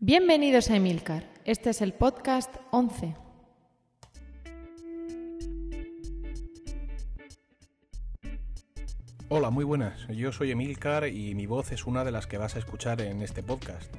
Bienvenidos 0.00 0.70
a 0.70 0.76
Emilcar. 0.76 1.28
Este 1.44 1.70
es 1.70 1.82
el 1.82 1.92
podcast 1.92 2.54
11. 2.70 3.16
Hola, 9.28 9.50
muy 9.50 9.64
buenas. 9.64 10.06
Yo 10.06 10.30
soy 10.30 10.52
Emilcar 10.52 11.08
y 11.08 11.34
mi 11.34 11.46
voz 11.46 11.72
es 11.72 11.84
una 11.84 12.04
de 12.04 12.12
las 12.12 12.28
que 12.28 12.38
vas 12.38 12.54
a 12.54 12.60
escuchar 12.60 13.00
en 13.00 13.22
este 13.22 13.42
podcast. 13.42 13.92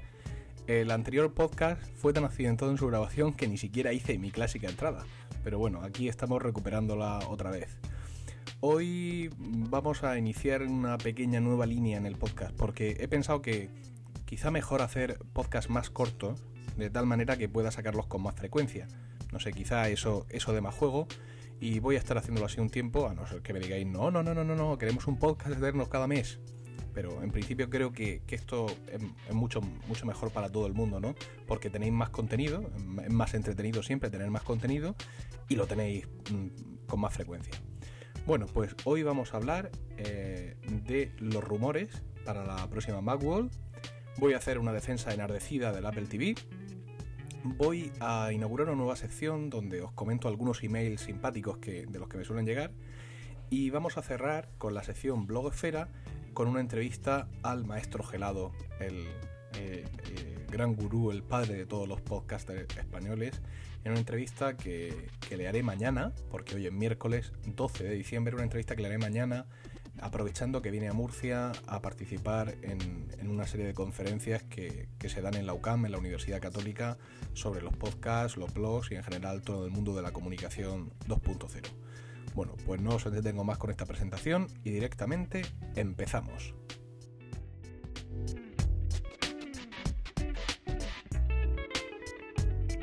El 0.67 0.91
anterior 0.91 1.34
podcast 1.34 1.84
fue 1.98 2.13
tan 2.13 2.23
accidentado 2.23 2.71
en 2.71 2.77
su 2.77 2.88
grabación 2.88 3.34
que 3.34 3.50
ni 3.50 3.57
siquiera 3.57 3.91
hice 3.91 4.18
mi 4.18 4.31
clásica 4.31 4.70
entrada. 4.70 5.05
Pero 5.43 5.59
bueno, 5.59 5.81
aquí 5.84 6.07
estamos 6.07 6.41
recuperándola 6.41 7.20
otra 7.27 7.52
vez. 7.52 7.77
Hoy 8.61 9.31
vamos 9.38 10.05
a 10.05 10.18
iniciar 10.18 10.63
una 10.63 10.97
pequeña 10.97 11.41
nueva 11.41 11.66
línea 11.66 11.97
en 11.97 12.05
el 12.05 12.16
podcast 12.16 12.55
porque 12.55 12.95
he 13.02 13.09
pensado 13.09 13.41
que 13.41 13.68
quizá 14.30 14.52
mejor 14.52 14.84
hacer 14.84 15.18
podcasts 15.34 15.71
más 15.71 15.89
cortos, 15.89 16.45
de 16.77 16.91
tal 16.91 17.08
manera 17.08 17.35
que 17.35 17.49
pueda 17.49 17.72
sacarlos 17.72 18.05
con 18.05 18.22
más 18.22 18.36
frecuencia. 18.36 18.88
No 19.31 19.40
sé, 19.40 19.52
quizá 19.53 19.90
eso, 19.90 20.27
eso 20.30 20.53
de 20.53 20.62
más 20.62 20.76
juego. 20.76 21.08
Y 21.59 21.80
voy 21.80 21.95
a 21.95 21.98
estar 21.98 22.16
haciéndolo 22.16 22.45
así 22.45 22.62
un 22.62 22.70
tiempo, 22.70 23.09
a 23.09 23.16
no 23.16 23.26
ser 23.26 23.41
que 23.41 23.53
me 23.53 23.59
digáis, 23.59 23.88
no, 23.88 24.12
no, 24.12 24.22
no, 24.22 24.36
no, 24.36 24.44
no, 24.44 24.55
no, 24.55 24.77
queremos 24.77 25.08
un 25.08 25.17
podcast 25.17 25.58
de 25.58 25.88
cada 25.89 26.05
mes. 26.05 26.39
Pero 26.94 27.23
en 27.23 27.31
principio 27.31 27.72
creo 27.72 27.91
que, 27.91 28.22
esto 28.27 28.67
es, 28.91 29.34
mucho, 29.34 29.62
mucho 29.88 30.05
mejor 30.05 30.30
para 30.30 30.52
todo 30.52 30.67
el 30.67 30.73
mundo, 30.75 31.00
¿no? 31.00 31.16
Porque 31.48 31.72
tenéis 31.72 31.91
más 31.91 32.11
contenido, 32.11 32.70
es 33.03 33.11
más 33.11 33.34
entretenido 33.34 33.81
siempre 33.81 34.11
tener 34.11 34.30
más 34.30 34.44
contenido 34.44 34.95
y 35.48 35.55
lo 35.55 35.66
tenéis 35.66 36.08
mm, 36.31 36.86
con 36.86 37.00
más 37.00 37.16
frecuencia. 37.16 37.55
Bueno, 38.27 38.45
pues 38.45 38.75
hoy 38.84 39.02
vamos 39.02 39.34
a 39.34 39.38
hablar 39.38 39.72
eh, 39.98 40.55
de 40.86 41.11
los 41.17 41.44
rumores 41.44 42.03
para 42.25 42.45
la 42.45 42.70
próxima 42.70 43.02
Macworld 43.02 43.52
Voy 44.20 44.34
a 44.34 44.38
hacer 44.38 44.59
una 44.59 44.73
defensa 44.73 45.14
enardecida 45.14 45.72
del 45.72 45.86
Apple 45.86 46.05
TV. 46.05 46.36
Voy 47.46 47.90
a 48.02 48.34
inaugurar 48.34 48.68
una 48.68 48.76
nueva 48.76 48.98
sección 48.98 49.50
donde 49.50 49.80
os 49.80 49.94
comento 49.94 50.28
algunos 50.28 50.61
emails 50.61 51.00
simpáticos 51.00 51.59
que, 51.59 51.86
de 51.86 52.00
los 52.00 52.09
que 52.09 52.17
me 52.17 52.26
suelen 52.26 52.45
llegar. 52.45 52.73
Y 53.50 53.70
vamos 53.70 53.98
a 53.98 54.02
cerrar 54.02 54.50
con 54.58 54.73
la 54.73 54.84
sección 54.84 55.26
Blogosfera 55.26 55.88
con 56.34 56.50
una 56.50 56.59
entrevista 56.59 57.30
al 57.44 57.64
maestro 57.66 58.03
Gelado, 58.03 58.52
el 58.81 59.08
eh, 59.58 59.86
eh, 60.09 60.45
gran 60.52 60.76
gurú, 60.76 61.11
el 61.11 61.23
padre 61.23 61.54
de 61.54 61.66
todos 61.66 61.88
los 61.88 62.02
podcasters 62.02 62.76
españoles, 62.78 63.42
en 63.86 63.92
una 63.92 64.02
entrevista 64.02 64.58
que, 64.58 65.08
que, 65.30 65.38
le 65.38 65.48
haré 65.48 65.64
mañana, 65.64 66.11
porque 66.30 66.56
hoy 66.56 66.67
es 66.67 66.73
miércoles 66.73 67.31
12 67.45 67.86
de 67.86 67.95
diciembre, 67.95 68.36
una 68.36 68.44
entrevista 68.44 68.76
que 68.76 68.81
le 68.81 68.89
haré 68.89 68.98
mañana 68.98 69.45
aprovechando 70.02 70.61
que 70.61 70.72
viene 70.72 70.88
a 70.88 70.94
Murcia 70.94 71.52
a 71.67 71.81
participar 71.81 72.55
en, 72.61 73.30
una 73.30 73.45
serie 73.47 73.66
de 73.66 73.73
conferencias 73.73 74.44
que, 74.44 74.88
se 75.08 75.22
dan 75.22 75.36
en 75.36 75.45
la 75.45 75.53
UCAM, 75.53 75.86
en 75.86 75.92
la 75.92 75.97
Universidad 75.97 76.39
Católica, 76.39 76.97
sobre 77.33 77.61
los 77.61 77.75
podcasts, 77.75 78.38
los 78.38 78.53
blogs 78.53 78.92
y 78.92 78.95
en 78.95 79.03
general 79.03 79.42
todo 79.42 79.66
el 79.66 79.72
mundo 79.72 79.95
de 79.95 80.02
la 80.02 80.11
comunicación 80.11 80.92
2.0. 81.08 81.67
Bueno, 82.36 82.53
pues 82.66 82.81
no 82.81 82.92
os 82.92 83.05
entretengo 83.05 83.44
más 83.44 83.58
con 83.58 83.70
esta 83.70 83.86
presentación 83.86 84.47
y 84.64 84.72
directamente 84.72 85.42
empezamos. 85.75 86.53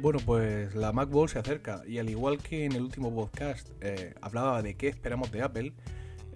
Bueno, 0.03 0.21
pues 0.25 0.75
la 0.75 0.93
Macworld 0.93 1.33
se 1.33 1.39
acerca 1.39 1.83
y 1.87 1.99
al 1.99 2.11
igual 2.11 2.39
que 2.39 2.65
en 2.65 2.73
el 2.73 2.83
último 2.83 3.13
podcast 3.15 3.71
eh, 3.81 4.15
hablaba 4.21 4.63
de 4.63 4.77
qué 4.77 4.89
esperamos 4.89 5.33
de 5.33 5.43
Apple, 5.43 5.73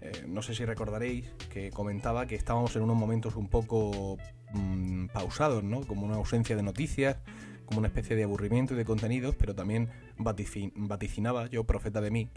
eh, 0.00 0.24
no 0.26 0.42
sé 0.42 0.54
si 0.54 0.64
recordaréis 0.64 1.26
que 1.52 1.70
comentaba 1.70 2.26
que 2.26 2.34
estábamos 2.34 2.74
en 2.76 2.82
unos 2.82 2.96
momentos 2.96 3.36
un 3.36 3.48
poco 3.48 4.16
mm, 4.52 5.06
pausados, 5.08 5.62
¿no? 5.62 5.82
Como 5.82 6.06
una 6.06 6.16
ausencia 6.16 6.56
de 6.56 6.62
noticias, 6.62 7.18
como 7.66 7.78
una 7.78 7.88
especie 7.88 8.16
de 8.16 8.24
aburrimiento 8.24 8.74
y 8.74 8.76
de 8.76 8.84
contenidos, 8.84 9.34
pero 9.36 9.54
también 9.54 9.90
vaticinaba 10.16 11.46
yo, 11.48 11.64
profeta 11.64 12.00
de 12.00 12.10
mí, 12.10 12.30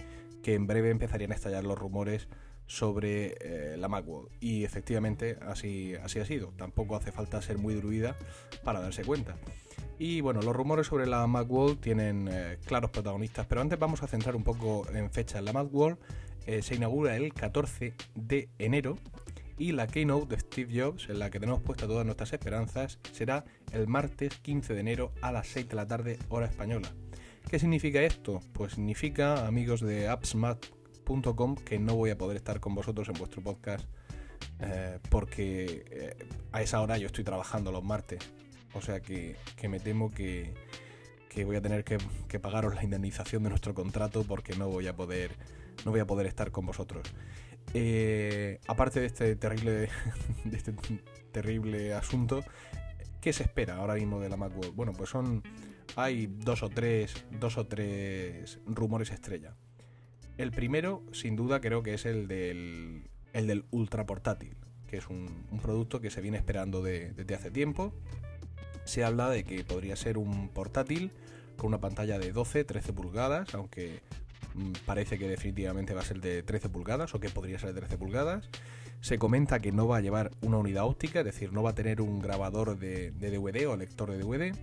que 0.44 0.56
en 0.56 0.68
breve 0.68 0.90
empezarían 0.90 1.32
a 1.32 1.36
estallar 1.36 1.64
los 1.64 1.78
rumores 1.78 2.28
sobre 2.68 3.36
eh, 3.42 3.78
la 3.78 3.88
Macworld. 3.88 4.30
Y 4.40 4.64
efectivamente 4.64 5.38
así, 5.42 5.96
así 6.04 6.20
ha 6.20 6.26
sido. 6.26 6.54
Tampoco 6.58 6.96
hace 6.96 7.12
falta 7.12 7.42
ser 7.42 7.58
muy 7.58 7.74
druida 7.76 8.16
para 8.64 8.80
darse 8.80 9.04
cuenta. 9.04 9.36
Y 10.00 10.22
bueno, 10.22 10.42
los 10.42 10.56
rumores 10.56 10.88
sobre 10.88 11.06
la 11.06 11.26
Macworld 11.28 11.80
tienen 11.80 12.28
eh, 12.32 12.58
claros 12.66 12.92
protagonistas, 12.92 13.46
pero 13.46 13.62
antes 13.62 13.80
vamos 13.80 14.04
a 14.04 14.08
centrar 14.08 14.36
un 14.36 14.44
poco 14.44 14.86
en 14.94 15.10
fecha. 15.12 15.42
La 15.42 15.54
Macworld 15.54 15.98
eh, 16.46 16.62
se 16.62 16.76
inaugura 16.76 17.16
el 17.16 17.34
14 17.34 17.94
de 18.16 18.50
enero 18.60 18.98
y 19.58 19.72
la 19.72 19.88
keynote 19.88 20.36
de 20.36 20.42
Steve 20.42 20.82
Jobs, 20.82 21.10
en 21.10 21.20
la 21.20 21.30
que 21.30 21.40
tenemos 21.40 21.62
puestas 21.62 21.88
todas 21.88 22.06
nuestras 22.06 22.34
esperanzas, 22.34 23.00
será 23.12 23.46
el 23.72 23.88
martes 23.88 24.36
15 24.40 24.74
de 24.74 24.80
enero 24.80 25.12
a 25.22 25.32
las 25.32 25.48
6 25.48 25.70
de 25.70 25.76
la 25.76 25.88
tarde 25.88 26.20
hora 26.30 26.48
española. 26.48 26.92
¿Qué 27.50 27.60
significa 27.60 28.02
esto? 28.02 28.42
Pues 28.54 28.74
significa, 28.74 29.46
amigos 29.46 29.82
de 29.82 30.08
appsmat.com, 30.08 31.56
que 31.56 31.78
no 31.80 31.96
voy 31.96 32.10
a 32.10 32.18
poder 32.18 32.38
estar 32.38 32.60
con 32.60 32.74
vosotros 32.74 33.08
en 33.10 33.16
vuestro 33.16 33.42
podcast 33.42 33.88
eh, 34.60 35.00
porque 35.10 35.86
eh, 35.92 36.16
a 36.52 36.62
esa 36.62 36.82
hora 36.82 36.98
yo 36.98 37.08
estoy 37.08 37.24
trabajando 37.24 37.72
los 37.72 37.84
martes. 37.84 38.20
O 38.74 38.82
sea 38.82 39.02
que, 39.02 39.36
me 39.70 39.80
temo 39.80 40.12
que, 40.12 40.54
voy 41.46 41.56
a 41.56 41.62
tener 41.62 41.84
que, 41.84 41.98
que 42.28 42.40
pagaros 42.40 42.76
la 42.76 42.84
indemnización 42.84 43.44
de 43.44 43.50
nuestro 43.50 43.74
contrato 43.74 44.24
porque 44.24 44.56
no 44.56 44.68
voy 44.68 44.88
a 44.88 44.96
poder 44.96 45.32
no 45.86 45.92
voy 45.92 46.00
a 46.00 46.08
poder 46.08 46.26
estar 46.26 46.52
con 46.52 46.66
vosotros. 46.66 47.04
Eh, 47.74 48.60
aparte 48.68 49.00
de 49.00 49.08
este 49.08 49.36
terrible, 49.36 49.90
de 50.46 50.58
este 50.58 50.74
terrible 51.32 51.94
asunto, 51.94 52.44
¿qué 53.22 53.34
se 53.34 53.44
espera 53.44 53.78
ahora 53.78 53.96
mismo 53.96 54.20
de 54.20 54.30
la 54.30 54.38
Macworld? 54.38 54.76
Bueno, 54.76 54.94
pues 54.94 55.10
son 55.10 55.44
hay 55.96 56.28
dos 56.28 56.64
o 56.64 56.70
tres, 56.70 57.26
dos 57.40 57.58
o 57.58 57.68
tres 57.68 58.60
rumores 58.66 59.12
estrella. 59.12 59.56
El 60.38 60.52
primero, 60.52 61.04
sin 61.12 61.36
duda, 61.36 61.62
creo 61.62 61.84
que 61.84 61.94
es 61.94 62.06
el 62.06 62.28
del, 62.28 63.10
el 63.34 63.48
del 63.48 63.66
ultra 63.72 64.06
portátil, 64.06 64.56
que 64.88 64.98
es 64.98 65.08
un, 65.08 65.46
producto 65.62 66.02
que 66.02 66.10
se 66.10 66.22
viene 66.22 66.38
esperando 66.38 66.82
desde 66.82 67.36
hace 67.36 67.52
tiempo. 67.52 67.94
Se 68.86 69.04
habla 69.04 69.30
de 69.30 69.44
que 69.44 69.64
podría 69.64 69.96
ser 69.96 70.18
un 70.18 70.50
portátil 70.50 71.12
con 71.58 71.68
una 71.68 71.80
pantalla 71.80 72.18
de 72.18 72.32
12, 72.32 72.64
13 72.64 72.94
pulgadas, 72.94 73.54
aunque 73.54 74.02
parece 74.86 75.18
que 75.18 75.28
definitivamente 75.28 75.94
va 75.94 76.02
a 76.02 76.06
ser 76.06 76.22
de 76.22 76.44
13 76.44 76.70
pulgadas 76.70 77.14
o 77.16 77.20
que 77.20 77.30
podría 77.30 77.60
ser 77.60 77.74
de 77.74 77.80
13 77.82 77.98
pulgadas. 77.98 78.50
Se 79.02 79.18
comenta 79.18 79.60
que 79.60 79.72
no 79.72 79.88
va 79.88 79.98
a 79.98 80.02
llevar 80.02 80.32
una 80.42 80.58
unidad 80.58 80.86
óptica, 80.86 81.20
es 81.20 81.26
decir, 81.26 81.52
no 81.52 81.64
va 81.64 81.72
a 81.72 81.76
tener 81.76 82.02
un 82.02 82.20
grabador 82.20 82.78
de, 82.78 83.12
DVD 83.12 83.68
o 83.68 83.76
lector 83.76 84.12
de 84.12 84.18
DVD. 84.18 84.56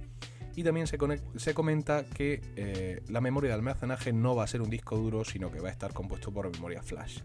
Y 0.56 0.64
también 0.64 0.86
se, 0.86 0.98
se 1.36 1.54
comenta 1.54 2.04
que 2.04 2.40
eh, 2.56 3.02
la 3.08 3.20
memoria 3.20 3.48
de 3.48 3.54
almacenaje 3.54 4.12
no 4.12 4.34
va 4.34 4.44
a 4.44 4.46
ser 4.46 4.62
un 4.62 4.70
disco 4.70 4.96
duro, 4.96 5.24
sino 5.24 5.50
que 5.50 5.60
va 5.60 5.68
a 5.68 5.72
estar 5.72 5.92
compuesto 5.92 6.32
por 6.32 6.50
memoria 6.50 6.82
flash. 6.82 7.20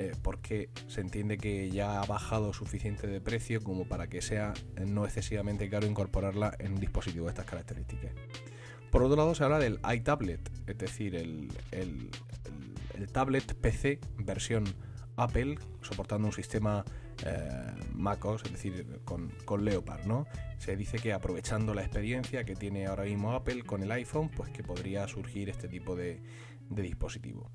Eh, 0.00 0.12
porque 0.22 0.70
se 0.88 1.02
entiende 1.02 1.36
que 1.36 1.70
ya 1.70 2.00
ha 2.00 2.06
bajado 2.06 2.54
suficiente 2.54 3.06
de 3.06 3.20
precio 3.20 3.62
como 3.62 3.84
para 3.84 4.06
que 4.06 4.22
sea 4.22 4.54
no 4.86 5.04
excesivamente 5.04 5.68
caro 5.68 5.86
incorporarla 5.86 6.54
en 6.58 6.72
un 6.72 6.80
dispositivo 6.80 7.26
de 7.26 7.32
estas 7.32 7.44
características. 7.44 8.12
Por 8.90 9.04
otro 9.04 9.16
lado, 9.16 9.34
se 9.34 9.44
habla 9.44 9.58
del 9.58 9.78
iTablet, 9.92 10.50
es 10.66 10.78
decir, 10.78 11.14
el, 11.14 11.48
tablet 13.12 13.54
PC 13.54 14.00
versión 14.18 14.64
Apple, 15.16 15.58
soportando 15.80 16.26
un 16.26 16.32
sistema 16.32 16.84
eh, 17.24 17.72
MacOS, 17.94 18.44
es 18.44 18.52
decir, 18.52 19.00
con, 19.04 19.64
Leopard, 19.64 20.06
¿no? 20.06 20.26
Se 20.58 20.76
dice 20.76 20.98
que 20.98 21.12
aprovechando 21.12 21.72
la 21.72 21.82
experiencia 21.82 22.44
que 22.44 22.56
tiene 22.56 22.86
ahora 22.86 23.04
mismo 23.04 23.32
Apple 23.32 23.62
con 23.62 23.82
el 23.82 23.92
iPhone, 23.92 24.28
pues 24.28 24.50
que 24.50 24.62
podría 24.62 25.06
surgir 25.06 25.48
este 25.48 25.68
tipo 25.68 25.94
de, 25.94 26.20
dispositivo. 26.68 27.50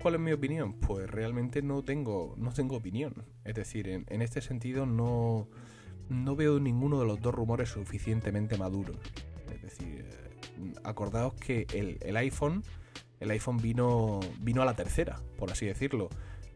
¿Cuál 0.00 0.14
es 0.14 0.20
mi 0.20 0.32
opinión? 0.32 0.74
Pues 0.74 1.10
realmente 1.10 1.62
no 1.62 1.82
tengo, 1.82 2.34
no 2.36 2.52
tengo 2.52 2.76
opinión. 2.76 3.24
Es 3.44 3.54
decir, 3.54 3.88
en, 3.88 4.04
en 4.08 4.20
este 4.20 4.42
sentido 4.42 4.84
no, 4.84 5.48
no 6.10 6.36
veo 6.36 6.60
ninguno 6.60 7.00
de 7.00 7.06
los 7.06 7.20
dos 7.20 7.34
rumores 7.34 7.70
suficientemente 7.70 8.58
maduros. 8.58 8.98
Es 9.52 9.62
decir, 9.62 10.25
acordaos 10.84 11.34
que 11.34 11.66
el, 11.72 12.16
iPhone, 12.16 12.62
el 13.20 13.30
iPhone 13.30 13.58
vino, 13.58 14.20
vino 14.40 14.62
a 14.62 14.64
la 14.64 14.74
tercera, 14.74 15.20
por 15.38 15.50
así 15.50 15.66
decirlo. 15.66 16.08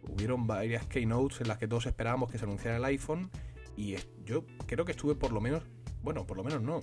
Hubieron 0.09 0.47
varias 0.47 0.87
keynotes 0.87 1.41
en 1.41 1.49
las 1.49 1.59
que 1.59 1.69
todos 1.69 1.87
esperábamos 1.87 2.31
que 2.31 2.39
se 2.39 2.45
anunciara 2.45 2.79
el 2.79 2.85
iPhone 2.85 3.31
y 3.77 3.97
yo 4.25 4.45
creo 4.67 4.85
que 4.85 4.93
estuve 4.93 5.15
por 5.15 5.33
lo 5.33 5.41
menos, 5.41 5.65
bueno, 6.03 6.27
por 6.27 6.37
lo 6.37 6.45
menos 6.45 6.63
no. 6.63 6.81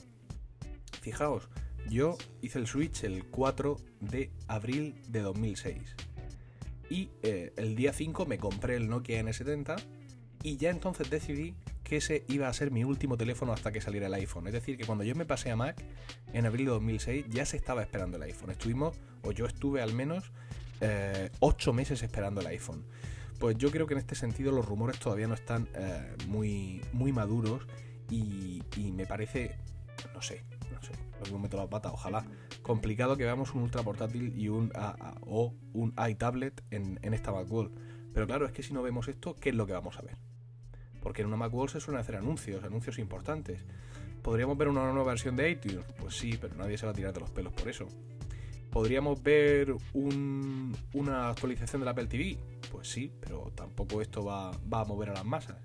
Fijaos, 1.02 1.50
yo 1.90 2.18
hice 2.42 2.60
el 2.60 2.68
Switch 2.68 3.04
el 3.04 3.26
4 3.26 3.78
de 4.02 4.32
abril 4.48 4.96
de 5.10 5.22
2006. 5.22 5.96
Y 6.90 7.10
eh, 7.22 7.54
el 7.58 7.76
día 7.76 7.94
5 7.94 8.26
me 8.26 8.38
compré 8.38 8.76
el 8.76 8.88
Nokia 8.88 9.22
N70 9.22 9.76
y 10.44 10.58
ya 10.58 10.70
entonces 10.70 11.10
decidí 11.10 11.56
que 11.88 11.98
ese 11.98 12.26
iba 12.28 12.50
a 12.50 12.54
ser 12.54 12.70
mi 12.70 12.84
último 12.84 13.16
teléfono 13.16 13.54
hasta 13.54 13.72
que 13.72 13.80
saliera 13.80 14.08
el 14.08 14.14
iPhone. 14.14 14.46
Es 14.48 14.54
decir, 14.54 14.78
que 14.78 14.86
cuando 14.86 15.06
yo 15.06 15.16
me 15.16 15.26
pasé 15.26 15.52
a 15.52 15.56
Mac 15.56 15.82
en 16.34 16.46
abril 16.46 16.66
de 16.66 16.72
2006 16.74 17.26
ya 17.30 17.46
se 17.46 17.56
estaba 17.56 17.82
esperando 17.82 18.18
el 18.18 18.24
iPhone. 18.24 18.52
Estuvimos, 18.52 19.00
o 19.24 19.32
yo 19.32 19.46
estuve 19.46 19.82
al 19.82 19.94
menos, 19.94 20.32
eh, 20.82 21.30
ocho 21.40 21.72
meses 21.72 22.04
esperando 22.04 22.42
el 22.42 22.48
iPhone. 22.48 22.86
Pues 23.40 23.58
yo 23.58 23.72
creo 23.72 23.88
que 23.88 23.94
en 23.94 24.00
este 24.00 24.16
sentido 24.16 24.52
los 24.52 24.66
rumores 24.66 25.00
todavía 25.00 25.28
no 25.28 25.34
están 25.34 25.70
eh, 25.76 26.16
muy, 26.28 26.82
muy 26.92 27.14
maduros 27.14 27.66
y, 28.10 28.62
me 28.94 29.06
parece 29.06 29.58
no 30.14 30.22
sé, 30.22 30.44
no 30.74 30.82
sé. 30.82 30.92
Lo 31.20 31.24
mismo 31.24 31.40
meto 31.40 31.58
la 31.58 31.68
pata, 31.68 31.92
ojalá. 31.92 32.26
Complicado 32.64 33.16
que 33.16 33.24
veamos 33.24 33.54
un 33.56 33.62
ultra 33.62 33.82
portátil 33.82 34.34
y 34.38 34.50
un 34.50 34.74
o 35.22 35.54
un 35.74 35.94
iTablet 36.10 36.62
en, 36.70 37.00
en 37.02 37.14
esta 37.14 37.32
Macworld. 37.32 37.72
Pero 38.14 38.28
claro, 38.28 38.46
es 38.46 38.52
que 38.52 38.62
si 38.62 38.74
no 38.74 38.82
vemos 38.82 39.08
esto, 39.08 39.36
¿qué 39.36 39.50
es 39.50 39.56
lo 39.56 39.66
que 39.66 39.74
vamos 39.74 39.98
a 39.98 40.02
ver? 40.02 40.18
Porque 41.08 41.22
en 41.22 41.30
una 41.30 41.38
Macworld 41.38 41.72
se 41.72 41.80
suelen 41.80 42.02
hacer 42.02 42.18
anuncios, 42.18 42.62
anuncios 42.66 43.00
importantes. 43.00 43.64
¿Podríamos 44.22 44.58
ver 44.58 44.68
una 44.68 44.92
nueva 44.92 45.12
versión 45.12 45.38
de 45.38 45.50
iTunes? 45.52 45.86
Pues 45.98 46.18
sí, 46.18 46.38
pero 46.38 46.54
nadie 46.56 46.78
se 46.78 46.86
va 46.86 46.92
a 46.92 46.94
tirar 46.94 47.14
de 47.14 47.22
los 47.22 47.32
pelos 47.32 47.54
por 47.54 47.70
eso. 47.70 47.88
¿Podríamos 48.70 49.24
ver 49.24 49.74
una 49.94 51.30
actualización 51.30 51.80
del 51.80 51.88
Apple 51.88 52.08
TV? 52.08 52.38
Pues 52.70 52.90
sí, 52.90 53.10
pero 53.22 53.54
tampoco 53.56 54.02
esto 54.02 54.22
va, 54.22 54.50
a 54.50 54.84
mover 54.84 55.12
a 55.12 55.14
las 55.14 55.24
masas. 55.24 55.56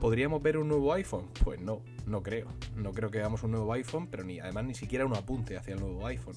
¿Podríamos 0.00 0.42
ver 0.42 0.58
un 0.58 0.66
nuevo 0.66 0.92
iPhone? 0.92 1.30
Pues 1.44 1.60
no, 1.60 1.84
no 2.08 2.24
creo. 2.24 2.48
No 2.74 2.90
creo 2.90 3.12
que 3.12 3.18
veamos 3.18 3.44
un 3.44 3.52
nuevo 3.52 3.72
iPhone, 3.74 4.08
pero 4.08 4.24
ni 4.24 4.40
además 4.40 4.64
ni 4.64 4.74
siquiera 4.74 5.06
un 5.06 5.14
apunte 5.14 5.56
hacia 5.56 5.74
el 5.74 5.80
nuevo 5.80 6.04
iPhone. 6.04 6.34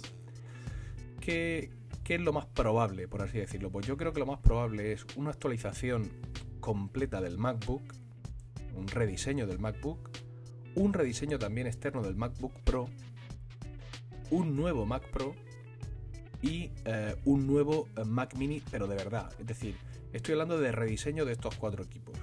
¿Qué, 1.20 1.72
¿Qué 2.04 2.14
es 2.14 2.22
lo 2.22 2.34
más 2.34 2.46
probable, 2.46 3.08
por 3.08 3.24
así 3.24 3.40
decirlo? 3.40 3.72
Pues 3.72 3.88
yo 3.88 3.98
creo 3.98 4.14
que 4.14 4.20
lo 4.20 4.28
más 4.28 4.42
probable 4.42 4.92
es 4.92 5.08
una 5.16 5.32
actualización 5.32 6.12
completa 6.60 7.20
del 7.20 7.40
MacBook, 7.40 7.82
un 8.78 8.88
rediseño 8.88 9.48
del 9.48 9.60
MacBook, 9.60 10.10
un 10.76 10.94
rediseño 10.94 11.40
también 11.40 11.68
externo 11.68 12.04
del 12.04 12.16
MacBook 12.16 12.54
Pro, 12.64 12.88
un 14.30 14.56
nuevo 14.56 14.86
Mac 14.86 15.10
Pro 15.10 15.34
y 16.42 16.72
eh, 16.86 17.16
un 17.26 17.48
nuevo 17.48 17.88
eh, 17.98 18.04
Mac 18.06 18.36
Mini, 18.36 18.62
pero 18.72 18.88
de 18.88 18.96
verdad. 18.96 19.32
Es 19.40 19.48
decir, 19.48 19.76
estoy 20.14 20.34
hablando 20.34 20.60
de 20.60 20.72
rediseño 20.72 21.26
de 21.26 21.34
estos 21.34 21.56
cuatro 21.56 21.84
equipos. 21.84 22.16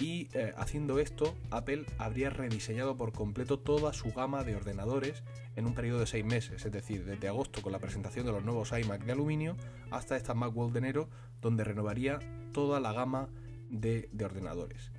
Y 0.00 0.28
eh, 0.32 0.52
haciendo 0.56 1.00
esto, 1.00 1.34
Apple 1.50 1.84
habría 1.98 2.30
rediseñado 2.30 2.96
por 2.96 3.12
completo 3.12 3.58
toda 3.58 3.92
su 3.92 4.12
gama 4.12 4.44
de 4.44 4.54
ordenadores 4.54 5.24
en 5.56 5.66
un 5.66 5.74
periodo 5.74 5.98
de 5.98 6.06
seis 6.06 6.24
meses, 6.24 6.64
es 6.64 6.70
decir, 6.70 7.04
desde 7.04 7.26
agosto 7.26 7.62
con 7.62 7.72
la 7.72 7.80
presentación 7.80 8.24
de 8.24 8.30
los 8.30 8.44
nuevos 8.44 8.70
iMac 8.70 9.04
de 9.04 9.10
aluminio 9.10 9.56
hasta 9.90 10.16
esta 10.16 10.34
Macworld 10.34 10.72
de 10.72 10.78
enero, 10.78 11.08
donde 11.40 11.64
renovaría 11.64 12.20
toda 12.52 12.78
la 12.78 12.92
gama 12.92 13.28
de, 13.70 14.08
de 14.12 14.24
ordenadores. 14.24 14.92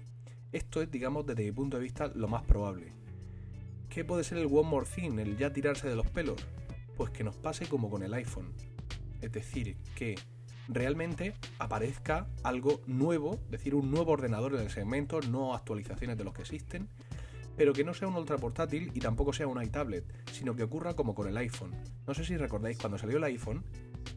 Esto 0.51 0.81
es, 0.81 0.89
digamos, 0.89 1.27
desde 1.27 1.43
mi 1.43 1.51
punto 1.51 1.77
de 1.77 1.83
vista, 1.83 2.07
lo 2.15 2.27
más 2.27 2.43
probable. 2.43 2.91
¿Qué 3.87 4.03
puede 4.03 4.23
ser 4.23 4.39
el 4.39 4.47
One 4.47 4.69
More 4.69 4.87
Thing, 4.87 5.19
el 5.19 5.37
ya 5.37 5.53
tirarse 5.53 5.87
de 5.87 5.95
los 5.95 6.07
pelos? 6.07 6.43
Pues 6.97 7.11
que 7.11 7.23
nos 7.23 7.35
pase 7.35 7.67
como 7.67 7.89
con 7.89 8.01
el 8.01 8.13
iPhone. 8.15 8.53
Es 9.21 9.31
decir, 9.31 9.77
que 9.95 10.15
realmente 10.67 11.35
aparezca 11.59 12.27
algo 12.43 12.81
nuevo, 12.87 13.35
es 13.45 13.51
decir, 13.51 13.75
un 13.75 13.91
nuevo 13.91 14.11
ordenador 14.11 14.55
en 14.55 14.61
el 14.61 14.71
segmento, 14.71 15.19
no 15.21 15.53
actualizaciones 15.53 16.17
de 16.17 16.23
los 16.23 16.33
que 16.33 16.41
existen, 16.41 16.89
pero 17.55 17.73
que 17.73 17.83
no 17.83 17.93
sea 17.93 18.07
un 18.07 18.15
ultra 18.15 18.37
portátil 18.37 18.91
y 18.95 18.99
tampoco 19.01 19.33
sea 19.33 19.47
un 19.47 19.61
iTablet, 19.61 20.05
sino 20.31 20.55
que 20.55 20.63
ocurra 20.63 20.95
como 20.95 21.13
con 21.13 21.27
el 21.27 21.37
iPhone. 21.37 21.75
No 22.07 22.13
sé 22.15 22.23
si 22.23 22.37
recordáis, 22.37 22.77
cuando 22.79 22.97
salió 22.97 23.17
el 23.17 23.23
iPhone, 23.25 23.65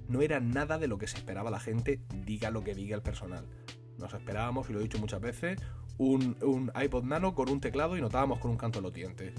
no 0.08 0.23
era 0.23 0.40
nada 0.40 0.79
de 0.79 0.87
lo 0.87 0.96
que 0.96 1.08
se 1.08 1.19
esperaba 1.19 1.50
la 1.50 1.61
gente, 1.61 2.00
diga 2.25 2.50
lo 2.50 2.64
que 2.64 2.75
diga 2.75 2.96
el 2.96 3.02
personal. 3.02 3.46
Nos 3.99 4.14
esperábamos, 4.14 4.70
y 4.70 4.73
lo 4.73 4.81
he 4.81 4.82
dicho 4.84 4.99
muchas 4.99 5.20
veces, 5.20 5.58
un, 5.99 6.73
iPod 6.75 7.05
Nano 7.05 7.35
con 7.35 7.49
un 7.50 7.61
teclado 7.61 7.97
y 7.97 8.00
notábamos 8.00 8.39
con 8.39 8.50
un 8.50 8.56
canto 8.56 8.81
los 8.81 8.93
dientes. 8.93 9.35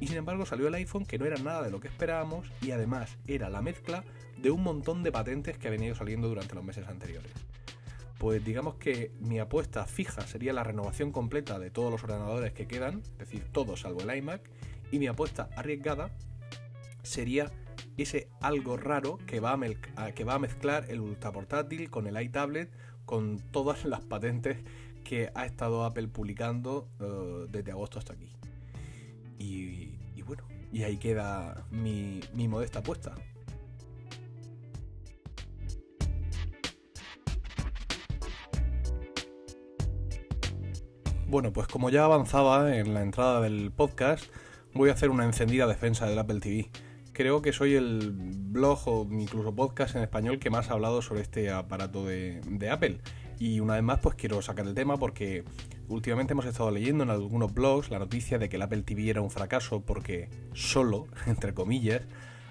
Y 0.00 0.08
sin 0.08 0.16
embargo 0.16 0.44
salió 0.46 0.68
el 0.68 0.74
iPhone 0.74 1.06
que 1.06 1.18
no 1.18 1.26
era 1.26 1.36
nada 1.36 1.62
de 1.62 1.70
lo 1.70 1.80
que 1.80 1.88
esperábamos 1.88 2.50
y 2.60 2.72
además 2.72 3.18
era 3.26 3.50
la 3.50 3.62
mezcla 3.62 4.04
de 4.36 4.50
un 4.50 4.62
montón 4.62 5.02
de 5.02 5.12
patentes 5.12 5.58
que 5.58 5.68
han 5.68 5.74
venido 5.74 5.94
saliendo 5.94 6.28
durante 6.28 6.54
los 6.54 6.64
meses 6.64 6.88
anteriores. 6.88 7.32
Pues 8.18 8.44
digamos 8.44 8.76
que 8.76 9.12
mi 9.20 9.38
apuesta 9.38 9.84
fija 9.84 10.26
sería 10.26 10.52
la 10.52 10.64
renovación 10.64 11.12
completa 11.12 11.58
de 11.58 11.70
todos 11.70 11.90
los 11.90 12.04
ordenadores 12.04 12.52
que 12.52 12.66
quedan, 12.66 13.00
es 13.00 13.18
decir, 13.18 13.44
todos 13.52 13.80
salvo 13.80 14.02
el 14.02 14.16
iMac, 14.16 14.42
y 14.90 14.98
mi 14.98 15.06
apuesta 15.06 15.48
arriesgada 15.56 16.10
sería 17.02 17.50
ese 17.96 18.28
algo 18.40 18.76
raro 18.76 19.18
que 19.26 19.40
va 19.40 19.58
a, 19.96 20.12
que 20.12 20.24
va 20.24 20.34
a 20.34 20.38
mezclar 20.38 20.86
el 20.88 21.00
ultraportátil 21.00 21.90
con 21.90 22.06
el 22.06 22.20
iTablet, 22.20 22.70
con 23.04 23.38
todas 23.38 23.84
las 23.84 24.00
patentes 24.00 24.58
que 25.02 25.30
ha 25.34 25.46
estado 25.46 25.84
Apple 25.84 26.08
publicando 26.08 26.88
eh, 27.00 27.46
desde 27.50 27.72
agosto 27.72 27.98
hasta 27.98 28.14
aquí. 28.14 28.32
Y, 29.38 30.22
bueno, 30.22 30.44
y 30.72 30.84
ahí 30.84 30.96
queda 30.98 31.66
mi, 31.70 32.20
mi 32.32 32.46
modesta 32.46 32.78
apuesta. 32.78 33.14
Bueno, 41.32 41.50
pues 41.50 41.66
como 41.66 41.88
ya 41.88 42.04
avanzaba 42.04 42.76
en 42.76 42.92
la 42.92 43.00
entrada 43.00 43.40
del 43.40 43.70
podcast, 43.70 44.26
voy 44.74 44.90
a 44.90 44.92
hacer 44.92 45.08
una 45.08 45.24
encendida 45.24 45.66
defensa 45.66 46.06
del 46.06 46.18
Apple 46.18 46.40
TV. 46.40 46.70
Creo 47.14 47.40
que 47.40 47.54
soy 47.54 47.74
el 47.74 48.12
blog 48.12 48.86
o 48.86 49.08
incluso 49.10 49.54
podcast 49.54 49.96
en 49.96 50.02
español 50.02 50.38
que 50.38 50.50
más 50.50 50.68
ha 50.68 50.74
hablado 50.74 51.00
sobre 51.00 51.22
este 51.22 51.50
aparato 51.50 52.04
de, 52.04 52.42
de 52.46 52.68
Apple. 52.68 53.00
Y 53.38 53.60
una 53.60 53.74
vez 53.74 53.82
más, 53.82 53.98
pues 54.00 54.14
quiero 54.14 54.40
sacar 54.42 54.66
el 54.66 54.74
tema 54.74 54.96
porque 54.96 55.44
últimamente 55.88 56.32
hemos 56.32 56.46
estado 56.46 56.70
leyendo 56.70 57.04
en 57.04 57.10
algunos 57.10 57.52
blogs 57.52 57.90
la 57.90 57.98
noticia 57.98 58.38
de 58.38 58.48
que 58.48 58.56
el 58.56 58.62
Apple 58.62 58.82
TV 58.82 59.10
era 59.10 59.20
un 59.20 59.30
fracaso 59.30 59.82
porque 59.82 60.28
solo, 60.54 61.06
entre 61.26 61.54
comillas, 61.54 62.02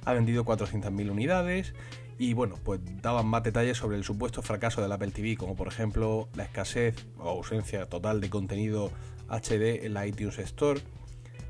ha 0.05 0.13
vendido 0.13 0.45
400.000 0.45 1.11
unidades 1.11 1.73
y 2.17 2.33
bueno, 2.33 2.55
pues 2.63 2.79
daban 3.01 3.25
más 3.25 3.41
detalles 3.43 3.77
sobre 3.77 3.97
el 3.97 4.03
supuesto 4.03 4.41
fracaso 4.41 4.81
del 4.81 4.91
Apple 4.91 5.11
TV, 5.11 5.35
como 5.37 5.55
por 5.55 5.67
ejemplo 5.67 6.29
la 6.35 6.43
escasez 6.43 7.07
o 7.17 7.29
ausencia 7.29 7.87
total 7.87 8.21
de 8.21 8.29
contenido 8.29 8.91
HD 9.27 9.85
en 9.85 9.95
la 9.95 10.05
iTunes 10.05 10.37
Store, 10.37 10.81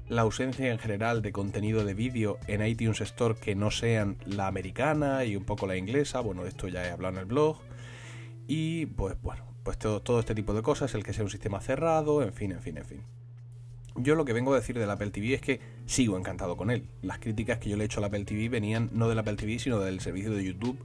la 0.07 0.21
ausencia 0.21 0.71
en 0.71 0.79
general 0.79 1.21
de 1.21 1.31
contenido 1.31 1.83
de 1.83 1.93
vídeo 1.93 2.37
en 2.47 2.65
iTunes 2.65 3.01
Store 3.01 3.35
que 3.35 3.55
no 3.55 3.71
sean 3.71 4.17
la 4.25 4.47
americana 4.47 5.25
y 5.25 5.35
un 5.35 5.43
poco 5.43 5.67
la 5.67 5.77
inglesa, 5.77 6.21
bueno, 6.21 6.45
esto 6.45 6.67
ya 6.67 6.85
he 6.85 6.91
hablado 6.91 7.15
en 7.15 7.19
el 7.19 7.25
blog, 7.25 7.57
y 8.53 8.85
pues 8.85 9.15
bueno, 9.21 9.45
pues 9.63 9.77
todo, 9.77 10.01
todo 10.01 10.19
este 10.19 10.35
tipo 10.35 10.53
de 10.53 10.61
cosas, 10.61 10.93
el 10.93 11.05
que 11.05 11.13
sea 11.13 11.23
un 11.23 11.29
sistema 11.29 11.61
cerrado, 11.61 12.21
en 12.21 12.33
fin, 12.33 12.51
en 12.51 12.61
fin, 12.61 12.77
en 12.77 12.83
fin. 12.83 13.01
Yo 13.95 14.15
lo 14.15 14.25
que 14.25 14.33
vengo 14.33 14.51
a 14.51 14.57
decir 14.57 14.77
del 14.77 14.89
Apple 14.89 15.11
TV 15.11 15.35
es 15.35 15.39
que 15.39 15.61
sigo 15.85 16.17
encantado 16.17 16.57
con 16.57 16.69
él. 16.69 16.89
Las 17.01 17.19
críticas 17.19 17.59
que 17.59 17.69
yo 17.69 17.77
le 17.77 17.83
he 17.83 17.85
hecho 17.85 17.99
al 17.99 18.03
Apple 18.03 18.25
TV 18.25 18.49
venían 18.49 18.89
no 18.91 19.07
del 19.07 19.19
Apple 19.19 19.37
TV, 19.37 19.57
sino 19.57 19.79
del 19.79 20.01
servicio 20.01 20.33
de 20.33 20.43
YouTube, 20.43 20.77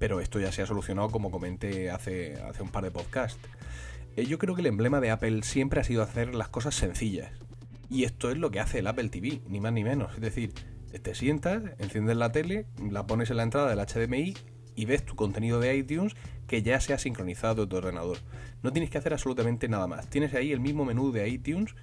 pero 0.00 0.20
esto 0.20 0.40
ya 0.40 0.50
se 0.50 0.62
ha 0.62 0.66
solucionado 0.66 1.08
como 1.10 1.30
comenté 1.30 1.92
hace, 1.92 2.42
hace 2.42 2.64
un 2.64 2.70
par 2.70 2.82
de 2.82 2.90
podcasts. 2.90 3.38
Eh, 4.16 4.26
yo 4.26 4.38
creo 4.38 4.56
que 4.56 4.62
el 4.62 4.66
emblema 4.66 5.00
de 5.00 5.10
Apple 5.12 5.44
siempre 5.44 5.80
ha 5.80 5.84
sido 5.84 6.02
hacer 6.02 6.34
las 6.34 6.48
cosas 6.48 6.74
sencillas. 6.74 7.30
Y 7.88 8.02
esto 8.02 8.32
es 8.32 8.36
lo 8.36 8.50
que 8.50 8.58
hace 8.58 8.80
el 8.80 8.86
Apple 8.88 9.10
TV, 9.10 9.42
ni 9.46 9.60
más 9.60 9.72
ni 9.72 9.84
menos. 9.84 10.12
Es 10.14 10.20
decir, 10.22 10.54
te 10.90 11.14
sientas, 11.14 11.62
enciendes 11.78 12.16
la 12.16 12.32
tele, 12.32 12.66
la 12.90 13.06
pones 13.06 13.30
en 13.30 13.36
la 13.36 13.44
entrada 13.44 13.72
del 13.72 13.78
HDMI 13.78 14.34
y 14.76 14.84
ves 14.84 15.04
tu 15.04 15.16
contenido 15.16 15.58
de 15.58 15.76
iTunes 15.76 16.14
que 16.46 16.62
ya 16.62 16.80
se 16.80 16.92
ha 16.92 16.98
sincronizado 16.98 17.64
en 17.64 17.68
tu 17.68 17.76
ordenador. 17.76 18.18
No 18.62 18.72
tienes 18.72 18.90
que 18.90 18.98
hacer 18.98 19.12
absolutamente 19.12 19.68
nada 19.68 19.86
más. 19.86 20.08
Tienes 20.08 20.34
ahí 20.34 20.52
el 20.52 20.60
mismo 20.60 20.84
menú 20.84 21.10
de 21.10 21.28
iTunes, 21.28 21.74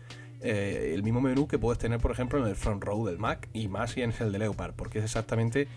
eh, 0.41 0.91
el 0.93 1.03
mismo 1.03 1.19
menú 1.19 1.47
que 1.47 1.59
puedes 1.59 1.79
tener, 1.79 1.99
por 1.99 2.11
ejemplo, 2.11 2.39
en 2.39 2.47
el 2.47 2.55
front 2.55 2.83
row 2.83 3.05
del 3.05 3.17
Mac 3.17 3.49
y 3.53 3.67
más 3.67 3.91
si 3.91 4.01
en 4.01 4.13
el 4.19 4.31
de 4.31 4.39
Leopard, 4.39 4.73
porque 4.75 4.99
es 4.99 5.05
exactamente 5.05 5.67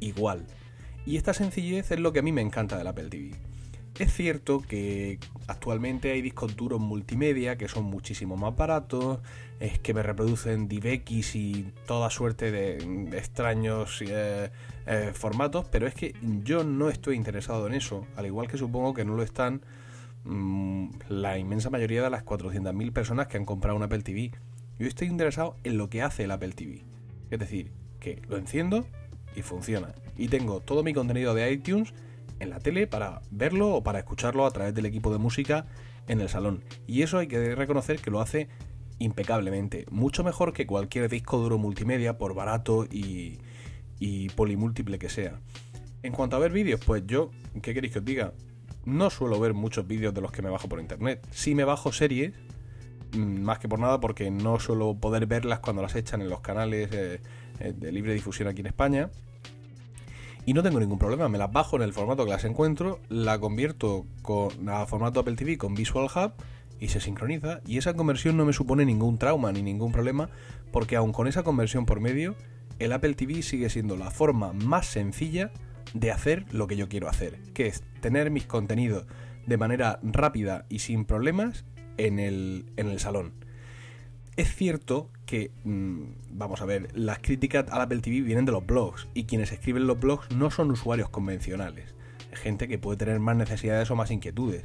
igual. 0.00 0.46
Y 1.06 1.16
esta 1.16 1.32
sencillez 1.32 1.90
es 1.90 1.98
lo 1.98 2.12
que 2.12 2.18
a 2.18 2.22
mí 2.22 2.32
me 2.32 2.42
encanta 2.42 2.76
del 2.76 2.86
Apple 2.86 3.08
TV. 3.08 3.47
Es 3.98 4.12
cierto 4.12 4.60
que 4.60 5.18
actualmente 5.48 6.12
hay 6.12 6.22
discos 6.22 6.54
duros 6.56 6.80
multimedia 6.80 7.58
que 7.58 7.66
son 7.66 7.84
muchísimo 7.84 8.36
más 8.36 8.54
baratos, 8.54 9.18
es 9.58 9.80
que 9.80 9.92
me 9.92 10.04
reproducen 10.04 10.68
DivX 10.68 11.34
y 11.34 11.72
toda 11.84 12.08
suerte 12.08 12.52
de 12.52 12.76
extraños 13.18 14.00
eh, 14.02 14.52
eh, 14.86 15.10
formatos, 15.14 15.66
pero 15.72 15.88
es 15.88 15.96
que 15.96 16.14
yo 16.44 16.62
no 16.62 16.90
estoy 16.90 17.16
interesado 17.16 17.66
en 17.66 17.74
eso, 17.74 18.06
al 18.14 18.26
igual 18.26 18.46
que 18.46 18.56
supongo 18.56 18.94
que 18.94 19.04
no 19.04 19.16
lo 19.16 19.24
están 19.24 19.62
mm, 20.22 20.90
la 21.08 21.36
inmensa 21.36 21.68
mayoría 21.68 22.00
de 22.04 22.10
las 22.10 22.24
400.000 22.24 22.92
personas 22.92 23.26
que 23.26 23.36
han 23.36 23.44
comprado 23.44 23.76
un 23.76 23.82
Apple 23.82 24.02
TV. 24.02 24.30
Yo 24.78 24.86
estoy 24.86 25.08
interesado 25.08 25.56
en 25.64 25.76
lo 25.76 25.90
que 25.90 26.02
hace 26.02 26.22
el 26.22 26.30
Apple 26.30 26.52
TV. 26.52 26.84
Es 27.32 27.40
decir, 27.40 27.72
que 27.98 28.22
lo 28.28 28.36
enciendo 28.36 28.86
y 29.34 29.42
funciona. 29.42 29.92
Y 30.16 30.28
tengo 30.28 30.60
todo 30.60 30.84
mi 30.84 30.94
contenido 30.94 31.34
de 31.34 31.50
iTunes 31.50 31.92
en 32.40 32.50
la 32.50 32.60
tele 32.60 32.86
para 32.86 33.22
verlo 33.30 33.74
o 33.74 33.82
para 33.82 33.98
escucharlo 33.98 34.46
a 34.46 34.50
través 34.50 34.74
del 34.74 34.86
equipo 34.86 35.12
de 35.12 35.18
música 35.18 35.66
en 36.06 36.20
el 36.20 36.28
salón. 36.28 36.64
Y 36.86 37.02
eso 37.02 37.18
hay 37.18 37.28
que 37.28 37.54
reconocer 37.54 38.00
que 38.00 38.10
lo 38.10 38.20
hace 38.20 38.48
impecablemente. 38.98 39.86
Mucho 39.90 40.24
mejor 40.24 40.52
que 40.52 40.66
cualquier 40.66 41.08
disco 41.08 41.38
duro 41.38 41.58
multimedia, 41.58 42.18
por 42.18 42.34
barato 42.34 42.86
y, 42.90 43.38
y 43.98 44.28
polimúltiple 44.30 44.98
que 44.98 45.08
sea. 45.08 45.40
En 46.02 46.12
cuanto 46.12 46.36
a 46.36 46.38
ver 46.38 46.52
vídeos, 46.52 46.80
pues 46.84 47.04
yo, 47.06 47.30
¿qué 47.62 47.74
queréis 47.74 47.92
que 47.92 47.98
os 48.00 48.04
diga? 48.04 48.32
No 48.84 49.10
suelo 49.10 49.38
ver 49.38 49.54
muchos 49.54 49.86
vídeos 49.86 50.14
de 50.14 50.20
los 50.20 50.32
que 50.32 50.42
me 50.42 50.50
bajo 50.50 50.68
por 50.68 50.80
internet. 50.80 51.26
Si 51.30 51.54
me 51.54 51.64
bajo 51.64 51.92
series, 51.92 52.32
mm, 53.12 53.40
más 53.40 53.58
que 53.58 53.68
por 53.68 53.78
nada 53.78 54.00
porque 54.00 54.30
no 54.30 54.58
suelo 54.58 54.96
poder 54.98 55.26
verlas 55.26 55.58
cuando 55.60 55.82
las 55.82 55.94
echan 55.94 56.22
en 56.22 56.30
los 56.30 56.40
canales 56.40 56.88
eh, 56.92 57.20
eh, 57.60 57.72
de 57.76 57.92
libre 57.92 58.14
difusión 58.14 58.48
aquí 58.48 58.60
en 58.60 58.68
España 58.68 59.10
y 60.48 60.54
no 60.54 60.62
tengo 60.62 60.80
ningún 60.80 60.98
problema, 60.98 61.28
me 61.28 61.36
las 61.36 61.52
bajo 61.52 61.76
en 61.76 61.82
el 61.82 61.92
formato 61.92 62.24
que 62.24 62.30
las 62.30 62.46
encuentro, 62.46 63.00
la 63.10 63.38
convierto 63.38 64.06
con, 64.22 64.66
a 64.70 64.86
formato 64.86 65.20
Apple 65.20 65.36
TV 65.36 65.58
con 65.58 65.74
Visual 65.74 66.06
Hub 66.06 66.32
y 66.80 66.88
se 66.88 67.02
sincroniza 67.02 67.60
y 67.66 67.76
esa 67.76 67.92
conversión 67.92 68.38
no 68.38 68.46
me 68.46 68.54
supone 68.54 68.86
ningún 68.86 69.18
trauma 69.18 69.52
ni 69.52 69.60
ningún 69.60 69.92
problema 69.92 70.30
porque 70.72 70.96
aun 70.96 71.12
con 71.12 71.28
esa 71.28 71.42
conversión 71.42 71.84
por 71.84 72.00
medio, 72.00 72.34
el 72.78 72.92
Apple 72.92 73.12
TV 73.12 73.42
sigue 73.42 73.68
siendo 73.68 73.98
la 73.98 74.10
forma 74.10 74.54
más 74.54 74.86
sencilla 74.86 75.50
de 75.92 76.12
hacer 76.12 76.46
lo 76.50 76.66
que 76.66 76.76
yo 76.76 76.88
quiero 76.88 77.10
hacer, 77.10 77.38
que 77.52 77.66
es 77.66 77.84
tener 78.00 78.30
mis 78.30 78.46
contenidos 78.46 79.04
de 79.44 79.58
manera 79.58 80.00
rápida 80.02 80.64
y 80.70 80.78
sin 80.78 81.04
problemas 81.04 81.66
en 81.98 82.18
el, 82.18 82.64
en 82.78 82.88
el 82.88 83.00
salón. 83.00 83.34
Es 84.36 84.54
cierto 84.54 85.10
que, 85.28 85.50
mm, 85.64 86.04
vamos 86.30 86.62
a 86.62 86.64
ver, 86.64 86.88
las 86.94 87.18
críticas 87.18 87.66
al 87.70 87.82
Apple 87.82 88.00
TV 88.00 88.22
vienen 88.22 88.46
de 88.46 88.52
los 88.52 88.64
blogs 88.64 89.08
y 89.12 89.24
quienes 89.24 89.52
escriben 89.52 89.86
los 89.86 90.00
blogs 90.00 90.34
no 90.34 90.50
son 90.50 90.70
usuarios 90.70 91.10
convencionales. 91.10 91.94
Es 92.32 92.40
gente 92.40 92.66
que 92.66 92.78
puede 92.78 92.96
tener 92.96 93.20
más 93.20 93.36
necesidades 93.36 93.90
o 93.90 93.94
más 93.94 94.10
inquietudes 94.10 94.64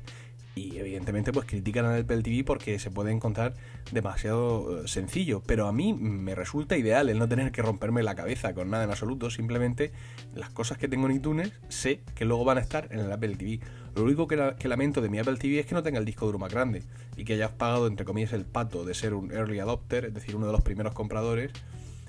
y 0.55 0.77
evidentemente 0.77 1.31
pues 1.31 1.47
critican 1.47 1.85
al 1.85 2.01
Apple 2.01 2.21
TV 2.21 2.43
porque 2.43 2.77
se 2.79 2.91
puede 2.91 3.11
encontrar 3.11 3.53
demasiado 3.91 4.83
eh, 4.83 4.87
sencillo, 4.87 5.41
pero 5.45 5.67
a 5.67 5.71
mí 5.71 5.93
me 5.93 6.35
resulta 6.35 6.77
ideal 6.77 7.09
el 7.09 7.17
no 7.17 7.27
tener 7.27 7.51
que 7.51 7.61
romperme 7.61 8.03
la 8.03 8.15
cabeza 8.15 8.53
con 8.53 8.69
nada 8.69 8.83
en 8.83 8.91
absoluto, 8.91 9.29
simplemente 9.29 9.91
las 10.35 10.49
cosas 10.49 10.77
que 10.77 10.87
tengo 10.87 11.07
en 11.07 11.15
iTunes 11.15 11.51
sé 11.69 12.01
que 12.15 12.25
luego 12.25 12.45
van 12.45 12.57
a 12.57 12.61
estar 12.61 12.87
en 12.91 12.99
el 12.99 13.11
Apple 13.11 13.35
TV. 13.35 13.59
Lo 13.95 14.03
único 14.03 14.27
que, 14.27 14.55
que 14.59 14.67
lamento 14.67 15.01
de 15.01 15.09
mi 15.09 15.19
Apple 15.19 15.37
TV 15.37 15.59
es 15.59 15.65
que 15.65 15.75
no 15.75 15.83
tenga 15.83 15.99
el 15.99 16.05
disco 16.05 16.25
duro 16.25 16.39
más 16.39 16.51
grande 16.51 16.83
y 17.15 17.25
que 17.25 17.33
hayas 17.33 17.51
pagado 17.51 17.87
entre 17.87 18.05
comillas 18.05 18.33
el 18.33 18.45
pato 18.45 18.85
de 18.85 18.93
ser 18.93 19.13
un 19.13 19.31
early 19.31 19.59
adopter, 19.59 20.05
es 20.05 20.13
decir, 20.13 20.35
uno 20.35 20.47
de 20.47 20.51
los 20.51 20.61
primeros 20.61 20.93
compradores 20.93 21.51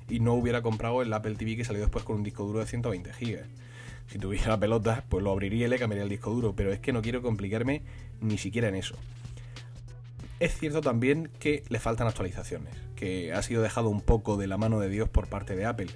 y 0.09 0.21
no 0.21 0.35
hubiera 0.35 0.63
comprado 0.63 1.03
el 1.03 1.13
Apple 1.13 1.35
TV 1.35 1.57
que 1.57 1.65
salió 1.65 1.81
después 1.83 2.05
con 2.05 2.17
un 2.17 2.23
disco 2.23 2.45
duro 2.45 2.61
de 2.61 2.67
120 2.67 3.11
GB. 3.11 3.64
Si 4.07 4.19
tuviera 4.19 4.59
pelotas, 4.59 5.03
pues 5.09 5.25
lo 5.25 5.31
abriría 5.31 5.67
y 5.67 5.71
le 5.71 5.79
cambiaría 5.79 6.05
el 6.05 6.11
disco 6.11 6.31
duro, 6.31 6.55
pero 6.55 6.73
es 6.73 6.81
que 6.81 6.93
no 6.93 7.03
quiero 7.03 7.23
complicarme 7.23 7.83
ni 8.21 8.39
siquiera 8.39 8.69
en 8.69 8.77
eso. 8.77 8.97
Es 10.41 10.59
cierto 10.59 10.81
también 10.81 11.31
que 11.39 11.63
le 11.69 11.79
faltan 11.79 12.07
actualizaciones, 12.07 12.75
que 12.97 13.33
ha 13.33 13.43
sido 13.43 13.63
dejado 13.63 13.89
un 13.89 14.01
poco 14.01 14.37
de 14.37 14.47
la 14.47 14.57
mano 14.57 14.81
de 14.81 14.89
Dios 14.89 15.09
por 15.09 15.29
parte 15.29 15.57
de 15.57 15.65
Apple. 15.65 15.89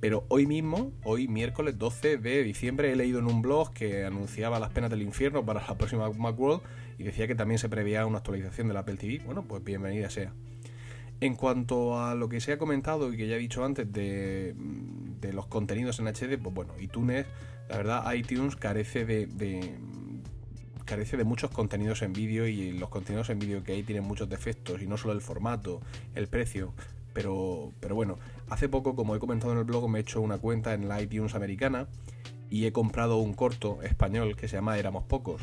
Pero 0.00 0.26
hoy 0.28 0.46
mismo, 0.46 0.92
hoy 1.02 1.26
miércoles 1.26 1.78
12 1.78 2.18
de 2.18 2.42
diciembre, 2.44 2.92
he 2.92 2.96
leído 2.96 3.18
en 3.18 3.26
un 3.26 3.40
blog 3.40 3.72
que 3.72 4.04
anunciaba 4.04 4.60
las 4.60 4.70
penas 4.70 4.90
del 4.90 5.02
infierno 5.02 5.44
para 5.44 5.66
la 5.66 5.78
próxima 5.78 6.10
Macworld 6.10 6.60
y 6.98 7.04
decía 7.04 7.26
que 7.26 7.34
también 7.34 7.58
se 7.58 7.68
preveía 7.68 8.04
una 8.04 8.18
actualización 8.18 8.68
del 8.68 8.76
Apple 8.76 8.96
TV. 8.96 9.22
Bueno, 9.24 9.44
pues 9.48 9.64
bienvenida 9.64 10.10
sea. 10.10 10.32
En 11.20 11.34
cuanto 11.34 11.98
a 11.98 12.14
lo 12.14 12.28
que 12.28 12.40
se 12.40 12.52
ha 12.52 12.58
comentado 12.58 13.12
y 13.12 13.16
que 13.16 13.26
ya 13.26 13.36
he 13.36 13.38
dicho 13.38 13.64
antes 13.64 13.90
de, 13.92 14.54
de 15.20 15.32
los 15.32 15.46
contenidos 15.46 15.98
en 15.98 16.08
HD, 16.08 16.38
pues 16.42 16.54
bueno, 16.54 16.74
iTunes, 16.78 17.26
la 17.68 17.78
verdad, 17.78 18.12
iTunes 18.12 18.56
carece 18.56 19.06
de 19.06 19.26
carece 20.86 21.16
de 21.18 21.24
muchos 21.24 21.50
contenidos 21.50 22.00
en 22.00 22.14
vídeo 22.14 22.46
y 22.46 22.72
los 22.72 22.88
contenidos 22.88 23.28
en 23.28 23.38
vídeo 23.38 23.62
que 23.62 23.72
hay 23.72 23.82
tienen 23.82 24.04
muchos 24.04 24.28
defectos 24.28 24.80
y 24.80 24.86
no 24.86 24.96
solo 24.96 25.12
el 25.12 25.20
formato, 25.20 25.82
el 26.14 26.28
precio, 26.28 26.72
pero, 27.12 27.72
pero 27.80 27.94
bueno, 27.94 28.18
hace 28.48 28.68
poco, 28.68 28.94
como 28.94 29.14
he 29.16 29.18
comentado 29.18 29.52
en 29.52 29.58
el 29.58 29.64
blog, 29.64 29.88
me 29.88 29.98
he 29.98 30.02
hecho 30.02 30.22
una 30.22 30.38
cuenta 30.38 30.72
en 30.72 30.88
la 30.88 31.02
iTunes 31.02 31.34
americana 31.34 31.88
y 32.48 32.66
he 32.66 32.72
comprado 32.72 33.16
un 33.16 33.34
corto 33.34 33.82
español 33.82 34.36
que 34.36 34.48
se 34.48 34.56
llama 34.56 34.78
Éramos 34.78 35.04
Pocos. 35.04 35.42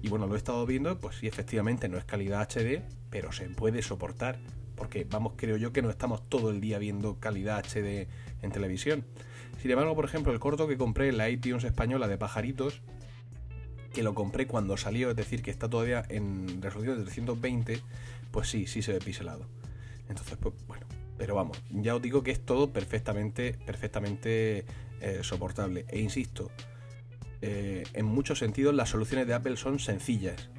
Y 0.00 0.08
bueno, 0.08 0.26
lo 0.26 0.34
he 0.34 0.38
estado 0.38 0.64
viendo, 0.64 0.98
pues 1.00 1.16
sí, 1.16 1.26
efectivamente 1.26 1.88
no 1.88 1.98
es 1.98 2.04
calidad 2.04 2.48
HD, 2.48 2.82
pero 3.10 3.32
se 3.32 3.48
puede 3.48 3.82
soportar. 3.82 4.38
Porque 4.78 5.04
vamos, 5.04 5.34
creo 5.36 5.56
yo 5.56 5.72
que 5.72 5.82
no 5.82 5.90
estamos 5.90 6.26
todo 6.28 6.50
el 6.50 6.60
día 6.60 6.78
viendo 6.78 7.18
calidad 7.18 7.58
HD 7.58 8.08
en 8.40 8.52
televisión. 8.52 9.04
Sin 9.60 9.70
embargo, 9.70 9.94
por 9.94 10.04
ejemplo, 10.04 10.32
el 10.32 10.38
corto 10.38 10.68
que 10.68 10.78
compré 10.78 11.08
en 11.08 11.18
la 11.18 11.28
iTunes 11.28 11.64
española 11.64 12.08
de 12.08 12.16
pajaritos 12.16 12.80
que 13.92 14.02
lo 14.02 14.14
compré 14.14 14.46
cuando 14.46 14.76
salió, 14.76 15.10
es 15.10 15.16
decir, 15.16 15.42
que 15.42 15.50
está 15.50 15.68
todavía 15.68 16.04
en 16.08 16.62
resolución 16.62 16.98
de 16.98 17.04
320, 17.04 17.80
pues 18.30 18.48
sí, 18.48 18.66
sí 18.66 18.82
se 18.82 18.92
ve 18.92 19.00
pixelado. 19.00 19.46
Entonces, 20.08 20.38
pues 20.40 20.54
bueno, 20.66 20.86
pero 21.16 21.34
vamos, 21.34 21.60
ya 21.70 21.96
os 21.96 22.02
digo 22.02 22.22
que 22.22 22.30
es 22.30 22.44
todo 22.44 22.72
perfectamente, 22.72 23.58
perfectamente 23.66 24.64
eh, 25.00 25.20
soportable. 25.22 25.84
E 25.88 25.98
insisto, 25.98 26.50
eh, 27.42 27.84
en 27.92 28.06
muchos 28.06 28.38
sentidos 28.38 28.74
las 28.74 28.90
soluciones 28.90 29.26
de 29.26 29.34
Apple 29.34 29.56
son 29.56 29.78
sencillas. 29.78 30.50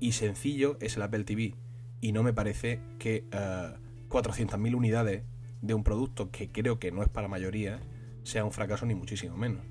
Y 0.00 0.12
sencillo 0.12 0.76
es 0.80 0.96
el 0.96 1.02
Apple 1.02 1.24
TV. 1.24 1.54
Y 2.02 2.12
no 2.12 2.22
me 2.22 2.34
parece 2.34 2.80
que 2.98 3.24
400.000 3.30 4.70
eh, 4.70 4.74
unidades 4.74 5.22
de 5.62 5.72
un 5.72 5.84
producto 5.84 6.30
que 6.30 6.50
creo 6.50 6.78
que 6.78 6.92
no 6.92 7.02
es 7.02 7.08
para 7.08 7.28
mayoría 7.28 7.80
sea 8.24 8.44
un 8.44 8.52
fracaso 8.52 8.84
ni 8.84 8.94
muchísimo 8.94 9.38
menos. 9.38 9.62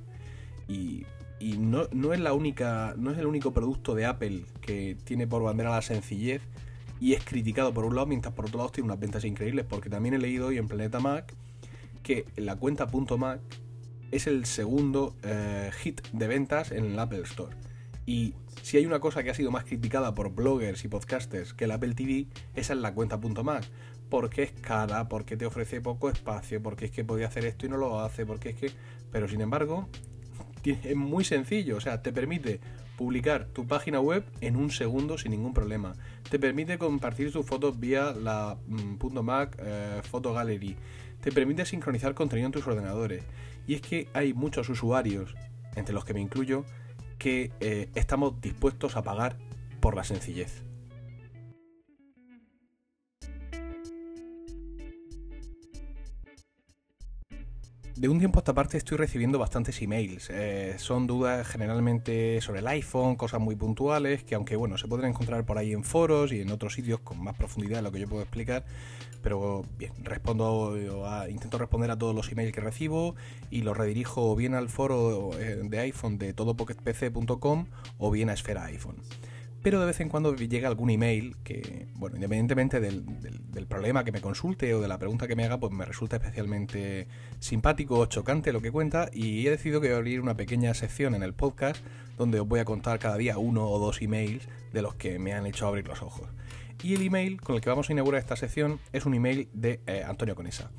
Y 0.68 1.06
y 1.42 1.58
no, 1.58 2.14
es 2.14 2.20
la 2.20 2.34
única, 2.34 2.94
no 2.98 3.12
es 3.12 3.18
el 3.18 3.26
único 3.26 3.52
producto 3.52 3.96
de 3.96 4.06
Apple 4.06 4.46
que 4.62 4.96
tiene 5.04 5.26
por 5.26 5.42
bandera 5.42 5.72
la 5.72 5.82
sencillez 5.82 6.44
y 7.00 7.14
es 7.14 7.26
criticado 7.26 7.74
por 7.74 7.84
un 7.84 7.96
lado, 7.96 8.06
mientras 8.06 8.36
por 8.36 8.46
otro 8.46 8.60
lado 8.60 8.70
tiene 8.70 8.86
unas 8.86 9.00
ventas 9.00 9.26
increíbles, 9.26 9.66
porque 9.68 9.90
también 9.90 10.14
he 10.14 10.20
leído 10.20 10.48
hoy 10.48 10.60
en 10.60 10.68
Planeta 10.68 11.00
Mac 11.00 11.34
que 12.04 12.26
la 12.36 12.58
cuenta 12.58 12.88
.mac 13.18 13.42
es 14.12 14.28
el 14.28 14.46
segundo 14.46 15.16
eh, 15.24 15.72
hit 15.80 16.02
de 16.12 16.28
ventas 16.28 16.72
en 16.72 16.86
el 16.86 17.00
Apple 17.00 17.22
Store. 17.22 17.56
Y 18.06 18.36
si 18.62 18.78
hay 18.78 18.86
una 18.86 19.00
cosa 19.00 19.24
que 19.24 19.30
ha 19.30 19.34
sido 19.34 19.52
más 19.52 19.66
criticada 19.66 20.14
por 20.14 20.34
bloggers 20.34 20.86
y 20.86 20.88
podcasters 20.88 21.54
que 21.54 21.66
el 21.66 21.72
Apple 21.72 21.94
TV, 21.94 22.28
esa 22.56 22.74
es 22.74 22.80
la 22.80 22.94
cuenta 22.94 23.18
.mac. 23.18 23.64
Porque 24.10 24.44
es 24.44 24.52
cara, 24.52 25.08
porque 25.08 25.38
te 25.38 25.46
ofrece 25.46 25.80
poco 25.80 26.10
espacio, 26.10 26.62
porque 26.62 26.86
es 26.86 26.92
que 26.92 27.06
podía 27.06 27.28
hacer 27.28 27.46
esto 27.46 27.66
y 27.66 27.70
no 27.70 27.78
lo 27.78 28.02
hace, 28.02 28.26
porque 28.26 28.50
es 28.50 28.56
que... 28.56 28.72
Pero 29.12 29.28
sin 29.28 29.42
embargo, 29.42 29.88
es 30.64 30.96
muy 30.96 31.24
sencillo, 31.24 31.78
o 31.78 31.82
sea, 31.82 32.02
te 32.02 32.12
permite 32.12 32.60
publicar 32.98 33.46
tu 33.48 33.66
página 33.66 34.00
web 34.00 34.24
en 34.42 34.56
un 34.56 34.70
segundo 34.70 35.18
sin 35.18 35.32
ningún 35.32 35.54
problema. 35.54 35.94
Te 36.30 36.38
permite 36.38 36.78
compartir 36.78 37.32
tus 37.32 37.46
fotos 37.46 37.80
vía 37.80 38.12
la 38.12 38.58
mm, 38.68 39.24
.mac 39.24 39.58
eh, 39.60 40.02
Photo 40.04 40.34
Gallery. 40.34 40.76
Te 41.20 41.32
permite 41.32 41.66
sincronizar 41.66 42.14
contenido 42.14 42.46
en 42.46 42.52
tus 42.52 42.68
ordenadores. 42.68 43.24
Y 43.66 43.74
es 43.74 43.82
que 43.82 44.08
hay 44.14 44.34
muchos 44.34 44.70
usuarios, 44.70 45.36
entre 45.76 45.94
los 45.96 46.06
que 46.06 46.14
me 46.14 46.22
incluyo, 46.22 46.66
que 47.22 47.52
eh, 47.60 47.88
estamos 47.94 48.42
dispuestos 48.42 48.98
a 48.98 49.04
pagar 49.04 49.38
por 49.80 49.96
la 49.96 50.04
sencillez. 50.04 50.64
De 58.02 58.10
un 58.10 58.18
tiempo 58.18 58.40
a 58.40 58.42
esta 58.42 58.56
parte 58.56 58.80
estoy 58.80 58.98
recibiendo 58.98 59.38
bastantes 59.38 59.80
emails. 59.80 60.32
Eh, 60.32 60.74
son 60.80 61.06
dudas 61.06 61.48
generalmente 61.48 62.42
sobre 62.42 62.62
el 62.62 62.68
iPhone, 62.68 63.16
cosas 63.16 63.40
muy 63.40 63.56
puntuales, 63.56 64.24
que 64.24 64.34
aunque 64.34 64.56
bueno, 64.56 64.76
se 64.80 64.88
pueden 64.88 65.06
encontrar 65.06 65.46
por 65.46 65.60
ahí 65.60 65.72
en 65.72 65.84
foros 65.84 66.34
y 66.34 66.42
en 66.42 66.50
otros 66.50 66.74
sitios 66.74 67.00
con 67.02 67.24
más 67.24 67.36
profundidad 67.36 67.78
de 67.78 67.84
lo 67.84 67.92
que 67.92 68.00
yo 68.00 68.08
puedo 68.08 68.24
explicar. 68.24 68.66
Pero 69.22 69.64
bien, 69.78 69.94
respondo 70.00 70.76
intento 71.30 71.60
responder 71.60 71.92
a 71.92 71.96
todos 71.96 72.16
los 72.16 72.32
emails 72.32 72.52
que 72.52 72.62
recibo 72.62 73.14
y 73.52 73.62
los 73.62 73.78
redirijo 73.78 74.36
bien 74.36 74.56
al 74.56 74.70
foro 74.70 75.30
eh, 75.40 75.62
de 75.64 75.80
iPhone 75.80 76.18
de 76.18 76.34
todopocketpc.com 76.34 77.68
o 78.00 78.10
bien 78.10 78.32
a 78.32 78.34
Esfera 78.34 78.66
iPhone 78.66 78.96
pero 79.62 79.80
de 79.80 79.86
vez 79.86 80.00
en 80.00 80.10
cuando 80.10 80.36
llega 80.36 80.68
algún 80.68 80.90
email 80.90 81.36
que, 81.44 81.88
bueno, 81.96 82.16
independientemente 82.16 82.80
del, 82.80 83.04
problema 83.68 84.04
que 84.04 84.12
me 84.12 84.20
consulte 84.20 84.74
o 84.74 84.82
de 84.82 84.88
la 84.88 84.98
pregunta 84.98 85.28
que 85.28 85.36
me 85.36 85.46
haga, 85.46 85.58
pues 85.60 85.72
me 85.72 85.86
resulta 85.86 86.18
especialmente 86.18 87.08
simpático 87.40 88.00
o 88.00 88.06
chocante 88.08 88.52
lo 88.52 88.62
que 88.62 88.72
cuenta 88.72 89.10
y 89.14 89.48
he 89.48 89.50
decidido 89.50 89.80
que 89.80 89.88
voy 89.88 89.96
a 89.96 89.98
abrir 89.98 90.20
una 90.20 90.36
pequeña 90.36 90.74
sección 90.74 91.16
en 91.16 91.24
el 91.24 91.34
podcast 91.34 91.82
donde 92.18 92.40
os 92.40 92.48
voy 92.48 92.60
a 92.60 92.66
contar 92.66 93.00
cada 93.00 93.16
día 93.18 93.38
uno 93.38 93.70
o 93.70 93.80
dos 93.80 94.02
emails 94.02 94.48
de 94.74 94.82
los 94.82 94.96
que 94.96 95.20
me 95.20 95.34
han 95.34 95.46
hecho 95.46 95.68
abrir 95.68 95.88
los 95.88 96.02
ojos. 96.02 96.28
Y 96.84 96.96
el 96.96 97.02
email 97.04 97.40
con 97.40 97.56
el 97.56 97.62
que 97.62 97.70
vamos 97.70 97.90
a 97.90 97.94
inaugurar 97.94 98.20
esta 98.20 98.36
sección 98.36 98.80
es 98.92 99.06
un 99.06 99.14
email 99.14 99.48
de 99.54 99.80
eh, 99.86 100.04
Antonio 100.06 100.36
Conesa. 100.36 100.72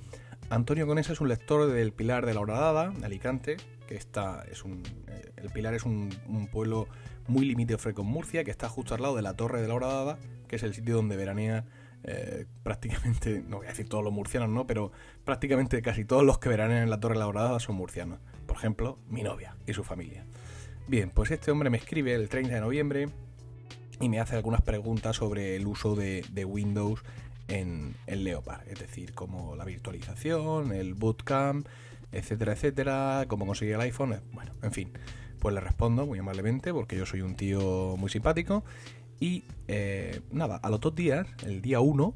Antonio 0.51 0.87
Conesa 0.87 1.12
es 1.12 1.21
un 1.21 1.29
lector 1.29 1.71
del 1.71 1.93
Pilar 1.93 2.27
de 2.27 2.35
la 2.35 2.41
Horadada, 2.41 2.91
de 2.91 3.07
Alicante, 3.07 3.57
que 3.87 3.95
está, 3.95 4.45
es 4.51 4.65
un, 4.65 4.83
eh, 5.09 5.33
el 5.37 5.51
Pilar 5.51 5.75
es 5.75 5.85
un, 5.85 6.11
un 6.27 6.49
pueblo 6.49 6.89
muy 7.29 7.45
limítrofe 7.45 7.95
con 7.95 8.07
Murcia, 8.07 8.45
que 8.45 8.50
está 8.50 8.69
justo 8.69 8.95
al 8.95 9.02
lado 9.02 9.17
de 9.17 9.23
la 9.23 9.35
Torre 9.35 9.62
de 9.62 9.69
la 9.69 9.75
Horadada, 9.75 10.19
que 10.49 10.57
es 10.57 10.62
el 10.62 10.75
sitio 10.75 10.97
donde 10.97 11.17
veranea 11.17 11.64
eh, 12.05 12.47
prácticamente, 12.62 13.43
no 13.49 13.59
voy 13.59 13.67
a 13.67 13.71
decir 13.71 13.88
todos 13.88 14.05
los 14.05 14.12
murcianos, 14.12 14.49
¿no? 14.49 14.67
Pero 14.67 14.93
prácticamente 15.25 15.81
casi 15.83 16.05
todos 16.05 16.25
los 16.25 16.38
que 16.38 16.49
veranean 16.49 16.83
en 16.83 16.91
la 16.91 17.00
Torre 17.00 17.14
de 17.14 17.21
la 17.21 17.29
Horadada 17.29 17.61
son 17.61 17.76
murcianos. 17.76 18.19
Por 18.47 18.57
ejemplo, 18.57 18.99
mi 19.09 19.23
novia 19.23 19.57
y 19.67 19.73
su 19.73 19.85
familia. 19.85 20.25
Bien, 20.88 21.11
pues 21.11 21.31
este 21.31 21.50
hombre 21.50 21.71
me 21.71 21.79
escribe 21.79 22.14
el 22.14 22.29
30 22.29 22.55
de 22.55 22.61
noviembre 22.61 23.09
y 24.00 24.09
me 24.09 24.19
hace 24.19 24.35
algunas 24.35 24.62
preguntas 24.62 25.17
sobre 25.17 25.55
el 25.57 25.67
uso 25.67 25.95
de, 25.95 26.45
Windows 26.45 27.02
en 27.47 27.95
el 28.07 28.25
Leopard, 28.25 28.67
es 28.69 28.81
decir, 28.81 29.14
como 29.14 29.55
la 29.55 29.64
virtualización, 29.64 30.73
el 30.73 30.95
bootcamp, 30.95 31.67
etcétera, 32.11 32.52
etcétera, 32.52 33.25
cómo 33.29 33.47
conseguir 33.47 33.75
el 33.75 33.81
iPhone, 33.83 34.21
bueno, 34.33 34.52
en 34.62 34.73
fin. 34.73 34.93
Pues 35.43 35.57
le 35.57 35.61
respondo 35.61 36.07
muy 36.07 36.21
amablemente 36.21 36.73
porque 36.73 36.97
yo 36.97 37.05
soy 37.05 37.21
un 37.21 37.35
tío 37.35 37.97
muy 37.99 38.09
simpático. 38.09 38.63
Y 39.19 39.43
eh, 39.67 40.21
nada, 40.31 40.55
a 40.63 40.71
los 40.71 40.79
dos 40.79 40.95
días, 40.95 41.27
el 41.45 41.61
día 41.61 41.81
1 41.81 42.15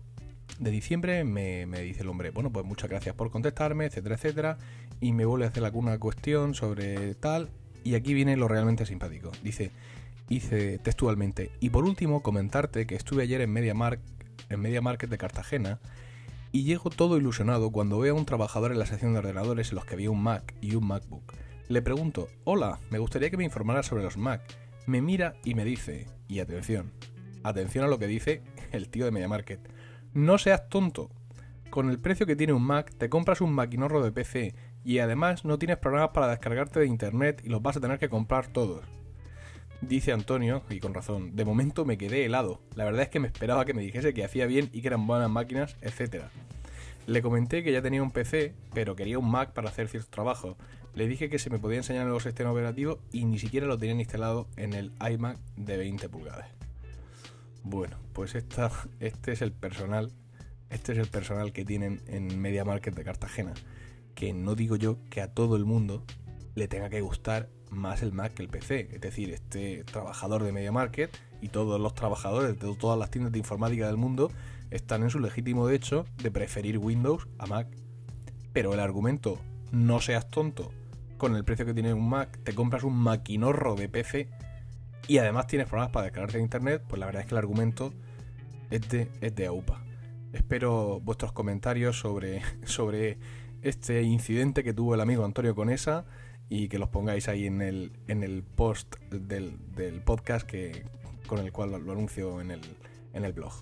de 0.61 0.71
diciembre, 0.71 1.25
me, 1.25 1.67
dice 1.83 2.03
el 2.03 2.09
hombre, 2.09 2.31
bueno, 2.31 2.53
pues 2.53 2.65
muchas 2.65 2.89
gracias 2.89 3.17
por 3.17 3.33
contestarme, 3.33 3.87
etcétera, 3.87 4.15
etcétera. 4.15 4.59
Y 5.01 5.11
me 5.11 5.25
vuelve 5.25 5.45
a 5.45 5.49
hacer 5.49 5.65
alguna 5.65 5.99
cuestión 5.99 6.55
sobre 6.55 7.17
tal. 7.17 7.51
Y 7.83 7.97
aquí 7.97 8.15
viene 8.15 8.37
lo 8.37 8.47
realmente 8.47 8.87
simpático. 8.87 9.33
Dice, 9.43 9.73
Hice 10.29 10.79
textualmente. 10.79 11.51
Y 11.59 11.71
por 11.71 11.85
último, 11.85 12.23
comentarte 12.23 12.87
que 12.87 12.95
estuve 12.95 13.25
ayer 13.25 13.41
en 13.41 13.53
Media, 13.53 13.75
en 14.51 14.61
Media 14.61 14.81
Market 14.83 15.11
de 15.11 15.19
Cartagena 15.19 15.81
y 16.53 16.63
llego 16.63 16.91
todo 16.91 17.17
ilusionado 17.19 17.73
cuando 17.73 17.99
veo 17.99 18.15
a 18.15 18.19
un 18.19 18.25
trabajador 18.25 18.71
en 18.71 18.79
la 18.79 18.87
sección 18.87 19.15
de 19.15 19.19
ordenadores 19.19 19.71
en 19.71 19.75
los 19.75 19.85
que 19.85 19.95
había 19.95 20.13
un 20.13 20.23
Mac 20.23 20.55
y 20.61 20.77
un 20.77 20.87
MacBook. 20.87 21.35
Le 21.69 21.83
pregunto, 21.83 22.29
hola, 22.45 22.79
me 22.91 23.01
gustaría 23.01 23.29
que 23.29 23.37
me 23.37 23.43
informara 23.43 23.83
sobre 23.83 24.05
los 24.05 24.17
Mac. 24.17 24.41
Me 24.87 25.03
mira 25.03 25.35
y 25.45 25.55
me 25.55 25.65
dice, 25.65 26.07
y 26.29 26.39
atención, 26.39 26.93
atención 27.43 27.85
a 27.85 27.89
lo 27.89 27.99
que 27.99 28.07
dice 28.07 28.41
el 28.71 28.89
tío 28.89 29.05
de 29.05 29.11
Media 29.11 29.27
Market, 29.27 29.59
no 30.15 30.39
seas 30.39 30.69
tonto. 30.69 31.11
Con 31.69 31.91
el 31.91 31.99
precio 31.99 32.25
que 32.25 32.37
tiene 32.37 32.53
un 32.53 32.63
Mac, 32.63 32.95
te 32.97 33.09
compras 33.09 33.41
un 33.41 33.53
maquinorro 33.53 34.01
de 34.01 34.13
PC 34.13 34.55
y 34.85 35.01
además 35.01 35.45
no 35.45 35.59
tienes 35.59 35.79
programas 35.79 36.11
para 36.11 36.29
descargarte 36.29 36.79
de 36.79 36.87
internet 36.87 37.43
y 37.45 37.49
los 37.49 37.63
vas 37.63 37.77
a 37.77 37.81
tener 37.81 37.99
que 37.99 38.09
comprar 38.09 38.47
todos. 38.47 38.85
Dice 39.81 40.13
Antonio, 40.13 40.63
y 40.71 40.79
con 40.79 40.95
razón, 40.95 41.35
de 41.35 41.45
momento 41.45 41.85
me 41.85 41.99
quedé 41.99 42.25
helado. 42.25 42.61
La 42.77 42.85
verdad 42.85 43.03
es 43.03 43.09
que 43.09 43.19
me 43.19 43.27
esperaba 43.27 43.65
que 43.65 43.75
me 43.75 43.83
dijese 43.83 44.15
que 44.15 44.25
hacía 44.25 44.47
bien 44.47 44.71
y 44.73 44.83
que 44.83 44.87
eran 44.87 45.09
buenas 45.09 45.31
máquinas, 45.31 45.77
etc. 45.83 46.27
Le 47.09 47.23
comenté 47.23 47.65
que 47.65 47.73
ya 47.73 47.83
tenía 47.83 48.05
un 48.05 48.13
PC, 48.13 48.55
pero 48.73 48.95
quería 48.95 49.19
un 49.19 49.29
Mac 49.29 49.53
para 49.53 49.69
hacer 49.69 49.89
ciertos 49.89 50.11
trabajos. 50.11 50.57
Le 50.97 51.07
dije 51.07 51.29
que 51.29 51.39
se 51.39 51.51
me 51.51 51.59
podía 51.59 51.77
enseñar 51.77 52.03
el 52.03 52.09
nuevo 52.09 52.21
sistema 52.21 52.51
operativo 52.51 53.01
y 53.13 53.27
ni 53.27 53.39
siquiera 53.39 53.67
lo 53.67 53.77
tenían 53.77 54.01
instalado 54.01 54.49
en 54.57 54.73
el 54.73 54.93
iMac 55.07 55.39
de 55.55 55.77
20 55.77 56.09
pulgadas. 56.09 56.49
Bueno, 57.63 57.99
pues 58.15 58.35
esta, 58.35 58.71
este 58.99 59.33
es 59.33 59.43
el 59.43 59.53
personal, 59.53 60.11
este 60.71 60.93
es 60.93 60.99
el 60.99 61.09
personal 61.09 61.53
que 61.53 61.67
tienen 61.67 62.01
en 62.07 62.41
Media 62.41 62.65
Market 62.65 62.95
de 62.95 63.05
Cartagena, 63.05 63.53
que 64.15 64.33
no 64.33 64.55
digo 64.55 64.77
yo 64.77 64.97
que 65.11 65.21
a 65.21 65.35
todo 65.35 65.57
el 65.57 65.67
mundo 65.67 66.03
le 66.55 66.67
tenga 66.67 66.89
que 66.89 67.03
gustar 67.03 67.51
más 67.71 68.03
el 68.03 68.13
Mac 68.13 68.33
que 68.33 68.43
el 68.43 68.49
PC. 68.49 68.89
Es 68.91 69.03
decir, 69.03 69.31
este 69.33 69.85
trabajador 69.85 70.45
de 70.45 70.53
Media 70.53 70.73
Market 70.73 71.15
y 71.43 71.49
todos 71.49 71.79
los 71.79 71.95
trabajadores 71.95 72.59
de 72.59 72.75
todas 72.75 72.99
las 72.99 73.11
tiendas 73.11 73.33
de 73.33 73.39
informática 73.39 73.87
del 73.87 73.99
mundo 73.99 74.31
están 74.71 75.03
en 75.03 75.11
su 75.11 75.21
legítimo 75.21 75.67
derecho 75.67 76.07
de 76.23 76.31
preferir 76.31 76.79
Windows 76.79 77.29
a 77.37 77.45
Mac. 77.45 77.69
Pero 78.55 78.73
el 78.73 78.81
argumento, 78.81 79.39
no 79.73 80.01
seas 80.01 80.31
tonto, 80.31 80.73
con 81.17 81.37
el 81.37 81.45
precio 81.45 81.67
que 81.67 81.75
tiene 81.75 81.93
un 81.95 82.09
Mac, 82.09 82.39
te 82.45 82.55
compras 82.55 82.85
un 82.85 82.97
maquinorro 82.97 83.75
de 83.75 83.89
PC 83.89 84.29
y 85.09 85.19
además 85.19 85.47
tienes 85.47 85.69
problemas 85.69 85.93
para 85.93 86.05
descargarte 86.05 86.39
de 86.39 86.45
internet, 86.45 86.83
pues 86.89 86.99
la 86.99 87.07
verdad 87.07 87.23
es 87.23 87.29
que 87.29 87.35
el 87.35 87.39
argumento 87.39 87.93
es 88.71 88.89
de, 88.89 89.09
es 89.21 89.35
de 89.35 89.47
AUPA. 89.47 89.83
Espero 90.33 91.01
vuestros 91.01 91.33
comentarios 91.33 91.99
sobre, 91.99 92.43
sobre 92.65 93.19
este 93.63 94.03
incidente 94.03 94.65
que 94.65 94.73
tuvo 94.73 94.95
el 94.95 95.01
amigo 95.01 95.25
Antonio 95.25 95.55
Conesa 95.55 96.05
y 96.49 96.69
que 96.69 96.79
los 96.79 96.89
pongáis 96.89 97.29
ahí 97.29 97.47
en 97.47 97.63
el, 97.63 97.93
en 98.09 98.23
el 98.23 98.43
post 98.43 98.97
del, 99.11 99.57
del 99.75 100.01
podcast 100.01 100.47
que, 100.47 100.85
con 101.27 101.39
el 101.41 101.53
cual 101.53 101.71
lo, 101.71 101.93
anuncio 101.93 102.41
en 102.41 102.51
el, 102.51 102.61
en 103.13 103.25
el 103.25 103.33
blog. 103.33 103.53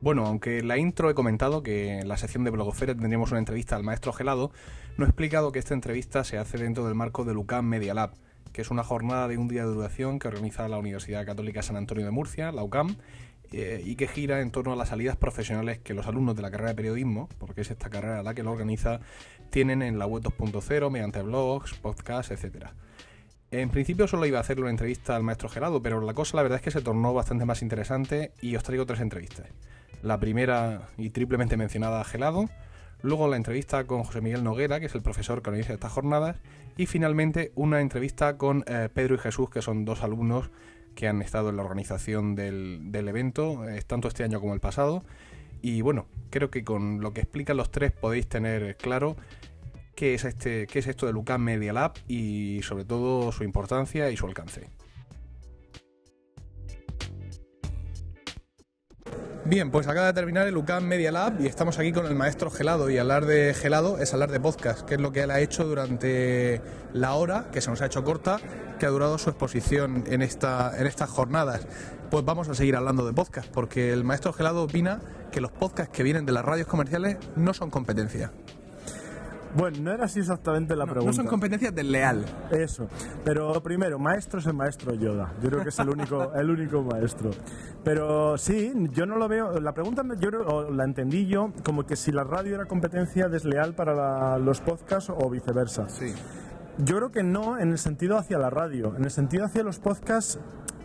Bueno, 0.00 0.26
aunque 0.26 0.58
en 0.58 0.68
la 0.68 0.78
intro 0.78 1.10
he 1.10 1.14
comentado 1.14 1.64
que 1.64 1.98
en 1.98 2.08
la 2.08 2.16
sección 2.16 2.44
de 2.44 2.50
Blogosfera 2.50 2.94
tendríamos 2.94 3.32
una 3.32 3.40
entrevista 3.40 3.74
al 3.74 3.82
maestro 3.82 4.12
Gelado, 4.12 4.52
no 4.96 5.04
he 5.04 5.08
explicado 5.08 5.50
que 5.50 5.58
esta 5.58 5.74
entrevista 5.74 6.22
se 6.22 6.38
hace 6.38 6.56
dentro 6.56 6.84
del 6.84 6.94
marco 6.94 7.24
del 7.24 7.36
UCAM 7.36 7.64
Media 7.64 7.94
Lab, 7.94 8.12
que 8.52 8.62
es 8.62 8.70
una 8.70 8.84
jornada 8.84 9.26
de 9.26 9.38
un 9.38 9.48
día 9.48 9.66
de 9.66 9.72
duración 9.72 10.20
que 10.20 10.28
organiza 10.28 10.68
la 10.68 10.78
Universidad 10.78 11.26
Católica 11.26 11.62
San 11.62 11.74
Antonio 11.74 12.04
de 12.04 12.12
Murcia, 12.12 12.52
la 12.52 12.62
UCAM, 12.62 12.96
eh, 13.50 13.82
y 13.84 13.96
que 13.96 14.06
gira 14.06 14.40
en 14.40 14.52
torno 14.52 14.72
a 14.72 14.76
las 14.76 14.90
salidas 14.90 15.16
profesionales 15.16 15.78
que 15.80 15.94
los 15.94 16.06
alumnos 16.06 16.36
de 16.36 16.42
la 16.42 16.50
carrera 16.52 16.70
de 16.70 16.76
periodismo, 16.76 17.28
porque 17.38 17.62
es 17.62 17.70
esta 17.72 17.90
carrera 17.90 18.22
la 18.22 18.34
que 18.34 18.44
lo 18.44 18.52
organiza, 18.52 19.00
tienen 19.50 19.82
en 19.82 19.98
la 19.98 20.06
web 20.06 20.22
2.0 20.22 20.90
mediante 20.92 21.22
blogs, 21.22 21.74
podcasts, 21.74 22.30
etcétera. 22.30 22.72
En 23.50 23.70
principio 23.70 24.06
solo 24.06 24.26
iba 24.26 24.38
a 24.38 24.42
hacerle 24.42 24.62
una 24.62 24.70
entrevista 24.70 25.16
al 25.16 25.24
maestro 25.24 25.48
Gerado, 25.48 25.82
pero 25.82 26.00
la 26.02 26.14
cosa 26.14 26.36
la 26.36 26.42
verdad 26.42 26.58
es 26.58 26.62
que 26.62 26.70
se 26.70 26.82
tornó 26.82 27.14
bastante 27.14 27.46
más 27.46 27.62
interesante 27.62 28.32
y 28.40 28.54
os 28.54 28.62
traigo 28.62 28.86
tres 28.86 29.00
entrevistas. 29.00 29.46
La 30.02 30.20
primera 30.20 30.88
y 30.96 31.10
triplemente 31.10 31.56
mencionada 31.56 32.04
Gelado, 32.04 32.48
luego 33.02 33.28
la 33.28 33.36
entrevista 33.36 33.84
con 33.84 34.04
José 34.04 34.20
Miguel 34.20 34.44
Noguera, 34.44 34.78
que 34.78 34.86
es 34.86 34.94
el 34.94 35.02
profesor 35.02 35.42
que 35.42 35.50
organiza 35.50 35.72
estas 35.72 35.92
jornadas, 35.92 36.36
y 36.76 36.86
finalmente 36.86 37.52
una 37.56 37.80
entrevista 37.80 38.36
con 38.36 38.64
eh, 38.68 38.88
Pedro 38.92 39.16
y 39.16 39.18
Jesús, 39.18 39.50
que 39.50 39.62
son 39.62 39.84
dos 39.84 40.02
alumnos 40.02 40.50
que 40.94 41.08
han 41.08 41.20
estado 41.22 41.50
en 41.50 41.56
la 41.56 41.62
organización 41.62 42.34
del, 42.34 42.90
evento, 42.92 43.68
eh, 43.68 43.82
tanto 43.86 44.08
este 44.08 44.24
año 44.24 44.40
como 44.40 44.54
el 44.54 44.60
pasado. 44.60 45.04
Y 45.62 45.80
bueno, 45.80 46.06
creo 46.30 46.50
que 46.50 46.64
con 46.64 47.00
lo 47.00 47.12
que 47.12 47.20
explican 47.20 47.56
los 47.56 47.70
tres 47.70 47.92
podéis 47.92 48.28
tener 48.28 48.76
claro 48.76 49.16
qué 49.96 50.14
es, 50.14 50.24
este, 50.24 50.68
qué 50.68 50.78
es 50.78 50.86
esto 50.86 51.06
de 51.06 51.12
UCAM 51.12 51.42
Media 51.42 51.72
Lab 51.72 51.94
y 52.06 52.60
sobre 52.62 52.84
todo 52.84 53.32
su 53.32 53.42
importancia 53.42 54.10
y 54.10 54.16
su 54.16 54.26
alcance. 54.26 54.68
Bien, 59.48 59.70
pues 59.70 59.88
acaba 59.88 60.08
de 60.08 60.12
terminar 60.12 60.46
el 60.46 60.58
UCAM 60.58 60.84
Media 60.84 61.10
Lab 61.10 61.40
y 61.40 61.46
estamos 61.46 61.78
aquí 61.78 61.90
con 61.90 62.04
el 62.04 62.14
maestro 62.14 62.50
Gelado. 62.50 62.90
Y 62.90 62.98
hablar 62.98 63.24
de 63.24 63.54
Gelado 63.54 63.96
es 63.96 64.12
hablar 64.12 64.30
de 64.30 64.38
podcast, 64.40 64.82
que 64.82 64.96
es 64.96 65.00
lo 65.00 65.10
que 65.10 65.22
él 65.22 65.30
ha 65.30 65.40
hecho 65.40 65.64
durante 65.64 66.60
la 66.92 67.14
hora, 67.14 67.46
que 67.50 67.62
se 67.62 67.70
nos 67.70 67.80
ha 67.80 67.86
hecho 67.86 68.04
corta, 68.04 68.40
que 68.78 68.84
ha 68.84 68.90
durado 68.90 69.16
su 69.16 69.30
exposición 69.30 70.04
en, 70.06 70.20
esta, 70.20 70.78
en 70.78 70.86
estas 70.86 71.08
jornadas. 71.08 71.66
Pues 72.10 72.26
vamos 72.26 72.50
a 72.50 72.54
seguir 72.54 72.76
hablando 72.76 73.06
de 73.06 73.14
podcast, 73.14 73.48
porque 73.50 73.90
el 73.90 74.04
maestro 74.04 74.34
Gelado 74.34 74.64
opina 74.64 75.00
que 75.32 75.40
los 75.40 75.50
podcasts 75.50 75.96
que 75.96 76.02
vienen 76.02 76.26
de 76.26 76.32
las 76.32 76.44
radios 76.44 76.66
comerciales 76.66 77.16
no 77.34 77.54
son 77.54 77.70
competencia. 77.70 78.30
Bueno, 79.58 79.78
no 79.80 79.92
era 79.92 80.04
así 80.04 80.20
exactamente 80.20 80.76
la 80.76 80.84
pregunta. 80.84 81.06
No 81.06 81.12
son 81.12 81.26
competencias 81.26 81.74
del 81.74 81.90
leal. 81.90 82.24
Eso. 82.52 82.86
Pero 83.24 83.60
primero, 83.60 83.98
maestro 83.98 84.38
es 84.38 84.46
el 84.46 84.54
maestro 84.54 84.94
Yoda. 84.94 85.34
Yo 85.42 85.48
creo 85.50 85.62
que 85.64 85.70
es 85.70 85.78
el 85.80 85.88
único, 85.88 86.32
el 86.36 86.48
único 86.48 86.80
maestro. 86.82 87.30
Pero 87.82 88.38
sí, 88.38 88.72
yo 88.92 89.04
no 89.04 89.16
lo 89.16 89.26
veo. 89.26 89.58
La 89.58 89.74
pregunta 89.74 90.04
yo 90.20 90.70
la 90.70 90.84
entendí 90.84 91.26
yo 91.26 91.52
como 91.64 91.84
que 91.84 91.96
si 91.96 92.12
la 92.12 92.22
radio 92.22 92.54
era 92.54 92.66
competencia 92.66 93.26
desleal 93.26 93.74
para 93.74 94.38
los 94.38 94.60
podcasts 94.60 95.10
o 95.10 95.28
viceversa. 95.28 95.88
Sí. 95.88 96.14
Yo 96.78 96.96
creo 96.98 97.10
que 97.10 97.24
no 97.24 97.58
en 97.58 97.72
el 97.72 97.78
sentido 97.78 98.16
hacia 98.16 98.38
la 98.38 98.50
radio. 98.50 98.94
En 98.96 99.02
el 99.02 99.10
sentido 99.10 99.44
hacia 99.44 99.64
los 99.64 99.80
podcasts 99.80 100.38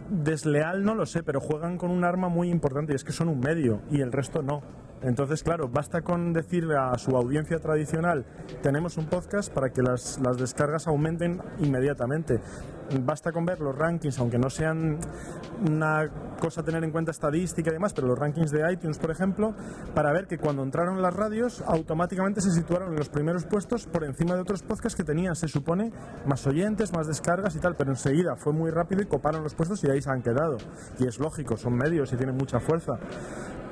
desleal 0.09 0.83
no 0.83 0.95
lo 0.95 1.05
sé, 1.05 1.21
pero 1.21 1.39
juegan 1.39 1.77
con 1.77 1.91
un 1.91 2.03
arma 2.03 2.27
muy 2.27 2.49
importante 2.49 2.93
y 2.93 2.95
es 2.95 3.03
que 3.03 3.12
son 3.12 3.29
un 3.29 3.39
medio 3.39 3.81
y 3.91 4.01
el 4.01 4.12
resto 4.12 4.41
no. 4.41 4.63
Entonces, 5.03 5.43
claro, 5.43 5.67
basta 5.67 6.01
con 6.01 6.31
decirle 6.31 6.75
a 6.77 6.97
su 6.97 7.15
audiencia 7.15 7.59
tradicional, 7.59 8.25
tenemos 8.61 8.97
un 8.97 9.07
podcast 9.07 9.53
para 9.53 9.69
que 9.69 9.81
las, 9.81 10.19
las 10.21 10.37
descargas 10.37 10.87
aumenten 10.87 11.41
inmediatamente. 11.59 12.39
Basta 13.01 13.31
con 13.31 13.45
ver 13.45 13.59
los 13.59 13.75
rankings, 13.75 14.17
aunque 14.19 14.37
no 14.37 14.49
sean 14.49 14.99
una 15.65 16.09
cosa 16.39 16.61
a 16.61 16.63
tener 16.63 16.83
en 16.83 16.91
cuenta 16.91 17.11
estadística 17.11 17.69
y 17.69 17.73
demás, 17.73 17.93
pero 17.93 18.07
los 18.07 18.17
rankings 18.17 18.51
de 18.51 18.71
iTunes, 18.71 18.97
por 18.97 19.11
ejemplo, 19.11 19.53
para 19.93 20.11
ver 20.11 20.27
que 20.27 20.37
cuando 20.37 20.63
entraron 20.63 21.01
las 21.01 21.13
radios 21.13 21.63
automáticamente 21.65 22.41
se 22.41 22.51
situaron 22.51 22.91
en 22.91 22.97
los 22.97 23.09
primeros 23.09 23.45
puestos 23.45 23.87
por 23.87 24.03
encima 24.03 24.35
de 24.35 24.41
otros 24.41 24.63
podcasts 24.63 24.95
que 24.95 25.03
tenían, 25.03 25.35
se 25.35 25.47
supone, 25.47 25.91
más 26.25 26.45
oyentes, 26.47 26.93
más 26.93 27.07
descargas 27.07 27.55
y 27.55 27.59
tal, 27.59 27.75
pero 27.75 27.91
enseguida 27.91 28.35
fue 28.35 28.53
muy 28.53 28.71
rápido 28.71 29.01
y 29.01 29.05
coparon 29.05 29.43
los 29.43 29.55
puestos 29.55 29.83
y 29.83 29.89
ahí 29.89 30.01
se 30.01 30.09
han 30.09 30.21
quedado. 30.21 30.57
Y 30.99 31.07
es 31.07 31.19
lógico, 31.19 31.57
son 31.57 31.75
medios 31.75 32.11
y 32.13 32.17
tienen 32.17 32.35
mucha 32.35 32.59
fuerza 32.59 32.99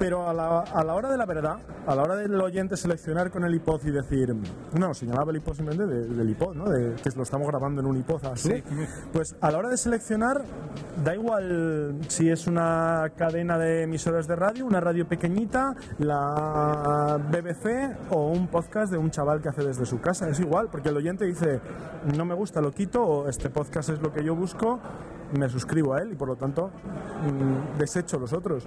pero 0.01 0.27
a 0.27 0.33
la, 0.33 0.61
a 0.61 0.83
la, 0.83 0.95
hora 0.95 1.11
de 1.11 1.17
la 1.21 1.27
verdad, 1.27 1.59
a 1.85 1.93
la 1.93 2.01
hora 2.01 2.15
del 2.15 2.41
oyente 2.41 2.75
seleccionar 2.75 3.29
con 3.29 3.45
el 3.45 3.53
iPod 3.53 3.85
y 3.85 3.91
decir, 3.91 4.35
no, 4.73 4.91
señalaba 4.95 5.29
el 5.29 5.37
iPod 5.37 5.53
simplemente 5.53 5.85
del 5.85 6.29
iPod, 6.31 6.55
¿no? 6.55 6.67
De, 6.67 6.95
que 6.95 7.11
lo 7.15 7.21
estamos 7.21 7.45
grabando 7.45 7.79
en 7.79 7.85
un 7.85 7.95
iPod 7.97 8.25
así. 8.25 8.63
Pues 9.13 9.35
a 9.39 9.51
la 9.51 9.59
hora 9.59 9.69
de 9.69 9.77
seleccionar, 9.77 10.41
da 11.03 11.13
igual 11.13 11.99
si 12.07 12.31
es 12.31 12.47
una 12.47 13.11
cadena 13.15 13.59
de 13.59 13.83
emisoras 13.83 14.27
de 14.27 14.35
radio, 14.35 14.65
una 14.65 14.79
radio 14.79 15.07
pequeñita, 15.07 15.75
la 15.99 17.19
BBC 17.31 17.97
o 18.09 18.29
un 18.29 18.47
podcast 18.47 18.91
de 18.91 18.97
un 18.97 19.11
chaval 19.11 19.43
que 19.43 19.49
hace 19.49 19.63
desde 19.63 19.85
su 19.85 20.01
casa. 20.01 20.27
Es 20.27 20.39
igual, 20.39 20.69
porque 20.71 20.89
el 20.89 20.97
oyente 20.97 21.25
dice, 21.25 21.61
no 22.17 22.25
me 22.25 22.33
gusta, 22.33 22.61
lo 22.61 22.71
quito, 22.71 23.03
o 23.03 23.29
este 23.29 23.51
podcast 23.51 23.89
es 23.89 24.01
lo 24.01 24.11
que 24.11 24.23
yo 24.23 24.35
busco, 24.35 24.79
me 25.37 25.47
suscribo 25.49 25.93
a 25.93 26.01
él 26.01 26.13
y 26.13 26.15
por 26.15 26.29
lo 26.29 26.35
tanto 26.35 26.71
mm, 26.71 27.77
desecho 27.77 28.17
los 28.17 28.33
otros. 28.33 28.65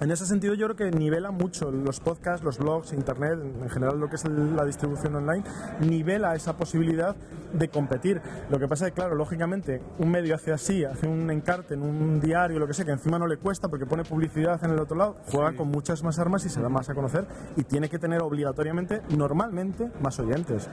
En 0.00 0.10
ese 0.10 0.26
sentido 0.26 0.54
yo 0.54 0.66
creo 0.66 0.90
que 0.90 0.96
nivela 0.96 1.30
mucho 1.30 1.70
los 1.70 2.00
podcasts, 2.00 2.44
los 2.44 2.58
blogs, 2.58 2.92
internet, 2.92 3.38
en 3.62 3.70
general 3.70 3.98
lo 3.98 4.08
que 4.08 4.16
es 4.16 4.24
la 4.24 4.64
distribución 4.64 5.14
online, 5.14 5.44
nivela 5.80 6.34
esa 6.34 6.56
posibilidad 6.56 7.14
de 7.52 7.68
competir. 7.68 8.20
Lo 8.50 8.58
que 8.58 8.66
pasa 8.66 8.86
es 8.86 8.92
que, 8.92 8.96
claro, 8.96 9.14
lógicamente, 9.14 9.80
un 9.98 10.10
medio 10.10 10.34
hace 10.34 10.52
así, 10.52 10.84
hace 10.84 11.06
un 11.06 11.30
encarte 11.30 11.74
en 11.74 11.82
un 11.82 12.20
diario, 12.20 12.58
lo 12.58 12.66
que 12.66 12.74
sea, 12.74 12.84
que 12.84 12.90
encima 12.90 13.18
no 13.18 13.26
le 13.26 13.36
cuesta 13.36 13.68
porque 13.68 13.86
pone 13.86 14.04
publicidad 14.04 14.62
en 14.64 14.72
el 14.72 14.80
otro 14.80 14.96
lado, 14.96 15.16
juega 15.30 15.56
con 15.56 15.68
muchas 15.68 16.02
más 16.02 16.18
armas 16.18 16.44
y 16.44 16.48
se 16.48 16.60
da 16.60 16.68
más 16.68 16.90
a 16.90 16.94
conocer 16.94 17.26
y 17.56 17.62
tiene 17.62 17.88
que 17.88 17.98
tener 17.98 18.20
obligatoriamente, 18.22 19.00
normalmente, 19.16 19.90
más 20.02 20.18
oyentes. 20.18 20.68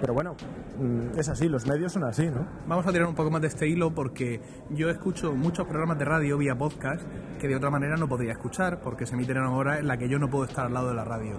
Pero 0.00 0.14
bueno, 0.14 0.34
mm, 0.78 1.18
es 1.18 1.28
así, 1.28 1.48
los 1.48 1.66
medios 1.66 1.92
son 1.92 2.04
así, 2.04 2.26
¿no? 2.26 2.46
Vamos 2.66 2.86
a 2.86 2.92
tirar 2.92 3.06
un 3.06 3.14
poco 3.14 3.30
más 3.30 3.42
de 3.42 3.48
este 3.48 3.68
hilo 3.68 3.94
porque 3.94 4.40
yo 4.70 4.88
escucho 4.88 5.34
muchos 5.34 5.66
programas 5.66 5.98
de 5.98 6.06
radio 6.06 6.38
vía 6.38 6.56
podcast 6.56 7.02
que 7.38 7.48
de 7.48 7.56
otra 7.56 7.70
manera 7.70 7.96
no 7.96 8.08
podría 8.08 8.32
escuchar 8.32 8.80
porque 8.80 9.04
se 9.04 9.14
emiten 9.14 9.36
a 9.36 9.40
una 9.42 9.52
hora 9.52 9.78
en 9.78 9.86
la 9.86 9.98
que 9.98 10.08
yo 10.08 10.18
no 10.18 10.30
puedo 10.30 10.44
estar 10.44 10.66
al 10.66 10.72
lado 10.72 10.88
de 10.88 10.94
la 10.94 11.04
radio. 11.04 11.38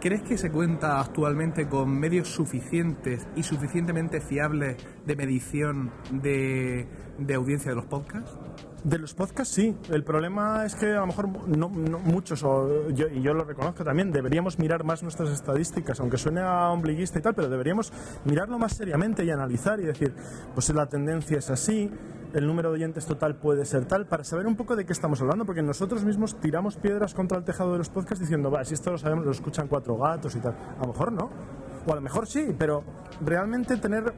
¿Crees 0.00 0.22
que 0.22 0.38
se 0.38 0.52
cuenta 0.52 1.00
actualmente 1.00 1.66
con 1.66 1.90
medios 1.98 2.28
suficientes 2.28 3.26
y 3.34 3.42
suficientemente 3.42 4.20
fiables 4.20 4.76
de 5.04 5.16
medición 5.16 5.90
de, 6.12 6.86
de 7.18 7.34
audiencia 7.34 7.72
de 7.72 7.76
los 7.76 7.86
podcasts? 7.86 8.38
De 8.84 8.98
los 8.98 9.12
podcasts 9.12 9.54
sí. 9.54 9.76
El 9.90 10.04
problema 10.04 10.64
es 10.64 10.76
que 10.76 10.86
a 10.92 11.00
lo 11.00 11.08
mejor 11.08 11.28
no, 11.48 11.68
muchos, 11.68 12.42
o 12.44 12.88
yo, 12.90 13.08
y 13.08 13.20
yo 13.20 13.34
lo 13.34 13.44
reconozco 13.44 13.82
también, 13.84 14.12
deberíamos 14.12 14.58
mirar 14.58 14.84
más 14.84 15.02
nuestras 15.02 15.30
estadísticas, 15.30 15.98
aunque 16.00 16.16
suene 16.16 16.40
a 16.40 16.70
ombliguista 16.70 17.18
y 17.18 17.22
tal, 17.22 17.34
pero 17.34 17.48
deberíamos 17.48 17.92
mirarlo 18.24 18.58
más 18.58 18.74
seriamente 18.74 19.24
y 19.24 19.30
analizar 19.30 19.80
y 19.80 19.84
decir, 19.84 20.14
pues 20.54 20.72
la 20.72 20.86
tendencia 20.86 21.38
es 21.38 21.50
así, 21.50 21.90
el 22.34 22.46
número 22.46 22.70
de 22.70 22.76
oyentes 22.76 23.06
total 23.06 23.36
puede 23.36 23.64
ser 23.64 23.86
tal, 23.86 24.06
para 24.06 24.22
saber 24.22 24.46
un 24.46 24.56
poco 24.56 24.76
de 24.76 24.84
qué 24.84 24.92
estamos 24.92 25.20
hablando, 25.20 25.44
porque 25.44 25.62
nosotros 25.62 26.04
mismos 26.04 26.38
tiramos 26.40 26.76
piedras 26.76 27.14
contra 27.14 27.38
el 27.38 27.44
tejado 27.44 27.72
de 27.72 27.78
los 27.78 27.88
podcasts 27.88 28.20
diciendo, 28.20 28.50
va, 28.50 28.64
si 28.64 28.74
esto 28.74 28.90
lo 28.90 28.98
sabemos, 28.98 29.24
lo 29.24 29.32
escuchan 29.32 29.66
cuatro 29.66 29.96
gatos 29.96 30.36
y 30.36 30.40
tal. 30.40 30.54
A 30.78 30.82
lo 30.82 30.88
mejor 30.88 31.12
no. 31.12 31.30
O 31.88 31.92
a 31.92 31.94
lo 31.94 32.02
mejor 32.02 32.26
sí, 32.26 32.54
pero 32.58 32.84
realmente 33.24 33.78
tener 33.78 34.12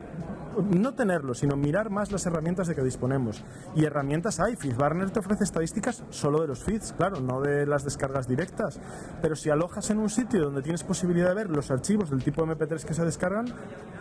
no 0.59 0.95
tenerlo, 0.95 1.33
sino 1.35 1.57
mirar 1.57 1.91
más 1.91 2.11
las 2.11 2.27
herramientas 2.27 2.67
de 2.67 2.75
que 2.75 2.83
disponemos. 2.83 3.45
Y 3.77 3.85
herramientas 3.85 4.41
hay. 4.41 4.57
FeedBurner 4.57 5.11
te 5.11 5.21
ofrece 5.21 5.45
estadísticas 5.45 6.03
solo 6.11 6.41
de 6.41 6.49
los 6.49 6.65
feeds, 6.65 6.93
claro, 6.93 7.21
no 7.21 7.41
de 7.41 7.67
las 7.67 7.85
descargas 7.85 8.27
directas. 8.27 8.81
Pero 9.23 9.37
si 9.37 9.51
alojas 9.51 9.91
en 9.91 9.99
un 9.99 10.11
sitio 10.11 10.45
donde 10.47 10.63
tienes 10.63 10.83
posibilidad 10.83 11.29
de 11.29 11.35
ver 11.37 11.51
los 11.51 11.71
archivos 11.71 12.11
del 12.11 12.25
tipo 12.25 12.45
MP3 12.45 12.85
que 12.85 12.95
se 12.95 13.05
descargan, 13.05 13.47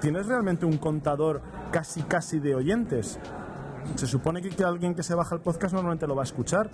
tienes 0.01 0.25
realmente 0.25 0.65
un 0.65 0.77
contador 0.77 1.41
casi 1.71 2.01
casi 2.01 2.39
de 2.39 2.55
oyentes 2.55 3.19
se 3.95 4.07
supone 4.07 4.41
que, 4.41 4.49
que, 4.49 4.63
alguien 4.63 4.93
que 4.93 5.03
se 5.03 5.15
baja 5.15 5.35
el 5.35 5.41
podcast 5.41 5.73
normalmente 5.73 6.05
lo 6.07 6.15
va 6.15 6.23
a 6.23 6.25
escuchar, 6.25 6.69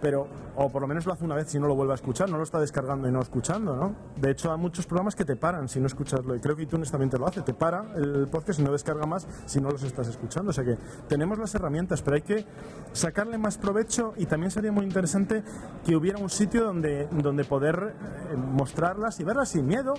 pero, 0.00 0.26
o 0.56 0.68
por 0.70 0.82
lo 0.82 0.88
menos 0.88 1.06
lo 1.06 1.12
hace 1.12 1.24
una 1.24 1.34
vez 1.34 1.48
si 1.48 1.58
no 1.58 1.66
lo 1.66 1.74
vuelve 1.74 1.92
a 1.92 1.94
escuchar, 1.94 2.30
no 2.30 2.36
lo 2.36 2.42
está 2.42 2.58
descargando 2.58 3.08
y 3.08 3.12
no 3.12 3.20
escuchando, 3.20 3.76
¿no? 3.76 3.94
De 4.16 4.30
hecho, 4.30 4.52
hay 4.52 4.58
muchos 4.58 4.86
programas 4.86 5.14
que 5.14 5.24
te 5.24 5.36
paran 5.36 5.68
si 5.68 5.80
no 5.80 5.86
escuchaslo, 5.86 6.34
y 6.34 6.40
creo 6.40 6.56
que 6.56 6.62
iTunes 6.62 6.90
también 6.90 7.10
te 7.10 7.18
lo 7.18 7.26
hace, 7.26 7.42
te 7.42 7.54
para 7.54 7.84
el 7.96 8.28
podcast 8.28 8.60
y 8.60 8.62
no 8.62 8.72
descarga 8.72 9.06
más 9.06 9.26
si 9.46 9.60
no 9.60 9.70
los 9.70 9.82
estás 9.82 10.08
escuchando. 10.08 10.50
O 10.50 10.52
sea 10.52 10.64
que 10.64 10.76
tenemos 11.08 11.38
las 11.38 11.54
herramientas, 11.54 12.02
pero 12.02 12.16
hay 12.16 12.22
que 12.22 12.46
sacarle 12.92 13.38
más 13.38 13.58
provecho 13.58 14.14
y 14.16 14.26
también 14.26 14.50
sería 14.50 14.72
muy 14.72 14.84
interesante 14.84 15.42
que 15.84 15.96
hubiera 15.96 16.18
un 16.18 16.30
sitio 16.30 16.64
donde, 16.64 17.08
donde 17.10 17.44
poder 17.44 17.94
eh, 18.30 18.36
mostrarlas 18.36 19.20
y 19.20 19.24
verlas 19.24 19.50
sin 19.50 19.66
miedo 19.66 19.94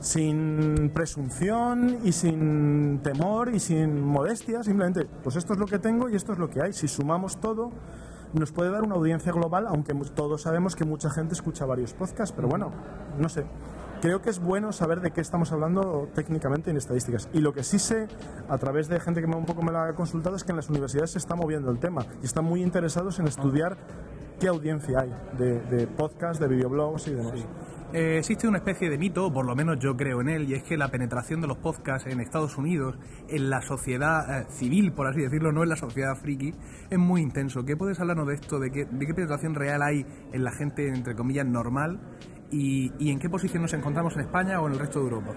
sin 0.00 0.90
presunción 0.94 1.98
y 2.02 2.12
sin 2.12 3.00
temor 3.02 3.54
y 3.54 3.60
sin 3.60 4.00
modestia, 4.00 4.62
simplemente, 4.62 5.06
pues 5.22 5.36
esto 5.36 5.52
es 5.52 5.58
lo 5.58 5.66
que 5.66 5.78
tengo 5.78 6.08
y 6.08 6.16
esto 6.16 6.32
es 6.32 6.38
lo 6.38 6.48
que 6.48 6.62
hay. 6.62 6.72
Si 6.72 6.88
sumamos 6.88 7.38
todo, 7.38 7.70
nos 8.32 8.52
puede 8.52 8.70
dar 8.70 8.82
una 8.82 8.94
audiencia 8.94 9.32
global, 9.32 9.66
aunque 9.66 9.94
todos 10.14 10.42
sabemos 10.42 10.76
que 10.76 10.84
mucha 10.84 11.10
gente 11.10 11.34
escucha 11.34 11.66
varios 11.66 11.92
podcasts, 11.92 12.34
pero 12.34 12.48
bueno, 12.48 12.70
no 13.18 13.28
sé. 13.28 13.44
Creo 14.00 14.22
que 14.22 14.30
es 14.30 14.38
bueno 14.38 14.72
saber 14.72 15.02
de 15.02 15.10
qué 15.10 15.20
estamos 15.20 15.52
hablando 15.52 16.08
técnicamente 16.14 16.70
en 16.70 16.78
estadísticas. 16.78 17.28
Y 17.34 17.40
lo 17.40 17.52
que 17.52 17.62
sí 17.62 17.78
sé, 17.78 18.08
a 18.48 18.56
través 18.56 18.88
de 18.88 18.98
gente 18.98 19.20
que 19.20 19.26
me, 19.26 19.36
un 19.36 19.44
poco 19.44 19.62
me 19.62 19.76
ha 19.76 19.92
consultado, 19.92 20.36
es 20.36 20.44
que 20.44 20.52
en 20.52 20.56
las 20.56 20.70
universidades 20.70 21.10
se 21.10 21.18
está 21.18 21.34
moviendo 21.34 21.70
el 21.70 21.78
tema 21.78 22.06
y 22.22 22.24
están 22.24 22.44
muy 22.44 22.62
interesados 22.62 23.18
en 23.18 23.26
estudiar 23.26 23.76
qué 24.38 24.48
audiencia 24.48 25.00
hay 25.00 25.14
de, 25.36 25.60
de 25.60 25.86
podcasts, 25.86 26.40
de 26.40 26.48
videoblogs 26.48 27.08
y 27.08 27.14
demás. 27.14 27.44
Eh, 27.92 28.18
existe 28.18 28.46
una 28.46 28.58
especie 28.58 28.88
de 28.88 28.96
mito, 28.96 29.26
o 29.26 29.32
por 29.32 29.44
lo 29.44 29.56
menos 29.56 29.80
yo 29.80 29.96
creo 29.96 30.20
en 30.20 30.28
él, 30.28 30.48
y 30.48 30.54
es 30.54 30.62
que 30.62 30.76
la 30.76 30.88
penetración 30.88 31.40
de 31.40 31.48
los 31.48 31.58
podcasts 31.58 32.08
en 32.08 32.20
Estados 32.20 32.56
Unidos, 32.56 32.96
en 33.28 33.50
la 33.50 33.62
sociedad 33.62 34.42
eh, 34.42 34.46
civil, 34.48 34.92
por 34.92 35.08
así 35.08 35.20
decirlo, 35.20 35.50
no 35.50 35.64
en 35.64 35.70
la 35.70 35.76
sociedad 35.76 36.14
friki, 36.14 36.54
es 36.88 36.98
muy 36.98 37.20
intenso. 37.20 37.64
¿Qué 37.64 37.76
puedes 37.76 37.98
hablarnos 37.98 38.28
de 38.28 38.34
esto? 38.34 38.60
¿De 38.60 38.70
qué, 38.70 38.86
penetración 38.86 39.56
real 39.56 39.82
hay 39.82 40.06
en 40.32 40.44
la 40.44 40.52
gente, 40.52 40.86
entre 40.86 41.16
comillas, 41.16 41.46
normal? 41.46 42.00
¿Y 42.52 43.10
en 43.10 43.18
qué 43.18 43.28
posición 43.28 43.62
nos 43.62 43.72
encontramos 43.72 44.14
en 44.14 44.20
España 44.20 44.60
o 44.60 44.68
en 44.68 44.74
el 44.74 44.78
resto 44.78 45.00
de 45.00 45.04
Europa? 45.06 45.32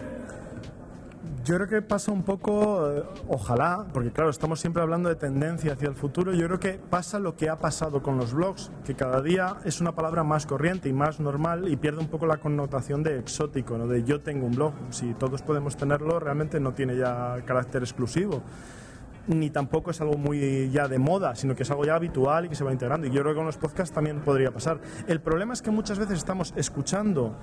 Yo 1.44 1.56
creo 1.56 1.68
que 1.68 1.82
pasa 1.82 2.14
un 2.14 2.24
poco, 2.24 2.90
eh, 2.90 3.04
ojalá, 3.28 3.86
porque 3.92 4.12
claro, 4.12 4.30
estamos 4.30 4.62
siempre 4.62 4.82
hablando 4.82 5.10
de 5.10 5.16
tendencia 5.16 5.74
hacia 5.74 5.90
el 5.90 5.96
futuro, 5.96 6.32
yo 6.32 6.48
creo 6.48 6.60
que 6.60 6.80
pasa 6.90 7.20
lo 7.20 7.36
que 7.36 7.50
ha 7.50 7.58
pasado 7.58 8.02
con 8.02 8.18
los 8.18 8.34
blogs, 8.34 8.72
que 8.86 8.96
cada 8.96 9.22
día 9.22 9.58
es 9.66 9.82
una 9.82 9.94
palabra 9.94 10.24
más 10.24 10.46
corriente 10.46 10.88
y 10.88 10.94
más 10.94 11.20
normal 11.20 11.68
y 11.68 11.76
pierde 11.76 12.00
un 12.00 12.08
poco 12.08 12.28
la 12.28 12.38
connotación 12.38 13.04
de 13.04 13.20
exótico, 13.20 13.78
¿no? 13.78 13.88
de 13.88 14.06
yo 14.06 14.22
tengo 14.22 14.46
un 14.46 14.56
blog. 14.56 14.74
Si 14.92 15.14
todos 15.16 15.42
podemos 15.42 15.76
tenerlo, 15.76 16.18
realmente 16.18 16.62
no 16.62 16.72
tiene 16.72 16.96
ya 16.96 17.36
carácter 17.46 17.84
exclusivo 17.84 18.42
ni 19.28 19.50
tampoco 19.50 19.92
es 19.92 20.02
algo 20.02 20.18
muy 20.18 20.70
ya 20.70 20.88
de 20.88 21.00
moda, 21.00 21.36
sino 21.36 21.56
que 21.56 21.64
es 21.64 21.72
algo 21.72 21.86
ya 21.86 21.96
habitual 21.96 22.46
y 22.46 22.50
que 22.50 22.56
se 22.56 22.64
va 22.64 22.72
integrando. 22.72 23.08
Y 23.08 23.12
yo 23.12 23.22
creo 23.22 23.34
que 23.34 23.38
con 23.38 23.46
los 23.46 23.58
podcasts 23.58 23.94
también 23.94 24.20
podría 24.20 24.52
pasar. 24.52 24.80
El 25.08 25.22
problema 25.22 25.54
es 25.54 25.62
que 25.62 25.72
muchas 25.72 25.98
veces 25.98 26.18
estamos 26.18 26.54
escuchando 26.58 27.38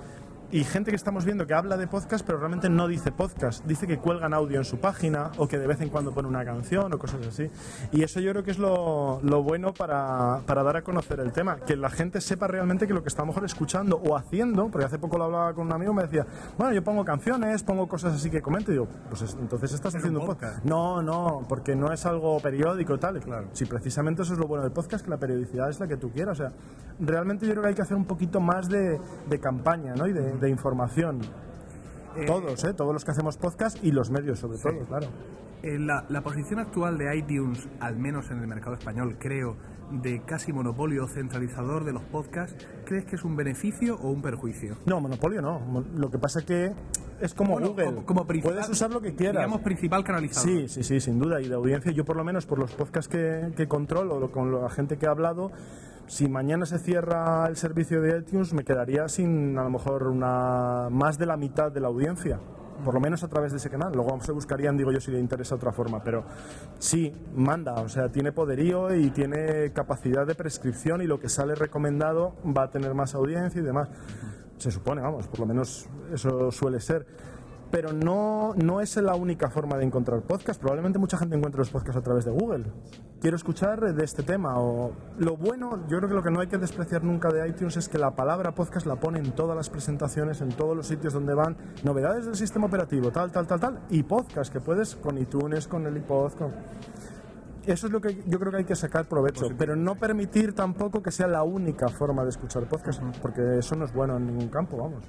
y 0.51 0.65
gente 0.65 0.91
que 0.91 0.97
estamos 0.97 1.23
viendo 1.23 1.47
que 1.47 1.53
habla 1.53 1.77
de 1.77 1.87
podcast, 1.87 2.25
pero 2.25 2.37
realmente 2.37 2.69
no 2.69 2.87
dice 2.87 3.11
podcast, 3.11 3.65
dice 3.65 3.87
que 3.87 3.97
cuelgan 3.97 4.33
audio 4.33 4.57
en 4.57 4.65
su 4.65 4.79
página 4.79 5.31
o 5.37 5.47
que 5.47 5.57
de 5.57 5.65
vez 5.65 5.79
en 5.79 5.89
cuando 5.89 6.11
pone 6.11 6.27
una 6.27 6.43
canción 6.43 6.93
o 6.93 6.99
cosas 6.99 7.25
así. 7.25 7.49
Y 7.91 8.03
eso 8.03 8.19
yo 8.19 8.31
creo 8.31 8.43
que 8.43 8.51
es 8.51 8.59
lo, 8.59 9.21
lo 9.23 9.43
bueno 9.43 9.73
para, 9.73 10.41
para, 10.45 10.63
dar 10.63 10.77
a 10.77 10.81
conocer 10.81 11.21
el 11.21 11.31
tema, 11.31 11.57
que 11.57 11.77
la 11.77 11.89
gente 11.89 12.19
sepa 12.19 12.47
realmente 12.47 12.85
que 12.85 12.93
lo 12.93 13.01
que 13.01 13.09
está 13.09 13.23
mejor 13.23 13.45
escuchando 13.45 13.97
o 13.97 14.17
haciendo, 14.17 14.67
porque 14.69 14.85
hace 14.85 14.99
poco 14.99 15.17
lo 15.17 15.25
hablaba 15.25 15.53
con 15.53 15.67
un 15.67 15.73
amigo, 15.73 15.93
me 15.93 16.03
decía, 16.03 16.25
bueno, 16.57 16.73
yo 16.73 16.83
pongo 16.83 17.05
canciones, 17.05 17.63
pongo 17.63 17.87
cosas 17.87 18.13
así 18.13 18.29
que 18.29 18.41
comento, 18.41 18.71
y 18.71 18.73
digo, 18.73 18.87
pues 19.09 19.21
es, 19.21 19.37
entonces 19.39 19.71
estás 19.71 19.95
haciendo 19.95 20.19
un 20.19 20.25
podcast. 20.25 20.55
podcast. 20.55 20.65
No, 20.65 21.01
no, 21.01 21.45
porque 21.47 21.75
no 21.75 21.93
es 21.93 22.05
algo 22.05 22.39
periódico 22.39 22.95
y 22.95 22.97
tal. 22.97 23.19
Claro. 23.21 23.47
Si 23.53 23.65
precisamente 23.65 24.23
eso 24.23 24.33
es 24.33 24.39
lo 24.39 24.47
bueno 24.47 24.63
del 24.63 24.73
podcast, 24.73 25.03
que 25.03 25.09
la 25.09 25.17
periodicidad 25.17 25.69
es 25.69 25.79
la 25.79 25.87
que 25.87 25.97
tú 25.97 26.11
quieras. 26.11 26.39
O 26.39 26.43
sea, 26.43 26.51
realmente 26.99 27.45
yo 27.45 27.53
creo 27.53 27.63
que 27.63 27.69
hay 27.69 27.75
que 27.75 27.81
hacer 27.81 27.97
un 27.97 28.05
poquito 28.05 28.39
más 28.39 28.69
de, 28.69 28.99
de 29.29 29.39
campaña, 29.39 29.95
¿no? 29.95 30.07
Y 30.07 30.13
de, 30.13 30.40
de 30.41 30.49
información. 30.49 31.21
Eh, 32.17 32.25
todos, 32.25 32.63
¿eh? 32.65 32.73
Todos 32.73 32.93
los 32.93 33.05
que 33.05 33.11
hacemos 33.11 33.37
podcast 33.37 33.81
y 33.83 33.91
los 33.91 34.09
medios, 34.09 34.39
sobre 34.39 34.57
sí. 34.57 34.63
todo, 34.63 34.85
claro. 34.85 35.07
Eh, 35.63 35.77
la, 35.79 36.05
la, 36.09 36.21
posición 36.21 36.59
actual 36.59 36.97
de 36.97 37.15
iTunes, 37.15 37.69
al 37.79 37.95
menos 37.95 38.31
en 38.31 38.39
el 38.39 38.47
mercado 38.47 38.75
español, 38.75 39.15
creo, 39.19 39.55
de 39.91 40.21
casi 40.21 40.51
monopolio 40.51 41.07
centralizador 41.07 41.83
de 41.85 41.93
los 41.93 42.03
podcasts, 42.03 42.67
¿crees 42.85 43.05
que 43.05 43.15
es 43.15 43.23
un 43.23 43.35
beneficio 43.35 43.95
o 44.01 44.09
un 44.09 44.21
perjuicio? 44.21 44.77
No, 44.85 44.99
monopolio 44.99 45.41
no. 45.41 45.85
Lo 45.95 46.09
que 46.09 46.17
pasa 46.17 46.39
es 46.39 46.45
que 46.45 46.73
es 47.21 47.33
como 47.33 47.53
bueno, 47.53 47.69
Google. 47.69 47.85
Como, 47.85 48.05
como 48.05 48.25
Puedes 48.25 48.69
usar 48.69 48.91
lo 48.91 49.01
que 49.01 49.13
quieras. 49.13 49.43
Digamos, 49.43 49.61
principal 49.61 50.03
canalizador. 50.03 50.49
Sí, 50.49 50.67
sí, 50.67 50.83
sí, 50.83 50.99
sin 50.99 51.19
duda. 51.19 51.41
Y 51.41 51.47
de 51.47 51.55
audiencia, 51.55 51.91
yo 51.91 52.03
por 52.05 52.15
lo 52.15 52.23
menos 52.23 52.45
por 52.45 52.57
los 52.57 52.73
podcasts 52.73 53.07
que, 53.07 53.51
que 53.55 53.67
controlo, 53.67 54.31
con 54.31 54.51
la 54.51 54.69
gente 54.69 54.97
que 54.97 55.05
ha 55.05 55.11
hablado, 55.11 55.51
si 56.11 56.27
mañana 56.27 56.65
se 56.65 56.77
cierra 56.77 57.47
el 57.47 57.55
servicio 57.55 58.01
de 58.01 58.19
iTunes, 58.19 58.51
me 58.51 58.65
quedaría 58.65 59.07
sin 59.07 59.57
a 59.57 59.63
lo 59.63 59.69
mejor 59.69 60.09
una 60.09 60.89
más 60.91 61.17
de 61.17 61.25
la 61.25 61.37
mitad 61.37 61.71
de 61.71 61.79
la 61.79 61.87
audiencia. 61.87 62.37
Por 62.83 62.93
lo 62.93 62.99
menos 62.99 63.23
a 63.23 63.29
través 63.29 63.53
de 63.53 63.59
ese 63.59 63.69
canal. 63.69 63.93
Luego 63.93 64.19
se 64.19 64.33
buscarían, 64.33 64.75
digo 64.75 64.91
yo, 64.91 64.99
si 64.99 65.09
le 65.09 65.19
interesa 65.19 65.55
otra 65.55 65.71
forma. 65.71 66.03
Pero 66.03 66.25
sí, 66.79 67.13
manda. 67.33 67.75
O 67.75 67.87
sea, 67.87 68.09
tiene 68.09 68.33
poderío 68.33 68.93
y 68.93 69.09
tiene 69.11 69.71
capacidad 69.71 70.27
de 70.27 70.35
prescripción 70.35 71.01
y 71.01 71.07
lo 71.07 71.17
que 71.17 71.29
sale 71.29 71.55
recomendado 71.55 72.35
va 72.45 72.63
a 72.63 72.69
tener 72.71 72.93
más 72.93 73.15
audiencia 73.15 73.61
y 73.61 73.63
demás. 73.63 73.87
Se 74.57 74.69
supone, 74.69 75.01
vamos, 75.01 75.29
por 75.29 75.39
lo 75.39 75.45
menos 75.45 75.87
eso 76.13 76.51
suele 76.51 76.81
ser 76.81 77.05
pero 77.71 77.93
no, 77.93 78.53
no 78.55 78.81
es 78.81 78.95
la 78.97 79.15
única 79.15 79.49
forma 79.49 79.77
de 79.77 79.85
encontrar 79.85 80.21
podcast. 80.21 80.59
Probablemente 80.59 80.99
mucha 80.99 81.17
gente 81.17 81.35
encuentre 81.35 81.59
los 81.59 81.69
podcasts 81.69 81.97
a 81.97 82.03
través 82.03 82.25
de 82.25 82.31
Google. 82.31 82.65
Quiero 83.21 83.37
escuchar 83.37 83.93
de 83.93 84.03
este 84.03 84.23
tema. 84.23 84.59
O 84.59 84.91
lo 85.17 85.37
bueno, 85.37 85.87
yo 85.87 85.97
creo 85.97 86.09
que 86.09 86.15
lo 86.15 86.23
que 86.23 86.31
no 86.31 86.41
hay 86.41 86.47
que 86.47 86.57
despreciar 86.57 87.03
nunca 87.03 87.29
de 87.29 87.47
iTunes 87.47 87.77
es 87.77 87.87
que 87.87 87.97
la 87.97 88.11
palabra 88.15 88.53
podcast 88.53 88.85
la 88.85 88.97
pone 88.97 89.19
en 89.19 89.31
todas 89.31 89.55
las 89.55 89.69
presentaciones, 89.69 90.41
en 90.41 90.49
todos 90.49 90.75
los 90.75 90.87
sitios 90.87 91.13
donde 91.13 91.33
van 91.33 91.55
novedades 91.83 92.25
del 92.25 92.35
sistema 92.35 92.65
operativo, 92.65 93.11
tal, 93.11 93.31
tal, 93.31 93.47
tal, 93.47 93.59
tal, 93.59 93.79
y 93.89 94.03
podcast 94.03 94.51
que 94.51 94.59
puedes 94.59 94.95
con 94.95 95.17
iTunes, 95.17 95.67
con 95.67 95.87
el 95.87 95.95
iPod, 95.97 96.33
con 96.33 96.51
eso 97.65 97.87
es 97.87 97.93
lo 97.93 98.01
que 98.01 98.23
yo 98.25 98.39
creo 98.39 98.51
que 98.51 98.57
hay 98.59 98.65
que 98.65 98.75
sacar 98.75 99.07
provecho, 99.07 99.47
pero 99.57 99.75
no 99.75 99.95
permitir 99.95 100.53
tampoco 100.53 101.01
que 101.01 101.11
sea 101.11 101.27
la 101.27 101.43
única 101.43 101.87
forma 101.89 102.23
de 102.23 102.29
escuchar 102.29 102.67
podcast, 102.67 103.01
porque 103.21 103.59
eso 103.59 103.75
no 103.75 103.85
es 103.85 103.93
bueno 103.93 104.17
en 104.17 104.27
ningún 104.27 104.49
campo, 104.49 104.77
vamos. 104.77 105.03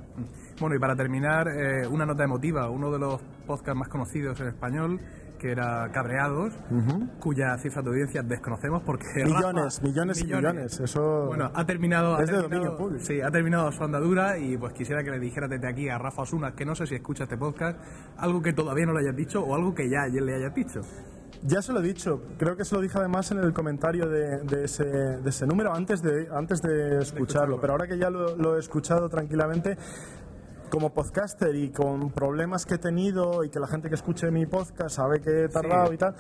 Bueno, 0.60 0.76
y 0.76 0.78
para 0.78 0.94
terminar, 0.94 1.48
eh, 1.48 1.86
una 1.86 2.06
nota 2.06 2.24
emotiva, 2.24 2.68
uno 2.70 2.90
de 2.90 2.98
los 2.98 3.20
podcasts 3.46 3.78
más 3.78 3.88
conocidos 3.88 4.40
en 4.40 4.48
español, 4.48 5.00
que 5.38 5.50
era 5.50 5.90
Cabreados, 5.90 6.54
uh 6.70 6.74
-huh. 6.74 7.18
cuya 7.18 7.58
cifra 7.58 7.82
de 7.82 7.88
audiencia 7.88 8.22
desconocemos 8.22 8.82
porque... 8.84 9.24
Millones, 9.24 9.78
Rafa, 9.78 9.86
millones 9.88 10.20
y 10.20 10.24
millones, 10.24 10.78
eso... 10.78 11.26
Bueno, 11.26 11.50
ha 11.52 11.66
terminado... 11.66 12.14
Es 12.20 12.30
ha 12.30 12.32
de 12.32 12.38
terminado, 12.42 12.48
dominio 12.48 12.76
público. 12.76 13.04
Sí, 13.04 13.20
ha 13.20 13.30
terminado 13.30 13.72
su 13.72 13.82
andadura 13.82 14.38
y 14.38 14.56
pues 14.56 14.72
quisiera 14.72 15.02
que 15.02 15.10
le 15.10 15.18
dijera 15.18 15.48
desde 15.48 15.68
aquí 15.68 15.88
a 15.88 15.98
Rafa 15.98 16.22
Osuna, 16.22 16.54
que 16.54 16.64
no 16.64 16.76
sé 16.76 16.86
si 16.86 16.94
escucha 16.94 17.24
este 17.24 17.36
podcast, 17.36 17.76
algo 18.18 18.40
que 18.40 18.52
todavía 18.52 18.86
no 18.86 18.92
le 18.92 19.00
hayas 19.00 19.16
dicho 19.16 19.42
o 19.42 19.54
algo 19.56 19.74
que 19.74 19.90
ya 19.90 20.02
ayer 20.02 20.22
le 20.22 20.36
hayas 20.36 20.54
dicho. 20.54 20.80
Ya 21.44 21.60
se 21.60 21.72
lo 21.72 21.80
he 21.80 21.82
dicho, 21.82 22.22
creo 22.38 22.56
que 22.56 22.64
se 22.64 22.74
lo 22.74 22.80
dije 22.80 22.98
además 22.98 23.30
en 23.32 23.38
el 23.38 23.52
comentario 23.52 24.08
de, 24.08 24.38
de, 24.42 24.64
ese, 24.64 24.84
de 24.84 25.28
ese, 25.28 25.46
número 25.46 25.74
antes 25.74 26.00
de, 26.00 26.28
antes 26.32 26.62
de 26.62 26.98
escucharlo, 26.98 27.60
pero 27.60 27.72
ahora 27.72 27.88
que 27.88 27.98
ya 27.98 28.10
lo, 28.10 28.36
lo 28.36 28.56
he 28.56 28.60
escuchado 28.60 29.08
tranquilamente, 29.08 29.76
como 30.70 30.94
podcaster 30.94 31.54
y 31.54 31.70
con 31.70 32.10
problemas 32.12 32.64
que 32.64 32.74
he 32.74 32.78
tenido 32.78 33.44
y 33.44 33.50
que 33.50 33.60
la 33.60 33.66
gente 33.66 33.90
que 33.90 33.94
escuche 33.94 34.30
mi 34.30 34.46
podcast 34.46 34.96
sabe 34.96 35.20
que 35.20 35.44
he 35.44 35.48
tardado 35.48 35.92
y 35.92 35.98
tal, 35.98 36.14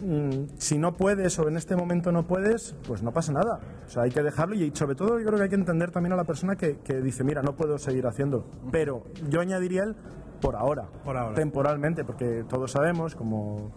mm, 0.00 0.44
si 0.56 0.78
no 0.78 0.96
puedes 0.96 1.38
o 1.38 1.48
en 1.48 1.58
este 1.58 1.76
momento 1.76 2.10
no 2.10 2.26
puedes, 2.26 2.74
pues 2.86 3.02
no 3.02 3.12
pasa 3.12 3.32
nada. 3.32 3.60
O 3.84 3.90
sea, 3.90 4.04
hay 4.04 4.10
que 4.10 4.22
dejarlo 4.22 4.54
y 4.54 4.70
sobre 4.74 4.94
todo 4.94 5.18
yo 5.18 5.26
creo 5.26 5.36
que 5.36 5.42
hay 5.42 5.50
que 5.50 5.56
entender 5.56 5.90
también 5.90 6.14
a 6.14 6.16
la 6.16 6.24
persona 6.24 6.56
que, 6.56 6.78
que 6.78 7.02
dice, 7.02 7.22
mira, 7.22 7.42
no 7.42 7.54
puedo 7.54 7.76
seguir 7.76 8.06
haciendo. 8.06 8.46
Pero 8.70 9.02
yo 9.28 9.40
añadiría 9.40 9.82
el 9.82 9.94
por 10.40 10.56
ahora, 10.56 10.86
Por 11.04 11.16
ahora. 11.16 11.34
temporalmente, 11.34 12.02
porque 12.02 12.44
todos 12.48 12.72
sabemos, 12.72 13.14
como 13.14 13.72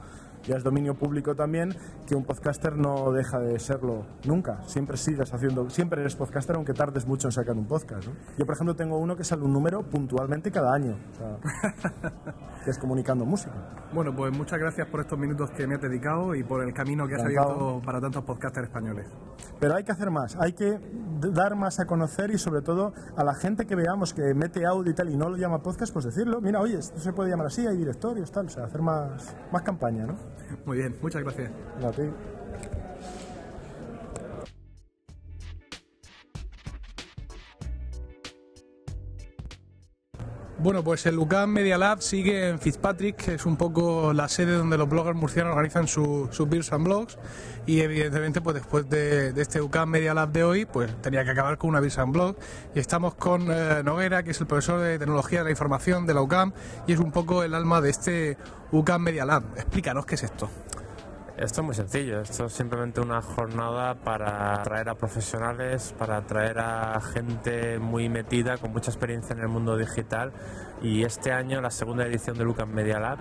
ya 0.48 0.58
es 0.58 0.64
dominio 0.64 0.96
público 0.96 1.36
también, 1.36 1.76
que 2.08 2.16
un 2.16 2.24
podcaster 2.24 2.78
no 2.78 3.12
deja 3.12 3.40
de 3.40 3.60
serlo 3.60 4.06
nunca. 4.26 4.62
Siempre 4.68 4.98
sigues 4.98 5.34
haciendo, 5.34 5.70
siempre 5.70 6.02
eres 6.02 6.16
podcaster 6.16 6.56
aunque 6.56 6.74
tardes 6.74 7.08
mucho 7.08 7.28
en 7.28 7.32
sacar 7.32 7.56
un 7.56 7.68
podcast. 7.68 8.08
¿no? 8.08 8.14
Yo, 8.38 8.46
por 8.46 8.56
ejemplo, 8.56 8.76
tengo 8.76 8.98
uno 8.98 9.16
que 9.16 9.24
sale 9.24 9.44
un 9.44 9.54
número 9.54 9.84
puntualmente 9.84 10.52
cada 10.52 10.74
año, 10.74 10.96
o 11.12 11.16
sea, 11.16 11.38
que 12.64 12.72
es 12.72 12.78
comunicando 12.78 13.26
música. 13.26 13.54
Bueno, 13.94 14.16
pues 14.16 14.36
muchas 14.36 14.60
gracias 14.60 14.88
por 14.88 15.02
estos 15.02 15.18
minutos 15.18 15.52
que 15.52 15.68
me 15.68 15.76
has 15.76 15.82
dedicado 15.82 16.36
y 16.36 16.44
por 16.44 16.64
el 16.64 16.74
camino 16.74 17.08
que 17.08 17.16
has 17.16 17.24
abierto 17.24 17.82
para 17.86 18.00
tantos 18.00 18.24
podcasters 18.24 18.68
españoles. 18.68 19.08
Pero 19.60 19.76
hay 19.76 19.84
que 19.84 19.92
hacer 19.92 20.12
más, 20.12 20.36
hay 20.40 20.54
que 20.54 20.80
dar 21.34 21.56
más 21.56 21.80
a 21.80 21.86
conocer 21.86 22.32
y 22.32 22.38
sobre 22.38 22.62
todo 22.62 22.94
a 23.16 23.24
la 23.24 23.34
gente 23.36 23.66
que 23.66 23.76
veamos 23.76 24.14
que 24.14 24.34
mete 24.34 24.66
audio 24.66 24.92
y 24.92 24.96
tal 24.96 25.10
y 25.10 25.18
no 25.18 25.30
lo 25.30 25.38
llama 25.38 25.60
podcast, 25.60 25.94
pues 25.94 26.06
decirlo, 26.06 26.42
mira, 26.42 26.60
oye, 26.60 26.78
esto 26.78 27.00
se 27.00 27.14
puede 27.14 27.30
llamar 27.30 27.48
así, 27.48 27.66
hay 27.66 27.78
directorios, 27.78 28.32
tal, 28.32 28.48
o 28.48 28.50
sea, 28.50 28.66
hacer 28.66 28.82
más, 28.82 29.36
más 29.52 29.62
campaña, 29.62 30.06
¿no? 30.06 30.16
Muy 30.66 30.78
bien, 30.78 30.96
muchas 31.02 31.24
gracias. 31.24 31.52
A 31.84 31.92
ti. 31.92 32.04
Bueno, 40.58 40.84
pues 40.86 41.06
el 41.06 41.20
UCAM 41.20 41.50
Media 41.52 41.78
Lab 41.78 42.02
sigue 42.02 42.48
en 42.50 42.60
Fitzpatrick, 42.60 43.18
que 43.18 43.34
es 43.36 43.46
un 43.46 43.58
poco 43.58 44.14
la 44.14 44.30
sede 44.30 44.54
donde 44.54 44.78
los 44.78 44.88
bloggers 44.88 45.18
murcianos 45.18 45.52
organizan 45.52 45.88
su- 45.88 46.30
sus 46.32 46.48
beers 46.50 46.72
and 46.72 46.86
blogs. 46.86 47.18
Y 47.68 47.82
evidentemente, 47.82 48.42
pues 48.42 48.56
después 48.56 48.88
de, 48.90 49.34
de 49.34 49.42
este 49.42 49.60
UCAM 49.60 49.90
Media 49.90 50.14
Lab 50.14 50.32
de 50.32 50.44
hoy, 50.44 50.66
pues 50.66 50.94
tenía 51.02 51.24
que 51.24 51.32
acabar 51.32 51.58
con 51.58 51.72
una 51.72 51.80
and 51.80 52.14
blog. 52.14 52.36
Y 52.76 52.80
estamos 52.80 53.16
con 53.16 53.52
eh, 53.52 53.82
Noguera, 53.84 54.24
que 54.24 54.32
es 54.32 54.42
el 54.42 54.48
profesor 54.48 54.80
de 54.82 55.00
Tecnología 55.00 55.40
de 55.40 55.46
la 55.46 55.52
Información 55.52 56.06
de 56.06 56.14
la 56.14 56.22
UCAM 56.22 56.54
y 56.88 56.94
es 56.94 57.00
un 57.00 57.12
poco 57.12 57.44
el 57.44 57.56
alma 57.56 57.82
de 57.82 57.90
este 57.90 58.38
UCAM 58.72 59.02
Media 59.02 59.26
Lab. 59.26 59.44
Explícanos 59.56 60.06
qué 60.06 60.16
es 60.16 60.24
esto. 60.24 60.50
Esto 61.38 61.60
es 61.60 61.66
muy 61.66 61.76
sencillo, 61.76 62.22
esto 62.22 62.46
es 62.46 62.54
simplemente 62.54 63.02
una 63.02 63.22
jornada 63.22 63.96
para 63.96 64.54
atraer 64.54 64.88
a 64.88 64.96
profesionales, 64.96 65.94
para 66.00 66.16
atraer 66.16 66.60
a 66.60 67.02
gente 67.02 67.78
muy 67.78 68.08
metida, 68.08 68.58
con 68.58 68.72
mucha 68.72 68.90
experiencia 68.90 69.34
en 69.34 69.42
el 69.42 69.50
mundo 69.50 69.76
digital. 69.76 70.32
Y 70.82 71.04
este 71.04 71.34
año, 71.34 71.60
la 71.60 71.72
segunda 71.72 72.06
edición 72.06 72.38
de 72.38 72.46
Lucas 72.46 72.70
Media 72.70 73.02
Lab, 73.02 73.18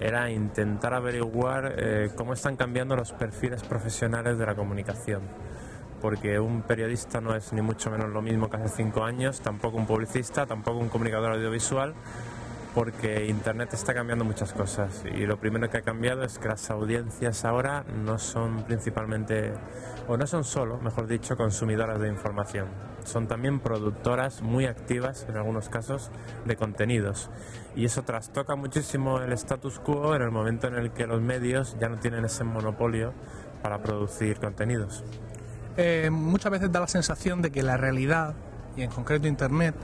era 0.00 0.30
intentar 0.30 0.94
averiguar 0.94 1.74
eh, 1.76 2.10
cómo 2.16 2.32
están 2.32 2.56
cambiando 2.56 2.96
los 2.96 3.12
perfiles 3.12 3.62
profesionales 3.62 4.38
de 4.38 4.46
la 4.46 4.54
comunicación. 4.54 5.22
Porque 6.00 6.38
un 6.38 6.62
periodista 6.62 7.20
no 7.20 7.34
es 7.34 7.52
ni 7.52 7.60
mucho 7.60 7.90
menos 7.90 8.10
lo 8.10 8.22
mismo 8.22 8.48
que 8.48 8.56
hace 8.56 8.68
cinco 8.68 9.02
años, 9.04 9.40
tampoco 9.40 9.76
un 9.76 9.86
publicista, 9.86 10.46
tampoco 10.46 10.78
un 10.78 10.88
comunicador 10.88 11.32
audiovisual 11.32 11.94
porque 12.74 13.26
Internet 13.26 13.74
está 13.74 13.92
cambiando 13.92 14.24
muchas 14.24 14.52
cosas 14.52 15.02
y 15.12 15.26
lo 15.26 15.38
primero 15.38 15.68
que 15.68 15.78
ha 15.78 15.82
cambiado 15.82 16.22
es 16.22 16.38
que 16.38 16.46
las 16.46 16.70
audiencias 16.70 17.44
ahora 17.44 17.84
no 18.04 18.20
son 18.20 18.62
principalmente, 18.64 19.52
o 20.06 20.16
no 20.16 20.26
son 20.28 20.44
solo, 20.44 20.78
mejor 20.78 21.08
dicho, 21.08 21.36
consumidoras 21.36 21.98
de 21.98 22.06
información, 22.06 22.68
son 23.08 23.26
también 23.26 23.60
productoras 23.60 24.42
muy 24.42 24.66
activas 24.66 25.26
en 25.28 25.36
algunos 25.36 25.68
casos 25.68 26.10
de 26.44 26.56
contenidos 26.56 27.30
y 27.74 27.84
eso 27.84 28.02
trastoca 28.02 28.56
muchísimo 28.56 29.20
el 29.20 29.32
status 29.32 29.78
quo 29.78 30.14
en 30.14 30.22
el 30.22 30.30
momento 30.30 30.66
en 30.66 30.74
el 30.74 30.90
que 30.90 31.06
los 31.06 31.20
medios 31.20 31.76
ya 31.80 31.88
no 31.88 31.96
tienen 31.96 32.24
ese 32.24 32.44
monopolio 32.44 33.12
para 33.62 33.82
producir 33.82 34.38
contenidos. 34.38 35.04
Eh, 35.76 36.10
muchas 36.10 36.50
veces 36.50 36.72
da 36.72 36.80
la 36.80 36.88
sensación 36.88 37.40
de 37.40 37.52
que 37.52 37.62
la 37.62 37.76
realidad, 37.76 38.34
y 38.76 38.82
en 38.82 38.90
concreto 38.90 39.28
Internet, 39.28 39.74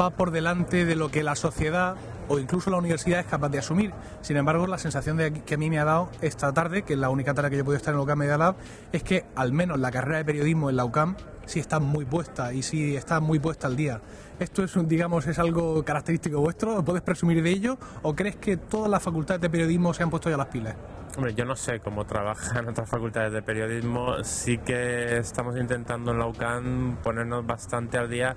va 0.00 0.10
por 0.10 0.30
delante 0.30 0.84
de 0.84 0.94
lo 0.94 1.10
que 1.10 1.22
la 1.22 1.34
sociedad 1.34 1.96
o 2.28 2.38
incluso 2.38 2.70
la 2.70 2.78
universidad 2.78 3.20
es 3.20 3.26
capaz 3.26 3.48
de 3.48 3.58
asumir. 3.58 3.92
Sin 4.20 4.36
embargo, 4.36 4.66
la 4.66 4.78
sensación 4.78 5.18
que 5.18 5.54
a 5.54 5.58
mí 5.58 5.70
me 5.70 5.78
ha 5.78 5.84
dado 5.84 6.10
esta 6.20 6.52
tarde, 6.52 6.82
que 6.82 6.94
es 6.94 6.98
la 6.98 7.10
única 7.10 7.34
tarde 7.34 7.50
que 7.50 7.56
yo 7.56 7.62
he 7.62 7.64
podido 7.64 7.78
estar 7.78 7.92
en 7.92 7.98
la 7.98 8.04
UCAM 8.04 8.18
Media 8.18 8.38
Lab, 8.38 8.56
es 8.92 9.02
que 9.02 9.24
al 9.34 9.52
menos 9.52 9.78
la 9.78 9.90
carrera 9.90 10.18
de 10.18 10.24
periodismo 10.24 10.70
en 10.70 10.76
la 10.76 10.84
UCAM 10.84 11.16
sí 11.46 11.60
está 11.60 11.80
muy 11.80 12.04
puesta 12.04 12.52
y 12.52 12.62
sí 12.62 12.96
está 12.96 13.20
muy 13.20 13.38
puesta 13.38 13.66
al 13.66 13.76
día. 13.76 14.00
¿Esto 14.38 14.64
es, 14.64 14.72
digamos, 14.88 15.26
es 15.26 15.38
algo 15.38 15.84
característico 15.84 16.40
vuestro? 16.40 16.84
¿Puedes 16.84 17.02
presumir 17.02 17.42
de 17.42 17.50
ello? 17.50 17.78
¿O 18.02 18.14
crees 18.14 18.36
que 18.36 18.56
todas 18.56 18.90
las 18.90 19.02
facultades 19.02 19.40
de 19.40 19.50
periodismo 19.50 19.94
se 19.94 20.02
han 20.02 20.10
puesto 20.10 20.30
ya 20.30 20.36
las 20.36 20.48
pilas? 20.48 20.74
Hombre, 21.16 21.34
yo 21.34 21.44
no 21.44 21.54
sé 21.56 21.80
cómo 21.80 22.06
trabajan 22.06 22.68
otras 22.70 22.88
facultades 22.88 23.32
de 23.32 23.42
periodismo. 23.42 24.24
Sí 24.24 24.58
que 24.58 25.18
estamos 25.18 25.56
intentando 25.58 26.12
en 26.12 26.18
la 26.18 26.26
UCAM 26.26 26.96
ponernos 27.02 27.46
bastante 27.46 27.98
al 27.98 28.08
día 28.08 28.34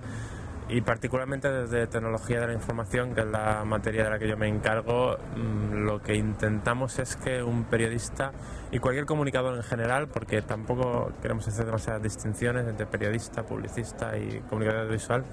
y 0.67 0.82
particularmente 0.82 1.51
desde 1.51 1.86
tecnología 1.88 2.39
de 2.41 2.47
la 2.47 2.54
información, 2.54 3.13
que 3.13 3.21
es 3.21 3.28
la 3.28 3.63
materia 3.65 4.04
de 4.06 4.10
la 4.10 4.17
que 4.19 4.28
yo 4.28 4.36
me 4.36 4.47
encargo, 4.47 5.17
mm, 5.36 5.86
lo 5.86 6.01
que 6.01 6.15
intentamos 6.15 6.97
es 6.99 7.15
que 7.15 7.43
un 7.43 7.65
periodista 7.65 8.32
y 8.71 8.80
cualquier 8.80 9.06
comunicador 9.06 9.56
en 9.56 9.63
general, 9.63 10.08
porque 10.08 10.41
tampoco 10.41 11.12
queremos 11.21 11.47
hacer 11.47 11.65
demasiadas 11.65 12.01
distinciones 12.01 12.67
entre 12.67 12.88
periodista, 12.88 13.43
publicista 13.43 14.17
y 14.17 14.39
comunicador 14.49 14.82
audiovisual, 14.82 15.23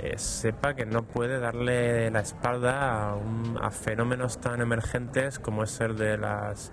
eh, 0.00 0.18
sepa 0.18 0.74
que 0.74 0.86
no 0.86 1.04
puede 1.04 1.38
darle 1.38 2.10
la 2.10 2.20
espalda 2.20 3.10
a, 3.10 3.14
un- 3.14 3.56
a 3.62 3.70
fenómenos 3.70 4.38
tan 4.40 4.60
emergentes 4.60 5.38
como 5.38 5.62
es 5.62 5.80
el 5.80 5.96
de 5.96 6.18
las 6.18 6.72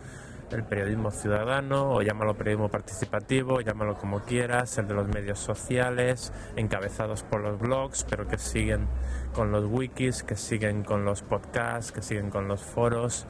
el 0.54 0.64
periodismo 0.64 1.12
ciudadano 1.12 1.92
o 1.92 2.02
llámalo 2.02 2.36
periodismo 2.36 2.70
participativo, 2.70 3.62
llámalo 3.62 3.98
como 3.98 4.22
quieras, 4.22 4.78
el 4.78 4.88
de 4.88 4.94
los 4.94 5.08
medios 5.08 5.40
sociales, 5.40 6.34
encabezados 6.56 7.24
por 7.24 7.42
los 7.42 7.60
blogs, 7.60 8.06
pero 8.10 8.28
que 8.28 8.38
siguen 8.38 8.88
con 9.34 9.52
los 9.52 9.66
wikis, 9.66 10.24
que 10.24 10.36
siguen 10.36 10.84
con 10.84 11.06
los 11.06 11.22
podcasts, 11.22 11.92
que 11.92 12.02
siguen 12.02 12.30
con 12.30 12.48
los 12.48 12.62
foros. 12.62 13.26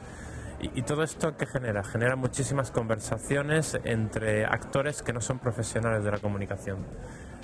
Y, 0.60 0.82
todo 0.82 1.02
esto 1.02 1.36
que 1.36 1.46
genera? 1.46 1.82
Genera 1.82 2.14
muchísimas 2.14 2.70
conversaciones 2.70 3.76
entre 3.82 4.44
actores 4.44 5.02
que 5.02 5.12
no 5.12 5.20
son 5.20 5.40
profesionales 5.40 6.04
de 6.04 6.12
la 6.12 6.18
comunicación. 6.18 6.78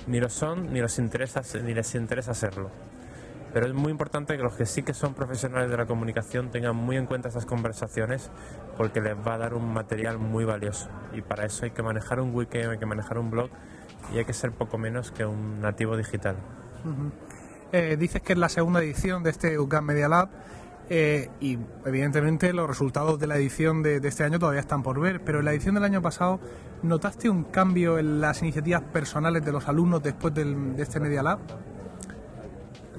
Ni 0.07 0.21
lo 0.21 0.29
son, 0.29 0.71
ni 0.71 0.79
les 0.79 0.99
interesa 0.99 1.43
serlo. 2.33 2.71
Pero 3.53 3.65
es 3.65 3.73
muy 3.73 3.91
importante 3.91 4.37
que 4.37 4.43
los 4.43 4.53
que 4.53 4.65
sí 4.65 4.83
que 4.83 4.93
son 4.93 5.13
profesionales 5.13 5.71
de 5.71 5.77
la 5.77 5.85
comunicación 5.85 6.51
tengan 6.51 6.75
muy 6.75 6.97
en 6.97 7.05
cuenta 7.07 7.29
estas 7.29 7.45
conversaciones 7.45 8.29
porque 8.77 9.01
les 9.01 9.15
va 9.15 9.35
a 9.35 9.37
dar 9.39 9.53
un 9.53 9.73
material 9.73 10.19
muy 10.19 10.45
valioso. 10.45 10.87
Y 11.13 11.21
para 11.21 11.45
eso 11.45 11.65
hay 11.65 11.71
que 11.71 11.81
manejar 11.81 12.19
un 12.19 12.33
wiki, 12.33 12.59
hay 12.59 12.77
que 12.77 12.85
manejar 12.85 13.17
un 13.17 13.31
blog 13.31 13.49
y 14.13 14.17
hay 14.17 14.25
que 14.25 14.33
ser 14.33 14.51
poco 14.51 14.77
menos 14.77 15.11
que 15.11 15.25
un 15.25 15.61
nativo 15.61 15.97
digital. 15.97 16.35
Eh, 17.71 17.97
dices 17.99 18.21
que 18.21 18.33
es 18.33 18.39
la 18.39 18.49
segunda 18.49 18.81
edición 18.81 19.23
de 19.23 19.31
este 19.31 19.59
UCAM 19.59 19.85
Media 19.85 20.07
Lab 20.07 20.29
eh, 20.89 21.29
y 21.39 21.59
evidentemente 21.85 22.51
los 22.51 22.67
resultados 22.67 23.19
de 23.19 23.27
la 23.27 23.37
edición 23.37 23.83
de, 23.83 23.97
este 23.97 24.23
año 24.23 24.39
todavía 24.39 24.61
están 24.61 24.81
por 24.81 24.99
ver, 24.99 25.21
pero 25.23 25.39
en 25.39 25.45
la 25.45 25.51
edición 25.51 25.75
del 25.75 25.83
año 25.83 26.01
pasado, 26.01 26.39
¿notaste 26.81 27.29
un 27.29 27.43
cambio 27.43 27.99
en 27.99 28.21
las 28.21 28.41
iniciativas 28.41 28.81
personales 28.81 29.45
de 29.45 29.51
los 29.51 29.67
alumnos 29.67 30.01
después 30.01 30.33
de 30.33 30.75
este 30.77 30.99
Media 30.99 31.21
Lab? 31.21 31.39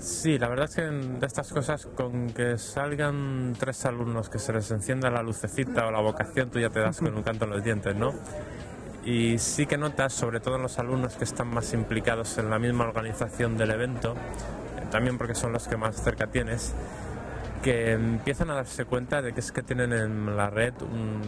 Sí, 0.01 0.39
la 0.39 0.49
verdad 0.49 0.65
es 0.65 0.77
que 0.77 0.83
de 0.83 1.27
estas 1.27 1.53
cosas, 1.53 1.87
con 1.95 2.31
que 2.31 2.57
salgan 2.57 3.55
tres 3.59 3.85
alumnos 3.85 4.31
que 4.31 4.39
se 4.39 4.51
les 4.53 4.71
encienda 4.71 5.11
la 5.11 5.23
lucecita 5.23 5.87
o 5.87 5.91
la 5.91 6.01
vocación, 6.01 6.49
tú 6.51 6.59
ya 6.59 6.71
te 6.71 6.81
das 6.81 6.99
con 7.01 7.15
un 7.15 7.23
canto 7.23 7.45
en 7.45 7.51
los 7.51 7.63
dientes, 7.63 7.95
¿no? 7.97 8.15
Y 9.05 9.39
sí 9.39 9.67
que 9.67 9.77
notas, 9.77 10.15
sobre 10.15 10.41
todo 10.41 10.57
en 10.57 10.63
los 10.63 10.79
alumnos 10.79 11.17
que 11.17 11.25
están 11.25 11.49
más 11.49 11.75
implicados 11.75 12.39
en 12.39 12.49
la 12.49 12.59
misma 12.59 12.85
organización 12.85 13.59
del 13.59 13.73
evento, 13.73 14.15
eh, 14.15 14.87
también 14.91 15.19
porque 15.19 15.35
son 15.35 15.53
los 15.53 15.69
que 15.69 15.77
más 15.77 15.97
cerca 16.03 16.29
tienes, 16.29 16.75
que 17.63 17.93
empiezan 17.93 18.51
a 18.51 18.55
darse 18.55 18.87
cuenta 18.87 19.21
de 19.21 19.35
que 19.35 19.41
es 19.41 19.53
que 19.53 19.63
tienen 19.63 19.93
en 19.93 20.35
la 20.35 20.49
red 20.49 20.73
un- 20.81 21.21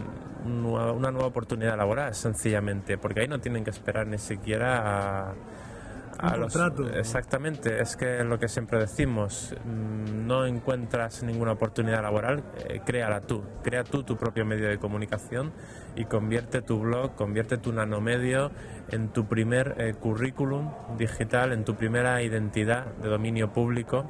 un 0.45 0.65
una 0.65 1.11
nueva 1.11 1.27
oportunidad 1.27 1.77
laboral, 1.77 2.15
sencillamente, 2.15 2.97
porque 2.97 3.21
ahí 3.21 3.27
no 3.27 3.39
tienen 3.39 3.63
que 3.63 3.69
esperar 3.69 4.07
ni 4.07 4.17
siquiera 4.17 5.29
a, 5.29 5.33
a 6.19 6.37
los- 6.37 6.53
contrato. 6.53 6.89
Exactamente, 6.89 7.81
es 7.81 7.95
que 7.95 8.23
lo 8.23 8.39
que 8.39 8.47
siempre 8.47 8.79
decimos, 8.79 9.55
mm, 9.65 10.27
no 10.27 10.45
encuentras 10.45 11.23
ninguna 11.23 11.53
oportunidad 11.53 12.01
laboral, 12.01 12.43
eh, 12.67 12.81
créala 12.85 13.21
tú, 13.21 13.43
crea 13.63 13.83
tú 13.83 14.03
tu 14.03 14.17
propio 14.17 14.45
medio 14.45 14.67
de 14.69 14.77
comunicación 14.77 15.51
y 15.95 16.05
convierte 16.05 16.61
tu 16.61 16.79
blog, 16.79 17.15
convierte 17.15 17.57
tu 17.57 17.71
nanomedio 17.73 18.51
en 18.89 19.09
tu 19.09 19.25
primer 19.25 19.75
eh, 19.77 19.93
currículum 19.93 20.71
digital, 20.97 21.51
en 21.53 21.63
tu 21.63 21.75
primera 21.75 22.21
identidad 22.21 22.85
de 23.01 23.09
dominio 23.09 23.51
público 23.51 24.05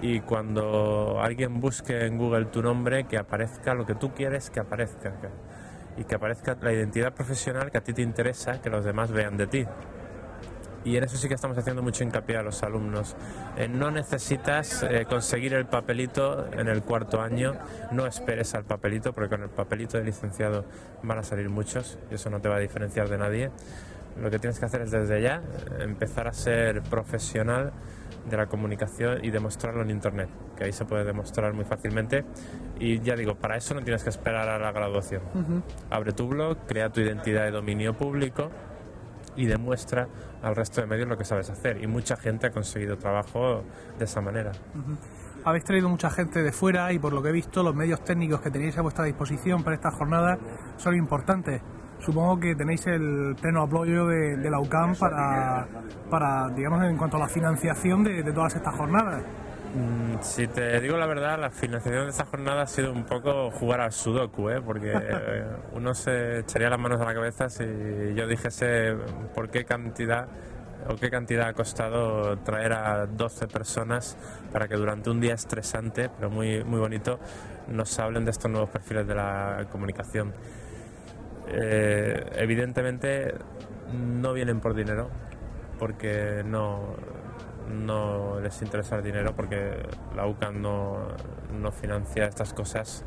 y 0.00 0.20
cuando 0.20 1.20
alguien 1.20 1.60
busque 1.60 2.06
en 2.06 2.18
Google 2.18 2.46
tu 2.46 2.62
nombre, 2.62 3.04
que 3.04 3.18
aparezca 3.18 3.74
lo 3.74 3.86
que 3.86 3.94
tú 3.94 4.12
quieres 4.12 4.50
que 4.50 4.60
aparezca 4.60 5.12
y 5.96 6.04
que 6.04 6.14
aparezca 6.14 6.56
la 6.60 6.72
identidad 6.72 7.12
profesional 7.12 7.70
que 7.70 7.78
a 7.78 7.82
ti 7.82 7.92
te 7.92 8.02
interesa 8.02 8.60
que 8.60 8.70
los 8.70 8.84
demás 8.84 9.12
vean 9.12 9.36
de 9.36 9.46
ti. 9.46 9.66
Y 10.84 10.96
en 10.96 11.04
eso 11.04 11.16
sí 11.16 11.28
que 11.28 11.34
estamos 11.34 11.56
haciendo 11.56 11.82
mucho 11.82 12.04
hincapié 12.04 12.36
a 12.36 12.42
los 12.42 12.62
alumnos. 12.62 13.16
Eh, 13.56 13.68
no 13.68 13.90
necesitas 13.90 14.82
eh, 14.82 15.06
conseguir 15.08 15.54
el 15.54 15.66
papelito 15.66 16.46
en 16.52 16.68
el 16.68 16.82
cuarto 16.82 17.20
año, 17.20 17.54
no 17.90 18.06
esperes 18.06 18.54
al 18.54 18.64
papelito, 18.64 19.12
porque 19.12 19.30
con 19.30 19.42
el 19.42 19.50
papelito 19.50 19.98
de 19.98 20.04
licenciado 20.04 20.64
van 21.02 21.18
a 21.18 21.22
salir 21.22 21.48
muchos 21.48 21.98
y 22.10 22.14
eso 22.14 22.30
no 22.30 22.40
te 22.40 22.48
va 22.48 22.56
a 22.56 22.60
diferenciar 22.60 23.08
de 23.08 23.18
nadie. 23.18 23.50
Lo 24.20 24.30
que 24.30 24.38
tienes 24.38 24.58
que 24.58 24.66
hacer 24.66 24.82
es 24.82 24.90
desde 24.90 25.22
ya 25.22 25.36
eh, 25.36 25.84
empezar 25.84 26.26
a 26.28 26.32
ser 26.32 26.82
profesional 26.82 27.72
de 28.28 28.36
la 28.36 28.46
comunicación 28.46 29.24
y 29.24 29.30
demostrarlo 29.30 29.82
en 29.82 29.90
Internet, 29.90 30.28
que 30.56 30.64
ahí 30.64 30.72
se 30.72 30.84
puede 30.84 31.04
demostrar 31.04 31.54
muy 31.54 31.64
fácilmente. 31.64 32.24
Y 32.78 33.00
ya 33.00 33.16
digo, 33.16 33.34
para 33.34 33.56
eso 33.56 33.74
no 33.74 33.82
tienes 33.82 34.04
que 34.04 34.10
esperar 34.10 34.48
a 34.48 34.58
la 34.58 34.70
graduación. 34.70 35.22
Abre 35.90 36.12
tu 36.12 36.28
blog, 36.28 36.58
crea 36.66 36.90
tu 36.90 37.00
identidad 37.00 37.44
de 37.44 37.50
dominio 37.50 37.96
público 37.96 38.50
y 39.36 39.46
demuestra 39.46 40.08
al 40.42 40.56
resto 40.56 40.80
de 40.80 40.86
medios 40.86 41.08
lo 41.08 41.16
que 41.16 41.24
sabes 41.24 41.50
hacer. 41.50 41.82
Y 41.82 41.86
mucha 41.86 42.16
gente 42.16 42.48
ha 42.48 42.50
conseguido 42.50 42.96
trabajo 42.96 43.64
de 43.98 44.04
esa 44.04 44.20
manera. 44.20 44.52
Habéis 45.44 45.64
traído 45.64 45.88
mucha 45.88 46.10
gente 46.10 46.42
de 46.42 46.52
fuera 46.52 46.92
y 46.92 46.98
por 46.98 47.12
lo 47.12 47.22
que 47.22 47.30
he 47.30 47.32
visto 47.32 47.62
los 47.62 47.74
medios 47.74 48.02
técnicos 48.04 48.40
que 48.40 48.50
tenéis 48.50 48.78
a 48.78 48.82
vuestra 48.82 49.04
disposición 49.04 49.62
para 49.62 49.76
estas 49.76 49.94
jornadas 49.94 50.38
son 50.76 50.94
importantes. 50.94 51.60
Supongo 51.98 52.40
que 52.40 52.54
tenéis 52.56 52.86
el 52.86 53.36
pleno 53.40 53.62
apoyo 53.62 54.06
de, 54.06 54.50
la 54.50 54.58
UCAM 54.58 54.96
para, 54.96 55.68
para, 56.10 56.48
digamos, 56.48 56.82
en 56.84 56.96
cuanto 56.96 57.16
a 57.16 57.20
la 57.20 57.28
financiación 57.28 58.02
de 58.02 58.32
todas 58.32 58.56
estas 58.56 58.74
jornadas. 58.74 59.22
Mm, 59.74 60.18
Si 60.20 60.46
te 60.48 60.80
digo 60.80 60.96
la 60.98 61.06
verdad, 61.06 61.38
la 61.38 61.50
financiación 61.50 62.04
de 62.04 62.10
esta 62.10 62.26
jornada 62.26 62.62
ha 62.62 62.66
sido 62.66 62.92
un 62.92 63.04
poco 63.04 63.50
jugar 63.50 63.80
al 63.80 63.92
sudoku, 63.92 64.50
¿eh? 64.50 64.60
porque 64.60 64.92
eh, 64.94 65.44
uno 65.72 65.94
se 65.94 66.40
echaría 66.40 66.68
las 66.68 66.78
manos 66.78 67.00
a 67.00 67.04
la 67.04 67.14
cabeza 67.14 67.48
si 67.48 67.64
yo 68.14 68.26
dijese 68.26 68.94
por 69.34 69.50
qué 69.50 69.64
cantidad 69.64 70.28
o 70.88 70.96
qué 70.96 71.10
cantidad 71.10 71.48
ha 71.48 71.52
costado 71.54 72.36
traer 72.38 72.72
a 72.72 73.06
12 73.06 73.46
personas 73.46 74.16
para 74.52 74.66
que 74.68 74.74
durante 74.74 75.10
un 75.10 75.20
día 75.20 75.34
estresante, 75.34 76.10
pero 76.10 76.28
muy, 76.28 76.64
muy 76.64 76.80
bonito, 76.80 77.18
nos 77.68 77.98
hablen 78.00 78.24
de 78.24 78.32
estos 78.32 78.50
nuevos 78.50 78.68
perfiles 78.68 79.06
de 79.06 79.14
la 79.14 79.66
comunicación. 79.70 80.32
Eh, 81.48 82.24
evidentemente 82.34 83.34
no 83.92 84.32
vienen 84.32 84.60
por 84.60 84.74
dinero, 84.74 85.08
porque 85.78 86.42
no, 86.44 86.96
no 87.72 88.40
les 88.40 88.60
interesa 88.62 88.96
el 88.96 89.02
dinero, 89.04 89.34
porque 89.34 89.82
la 90.16 90.26
UCAM 90.26 90.60
no, 90.60 90.98
no 91.60 91.72
financia 91.72 92.26
estas 92.26 92.52
cosas. 92.52 93.04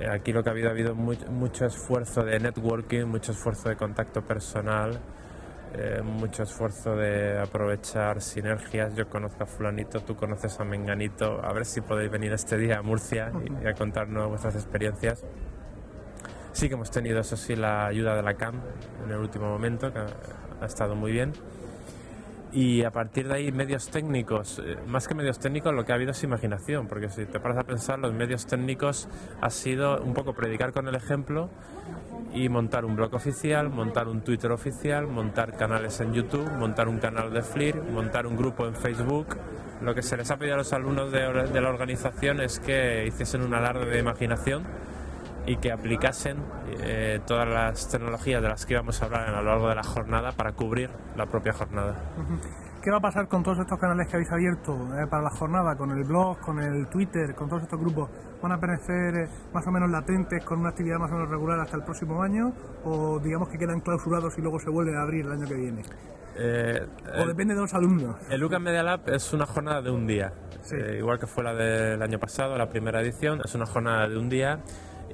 Eh, 0.00 0.08
Aquí 0.08 0.32
lo 0.32 0.42
que 0.42 0.50
ha 0.50 0.52
habido 0.52 0.68
ha 0.68 0.72
habido 0.72 0.94
mu- 0.94 1.14
mucho 1.30 1.66
esfuerzo 1.66 2.22
de 2.24 2.38
networking, 2.38 3.04
mucho 3.06 3.32
esfuerzo 3.32 3.68
de 3.68 3.76
contacto 3.76 4.22
personal, 4.22 4.98
eh, 5.74 6.00
mucho 6.02 6.44
esfuerzo 6.44 6.96
de 6.96 7.38
aprovechar 7.40 8.22
sinergias. 8.22 8.94
Yo 8.94 9.08
conozco 9.08 9.42
a 9.44 9.46
fulanito, 9.46 10.00
tú 10.00 10.14
conoces 10.16 10.58
a 10.60 10.64
menganito. 10.64 11.40
A 11.44 11.52
ver 11.52 11.64
si 11.66 11.80
podéis 11.80 12.10
venir 12.10 12.32
este 12.32 12.56
día 12.56 12.78
a 12.78 12.82
Murcia 12.82 13.32
y, 13.44 13.64
y 13.64 13.66
a 13.68 13.74
contarnos 13.74 14.28
vuestras 14.28 14.54
experiencias. 14.54 15.24
Sí 16.52 16.68
que 16.68 16.74
hemos 16.74 16.90
tenido, 16.90 17.20
eso 17.20 17.36
sí, 17.36 17.54
la 17.54 17.86
ayuda 17.86 18.16
de 18.16 18.22
la 18.22 18.34
CAM 18.34 18.60
en 19.04 19.10
el 19.12 19.18
último 19.18 19.46
momento, 19.48 19.92
que 19.92 20.00
ha 20.60 20.66
estado 20.66 20.94
muy 20.96 21.12
bien. 21.12 21.32
Y 22.52 22.82
a 22.82 22.90
partir 22.90 23.28
de 23.28 23.34
ahí, 23.34 23.52
medios 23.52 23.90
técnicos, 23.90 24.62
eh, 24.64 24.76
más 24.86 25.06
que 25.06 25.14
medios 25.14 25.38
técnicos, 25.38 25.74
lo 25.74 25.84
que 25.84 25.92
ha 25.92 25.96
habido 25.96 26.12
es 26.12 26.22
imaginación, 26.24 26.86
porque 26.86 27.10
si 27.10 27.26
te 27.26 27.40
paras 27.40 27.58
a 27.58 27.64
pensar, 27.64 27.98
los 27.98 28.14
medios 28.14 28.46
técnicos 28.46 29.06
ha 29.42 29.50
sido 29.50 30.00
un 30.02 30.14
poco 30.14 30.32
predicar 30.32 30.72
con 30.72 30.88
el 30.88 30.94
ejemplo 30.94 31.50
y 32.32 32.48
montar 32.48 32.86
un 32.86 32.96
blog 32.96 33.14
oficial, 33.14 33.68
montar 33.68 34.08
un 34.08 34.22
Twitter 34.22 34.50
oficial, 34.50 35.06
montar 35.06 35.56
canales 35.56 36.00
en 36.00 36.14
YouTube, 36.14 36.50
montar 36.52 36.88
un 36.88 36.98
canal 36.98 37.32
de 37.32 37.42
Flir, 37.42 37.82
montar 37.82 38.26
un 38.26 38.36
grupo 38.36 38.66
en 38.66 38.74
Facebook. 38.74 39.36
Lo 39.82 39.94
que 39.94 40.02
se 40.02 40.16
les 40.16 40.30
ha 40.30 40.36
pedido 40.38 40.54
a 40.54 40.58
los 40.58 40.72
alumnos 40.72 41.12
de, 41.12 41.20
de 41.20 41.60
la 41.60 41.68
organización 41.68 42.40
es 42.40 42.60
que 42.60 43.06
hiciesen 43.06 43.42
un 43.42 43.54
alarde 43.54 43.86
de 43.86 43.98
imaginación 43.98 44.64
y 45.48 45.56
que 45.56 45.72
aplicasen 45.72 46.36
eh, 46.82 47.20
todas 47.26 47.48
las 47.48 47.88
tecnologías 47.88 48.42
de 48.42 48.48
las 48.48 48.66
que 48.66 48.74
íbamos 48.74 49.00
a 49.00 49.06
hablar 49.06 49.28
a 49.30 49.40
lo 49.40 49.48
largo 49.48 49.68
de 49.70 49.74
la 49.76 49.82
jornada 49.82 50.32
para 50.32 50.52
cubrir 50.52 50.90
la 51.16 51.24
propia 51.24 51.54
jornada. 51.54 51.94
¿Qué 52.82 52.90
va 52.90 52.98
a 52.98 53.00
pasar 53.00 53.28
con 53.28 53.42
todos 53.42 53.58
estos 53.58 53.78
canales 53.78 54.06
que 54.08 54.16
habéis 54.16 54.30
abierto 54.30 54.74
eh, 54.74 55.06
para 55.08 55.22
la 55.22 55.30
jornada, 55.30 55.74
con 55.76 55.90
el 55.90 56.04
blog, 56.04 56.38
con 56.40 56.60
el 56.60 56.86
Twitter, 56.88 57.34
con 57.34 57.48
todos 57.48 57.62
estos 57.62 57.80
grupos? 57.80 58.10
¿Van 58.42 58.52
a 58.52 58.60
permanecer 58.60 59.16
eh, 59.16 59.28
más 59.54 59.66
o 59.66 59.70
menos 59.70 59.90
latentes 59.90 60.44
con 60.44 60.60
una 60.60 60.68
actividad 60.68 60.98
más 60.98 61.10
o 61.10 61.14
menos 61.14 61.30
regular 61.30 61.58
hasta 61.60 61.78
el 61.78 61.82
próximo 61.82 62.22
año? 62.22 62.52
¿O 62.84 63.18
digamos 63.18 63.48
que 63.48 63.56
quedan 63.56 63.80
clausurados 63.80 64.36
y 64.36 64.42
luego 64.42 64.60
se 64.60 64.68
vuelven 64.68 64.96
a 64.96 65.02
abrir 65.02 65.24
el 65.24 65.32
año 65.32 65.46
que 65.48 65.54
viene? 65.54 65.82
Eh, 66.36 66.86
¿O 67.18 67.26
depende 67.26 67.54
de 67.54 67.60
los 67.62 67.72
alumnos? 67.72 68.16
El 68.30 68.44
UCAM 68.44 68.62
Media 68.62 68.82
Lab 68.82 69.08
es 69.08 69.32
una 69.32 69.46
jornada 69.46 69.80
de 69.80 69.90
un 69.90 70.06
día, 70.06 70.32
Sí. 70.62 70.76
Eh, 70.76 70.98
igual 70.98 71.18
que 71.18 71.26
fue 71.26 71.42
la 71.42 71.54
del 71.54 72.02
año 72.02 72.18
pasado, 72.18 72.56
la 72.58 72.68
primera 72.68 73.00
edición, 73.00 73.40
es 73.42 73.54
una 73.54 73.64
jornada 73.64 74.06
de 74.06 74.18
un 74.18 74.28
día 74.28 74.60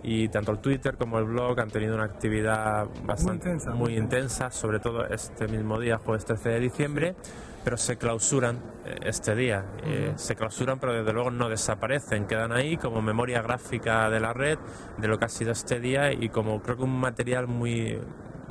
y 0.05 0.29
tanto 0.29 0.53
el 0.53 0.59
Twitter 0.59 0.97
como 0.99 1.19
el 1.19 1.25
blog 1.25 1.59
han 1.59 1.71
tenido 1.71 1.95
una 1.95 2.05
actividad 2.05 2.87
bastante 3.05 3.49
intensa, 3.49 3.71
muy 3.71 3.85
muy 3.85 3.97
intensa, 3.97 4.51
sobre 4.51 4.79
todo 4.79 5.07
este 5.07 5.49
mismo 5.49 5.81
día, 5.81 5.97
jueves 5.97 6.27
13 6.27 6.51
de 6.51 6.61
diciembre, 6.61 7.17
pero 7.64 7.79
se 7.79 7.97
clausuran 7.97 8.57
eh, 8.85 8.97
este 9.05 9.35
día. 9.35 9.64
Eh, 9.83 10.12
se 10.17 10.37
clausuran, 10.37 10.79
pero 10.79 10.93
desde 10.93 11.12
luego 11.14 11.31
no 11.31 11.49
desaparecen, 11.49 12.27
quedan 12.27 12.53
ahí 12.53 12.77
como 12.77 13.01
memoria 13.01 13.40
gráfica 13.40 14.11
de 14.11 14.21
la 14.21 14.35
red, 14.35 14.59
de 14.99 15.09
lo 15.09 15.19
que 15.19 15.25
ha 15.25 15.29
sido 15.31 15.53
este 15.53 15.81
día 15.81 16.12
y 16.12 16.29
como 16.29 16.61
creo 16.61 16.77
que 16.77 16.83
un 16.83 17.01
material 17.01 17.47
muy 17.47 17.99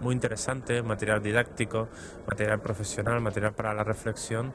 muy 0.02 0.14
interesante, 0.14 0.84
material 0.84 1.24
didáctico, 1.24 1.88
material 2.28 2.60
profesional, 2.60 3.22
material 3.22 3.54
para 3.54 3.74
la 3.74 3.84
reflexión, 3.84 4.54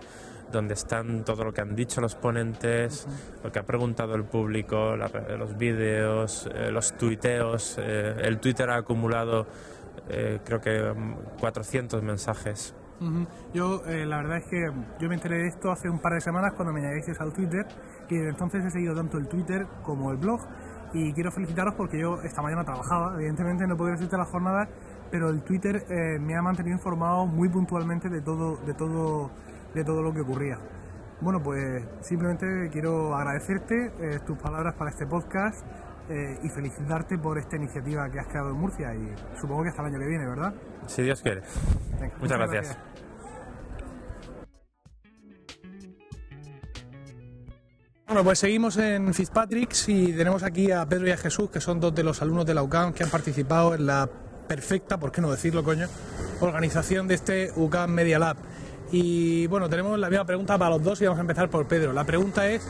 donde 0.52 0.74
están 0.74 1.24
todo 1.24 1.44
lo 1.44 1.52
que 1.52 1.60
han 1.60 1.74
dicho 1.74 2.00
los 2.00 2.14
ponentes, 2.14 3.06
lo 3.44 3.52
que 3.52 3.58
ha 3.58 3.62
preguntado 3.64 4.14
el 4.14 4.24
público, 4.24 4.96
la- 4.96 5.10
los 5.38 5.56
vídeos, 5.58 6.48
eh, 6.54 6.70
los 6.70 6.96
tuiteos. 6.96 7.76
eh, 7.78 8.14
el 8.22 8.38
Twitter 8.38 8.70
ha 8.70 8.76
acumulado 8.76 9.46
eh, 10.10 10.38
creo 10.44 10.60
que 10.60 10.92
mm, 10.94 11.38
400 11.40 12.02
mensajes. 12.02 12.74
Ujú. 13.00 13.26
Yo, 13.54 13.82
la 13.86 14.16
verdad 14.16 14.38
es 14.38 14.46
que 14.46 14.72
yo 14.98 15.08
me 15.08 15.14
enteré 15.14 15.36
de 15.38 15.48
esto 15.48 15.70
hace 15.70 15.88
un 15.88 15.98
par 16.00 16.14
de 16.14 16.20
semanas 16.20 16.54
cuando 16.54 16.72
me 16.72 16.80
añadisteis 16.80 17.20
al 17.20 17.32
Twitter 17.32 17.66
y 18.08 18.16
desde 18.16 18.30
entonces 18.30 18.64
he 18.64 18.70
seguido 18.70 18.94
tanto 18.94 19.18
el 19.18 19.28
Twitter 19.28 19.66
como 19.82 20.10
el 20.10 20.16
blog 20.16 20.40
y 20.94 21.12
quiero 21.12 21.30
felicitaros 21.30 21.74
porque 21.74 22.00
yo 22.00 22.20
esta 22.22 22.40
mañana 22.42 22.64
trabajaba, 22.64 23.14
evidentemente 23.16 23.66
no 23.66 23.76
podía 23.76 23.94
asistir 23.94 24.16
a 24.16 24.22
la 24.24 24.24
jornada, 24.24 24.68
pero 25.12 25.28
el 25.28 25.42
Twitter 25.42 25.84
eh, 25.90 26.18
me 26.18 26.36
ha 26.36 26.42
mantenido 26.42 26.74
informado 26.76 27.26
muy 27.26 27.48
puntualmente 27.50 28.08
de 28.08 28.20
todo, 28.22 28.56
de 28.66 28.74
todo, 28.74 29.30
de 29.74 29.84
todo 29.84 30.02
lo 30.02 30.12
que 30.12 30.20
ocurría. 30.20 30.58
Bueno, 31.20 31.42
pues 31.42 31.84
simplemente 32.00 32.70
quiero 32.70 33.14
agradecerte 33.16 33.92
eh, 34.00 34.20
tus 34.26 34.38
palabras 34.38 34.74
para 34.74 34.90
este 34.90 35.06
podcast 35.06 35.66
eh, 36.08 36.38
y 36.42 36.48
felicitarte 36.48 37.18
por 37.18 37.38
esta 37.38 37.56
iniciativa 37.56 38.08
que 38.08 38.20
has 38.20 38.28
creado 38.28 38.50
en 38.50 38.56
Murcia 38.56 38.94
y 38.94 39.12
supongo 39.40 39.64
que 39.64 39.70
hasta 39.70 39.82
el 39.82 39.88
año 39.88 39.98
que 39.98 40.06
viene, 40.06 40.26
¿verdad? 40.26 40.54
Si 40.86 41.02
Dios 41.02 41.20
quiere. 41.20 41.42
Venga, 42.00 42.14
Muchas 42.20 42.38
gracias. 42.38 42.78
Bueno, 48.06 48.24
pues 48.24 48.38
seguimos 48.38 48.78
en 48.78 49.12
Fitzpatrick's 49.12 49.86
y 49.90 50.14
tenemos 50.14 50.42
aquí 50.42 50.70
a 50.70 50.86
Pedro 50.86 51.08
y 51.08 51.10
a 51.10 51.18
Jesús, 51.18 51.50
que 51.50 51.60
son 51.60 51.78
dos 51.78 51.94
de 51.94 52.02
los 52.02 52.22
alumnos 52.22 52.46
de 52.46 52.54
la 52.54 52.62
UCAM 52.62 52.94
que 52.94 53.04
han 53.04 53.10
participado 53.10 53.74
en 53.74 53.84
la 53.84 54.08
perfecta, 54.48 54.98
¿por 54.98 55.12
qué 55.12 55.20
no 55.20 55.30
decirlo, 55.30 55.62
coño?, 55.62 55.88
organización 56.40 57.06
de 57.06 57.14
este 57.16 57.52
UCAM 57.54 57.90
Media 57.90 58.18
Lab. 58.18 58.38
Y 58.90 59.46
bueno, 59.48 59.68
tenemos 59.68 59.98
la 59.98 60.08
misma 60.08 60.24
pregunta 60.24 60.56
para 60.56 60.70
los 60.70 60.82
dos 60.82 61.00
y 61.00 61.04
vamos 61.04 61.18
a 61.18 61.22
empezar 61.22 61.50
por 61.50 61.66
Pedro. 61.66 61.92
La 61.92 62.04
pregunta 62.04 62.48
es, 62.48 62.66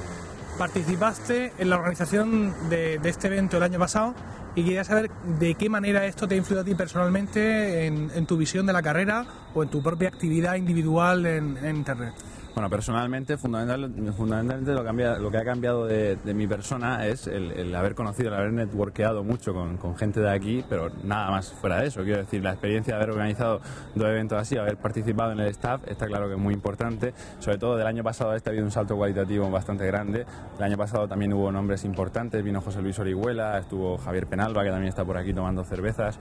participaste 0.59 1.53
en 1.59 1.71
la 1.71 1.77
organización 1.77 2.55
de, 2.69 3.01
este 3.05 3.29
evento 3.29 3.59
el 3.59 3.63
año 3.63 3.79
pasado 3.79 4.15
y 4.57 4.65
quería 4.65 4.83
saber 4.83 5.11
de 5.39 5.55
qué 5.55 5.69
manera 5.69 6.07
esto 6.07 6.27
te 6.27 6.35
ha 6.35 6.39
influido 6.39 6.63
a 6.63 6.65
ti 6.65 6.75
personalmente 6.75 7.87
en, 7.87 8.27
tu 8.27 8.37
visión 8.37 8.67
de 8.67 8.73
la 8.73 8.83
carrera 8.83 9.27
o 9.55 9.63
en 9.63 9.69
tu 9.69 9.83
propia 9.83 10.09
actividad 10.09 10.57
individual 10.57 11.25
en 11.27 11.77
Internet. 11.77 12.15
Bueno, 12.59 12.71
personalmente, 12.71 13.37
fundamental, 13.37 14.13
fundamentalmente 14.17 14.73
lo, 14.73 15.31
que 15.31 15.39
ha 15.39 15.45
cambiado 15.45 15.87
de, 15.87 16.19
mi 16.35 16.49
persona 16.49 17.07
es 17.07 17.29
el, 17.29 17.73
haber 17.73 17.95
conocido, 17.95 18.31
el 18.31 18.35
haber 18.35 18.53
networkeado 18.53 19.23
mucho 19.23 19.55
con, 19.55 19.97
gente 19.97 20.19
de 20.19 20.29
aquí, 20.29 20.65
pero 20.69 20.91
nada 21.05 21.31
más 21.31 21.53
fuera 21.53 21.81
de 21.81 21.87
eso. 21.87 22.03
Quiero 22.03 22.19
decir, 22.19 22.43
la 22.43 22.51
experiencia 22.51 22.95
de 22.95 22.97
haber 23.01 23.11
organizado 23.13 23.61
dos 23.95 24.09
eventos 24.09 24.41
así, 24.41 24.57
haber 24.57 24.77
participado 24.77 25.31
en 25.31 25.39
el 25.39 25.47
staff, 25.51 25.83
está 25.87 26.09
claro 26.09 26.27
que 26.27 26.35
es 26.35 26.41
muy 26.41 26.53
importante. 26.53 27.15
Sobre 27.39 27.59
todo 27.59 27.77
del 27.77 27.87
año 27.87 28.03
pasado 28.03 28.35
este 28.35 28.51
ha 28.51 28.51
habido 28.51 28.65
un 28.65 28.73
salto 28.73 28.97
cualitativo 28.97 29.49
bastante 29.53 29.87
grande. 29.87 30.27
El 30.57 30.65
año 30.65 30.77
pasado 30.77 31.07
también 31.07 31.33
hubo 31.35 31.53
nombres 31.53 31.85
importantes, 31.85 32.43
vino 32.43 32.61
José 32.61 32.83
Luis 32.83 32.99
Orihuela, 32.99 33.57
estuvo 33.61 33.99
Javier 33.99 34.27
Penalba, 34.27 34.65
que 34.65 34.71
también 34.71 34.89
está 34.89 35.05
por 35.05 35.17
aquí 35.17 35.33
tomando 35.33 35.63
cervezas. 35.63 36.19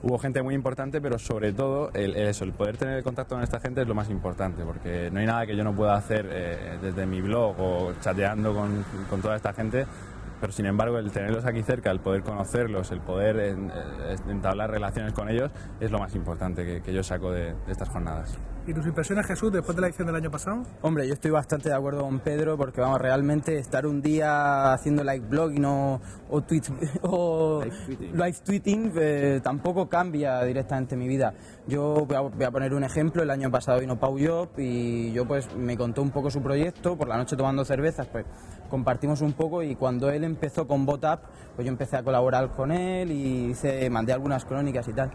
Hubo 0.00 0.16
gente 0.18 0.42
muy 0.42 0.54
importante, 0.54 1.00
pero 1.00 1.18
sobre 1.18 1.52
todo 1.52 1.90
el, 1.92 2.14
el 2.14 2.28
eso, 2.28 2.44
el 2.44 2.52
poder 2.52 2.76
tener 2.76 3.02
contacto 3.02 3.34
con 3.34 3.42
esta 3.42 3.58
gente 3.58 3.82
es 3.82 3.88
lo 3.88 3.96
más 3.96 4.08
importante, 4.10 4.62
porque 4.62 5.10
no 5.12 5.18
hay 5.18 5.26
nada 5.26 5.44
que 5.44 5.56
yo 5.56 5.64
no 5.64 5.74
pueda 5.74 5.96
hacer 5.96 6.28
eh, 6.30 6.78
desde 6.80 7.04
mi 7.04 7.20
blog 7.20 7.58
o 7.58 7.92
chateando 8.00 8.54
con, 8.54 8.84
con 9.10 9.20
toda 9.20 9.34
esta 9.34 9.52
gente 9.52 9.86
pero 10.40 10.52
sin 10.52 10.66
embargo 10.66 10.98
el 10.98 11.10
tenerlos 11.10 11.44
aquí 11.46 11.62
cerca, 11.62 11.90
el 11.90 12.00
poder 12.00 12.22
conocerlos, 12.22 12.90
el 12.92 13.00
poder 13.00 13.38
en- 13.40 13.70
eh, 13.70 14.16
entablar 14.28 14.70
relaciones 14.70 15.12
con 15.12 15.28
ellos 15.28 15.50
es 15.80 15.90
lo 15.90 15.98
más 15.98 16.14
importante 16.14 16.64
que, 16.64 16.82
que 16.82 16.92
yo 16.92 17.02
saco 17.02 17.30
de- 17.32 17.54
de 17.54 17.72
estas 17.72 17.88
jornadas. 17.88 18.38
¿Y 18.66 18.74
tus 18.74 18.86
impresiones, 18.86 19.24
Jesús, 19.26 19.50
después 19.50 19.74
de 19.76 19.80
la 19.80 19.86
edición 19.88 20.06
del 20.08 20.16
año 20.16 20.30
pasado? 20.30 20.62
Hombre, 20.82 21.08
yo 21.08 21.14
estoy 21.14 21.30
bastante 21.30 21.70
de 21.70 21.74
acuerdo 21.74 22.02
con 22.02 22.18
Pedro 22.20 22.58
porque 22.58 22.82
vamos, 22.82 23.00
realmente 23.00 23.56
estar 23.58 23.86
un 23.86 24.02
día 24.02 24.74
haciendo 24.74 25.02
live 25.02 25.24
blogging 25.26 25.64
o, 25.64 25.98
o, 26.28 26.42
tweet, 26.42 26.64
o 27.02 27.62
live 28.12 28.36
tweeting, 28.44 28.92
eh, 28.96 29.40
tampoco 29.42 29.88
cambia 29.88 30.42
directamente 30.44 30.96
mi 30.96 31.08
vida. 31.08 31.32
Yo 31.66 32.04
voy 32.06 32.16
a, 32.16 32.20
voy 32.20 32.44
a 32.44 32.50
poner 32.50 32.74
un 32.74 32.84
ejemplo, 32.84 33.22
el 33.22 33.30
año 33.30 33.50
pasado 33.50 33.80
vino 33.80 33.98
Pau 33.98 34.18
Job 34.20 34.50
y 34.58 35.12
yo 35.12 35.26
pues 35.26 35.54
me 35.56 35.74
contó 35.78 36.02
un 36.02 36.10
poco 36.10 36.30
su 36.30 36.42
proyecto, 36.42 36.94
por 36.96 37.08
la 37.08 37.16
noche 37.16 37.36
tomando 37.36 37.64
cervezas, 37.64 38.06
pues 38.08 38.26
compartimos 38.68 39.20
un 39.20 39.32
poco 39.32 39.62
y 39.62 39.74
cuando 39.74 40.10
él 40.10 40.24
empezó 40.24 40.66
con 40.66 40.86
BotUp, 40.86 41.20
pues 41.54 41.66
yo 41.66 41.72
empecé 41.72 41.96
a 41.96 42.02
colaborar 42.02 42.50
con 42.50 42.70
él 42.72 43.10
y 43.10 43.50
hice, 43.50 43.88
mandé 43.90 44.12
algunas 44.12 44.44
crónicas 44.44 44.86
y 44.88 44.92
tal. 44.92 45.10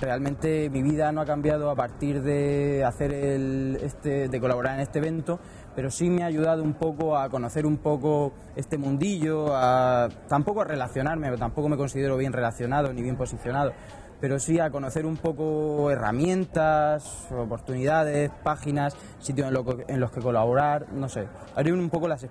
Realmente 0.00 0.70
mi 0.70 0.82
vida 0.82 1.10
no 1.10 1.20
ha 1.20 1.26
cambiado 1.26 1.70
a 1.70 1.74
partir 1.74 2.22
de 2.22 2.84
hacer 2.84 3.12
el, 3.12 3.78
este, 3.82 4.28
de 4.28 4.40
colaborar 4.40 4.74
en 4.74 4.80
este 4.80 5.00
evento, 5.00 5.40
pero 5.74 5.90
sí 5.90 6.08
me 6.08 6.22
ha 6.22 6.26
ayudado 6.26 6.62
un 6.62 6.74
poco 6.74 7.16
a 7.16 7.28
conocer 7.28 7.66
un 7.66 7.78
poco 7.78 8.32
este 8.54 8.78
mundillo, 8.78 9.48
a, 9.50 10.08
tampoco 10.28 10.60
a 10.60 10.64
relacionarme, 10.64 11.36
tampoco 11.36 11.68
me 11.68 11.76
considero 11.76 12.16
bien 12.16 12.32
relacionado 12.32 12.92
ni 12.92 13.02
bien 13.02 13.16
posicionado, 13.16 13.72
pero 14.20 14.38
sí 14.38 14.58
a 14.58 14.70
conocer 14.70 15.06
un 15.06 15.16
poco 15.16 15.90
herramientas, 15.90 17.26
oportunidades, 17.30 18.30
páginas, 18.42 18.96
sitios 19.18 19.48
en, 19.48 19.54
lo 19.54 19.64
en 19.86 20.00
los 20.00 20.10
que 20.10 20.20
colaborar, 20.20 20.86
no 20.92 21.08
sé, 21.08 21.26
abrir 21.54 21.74
un 21.74 21.90
poco 21.90 22.08
las 22.08 22.26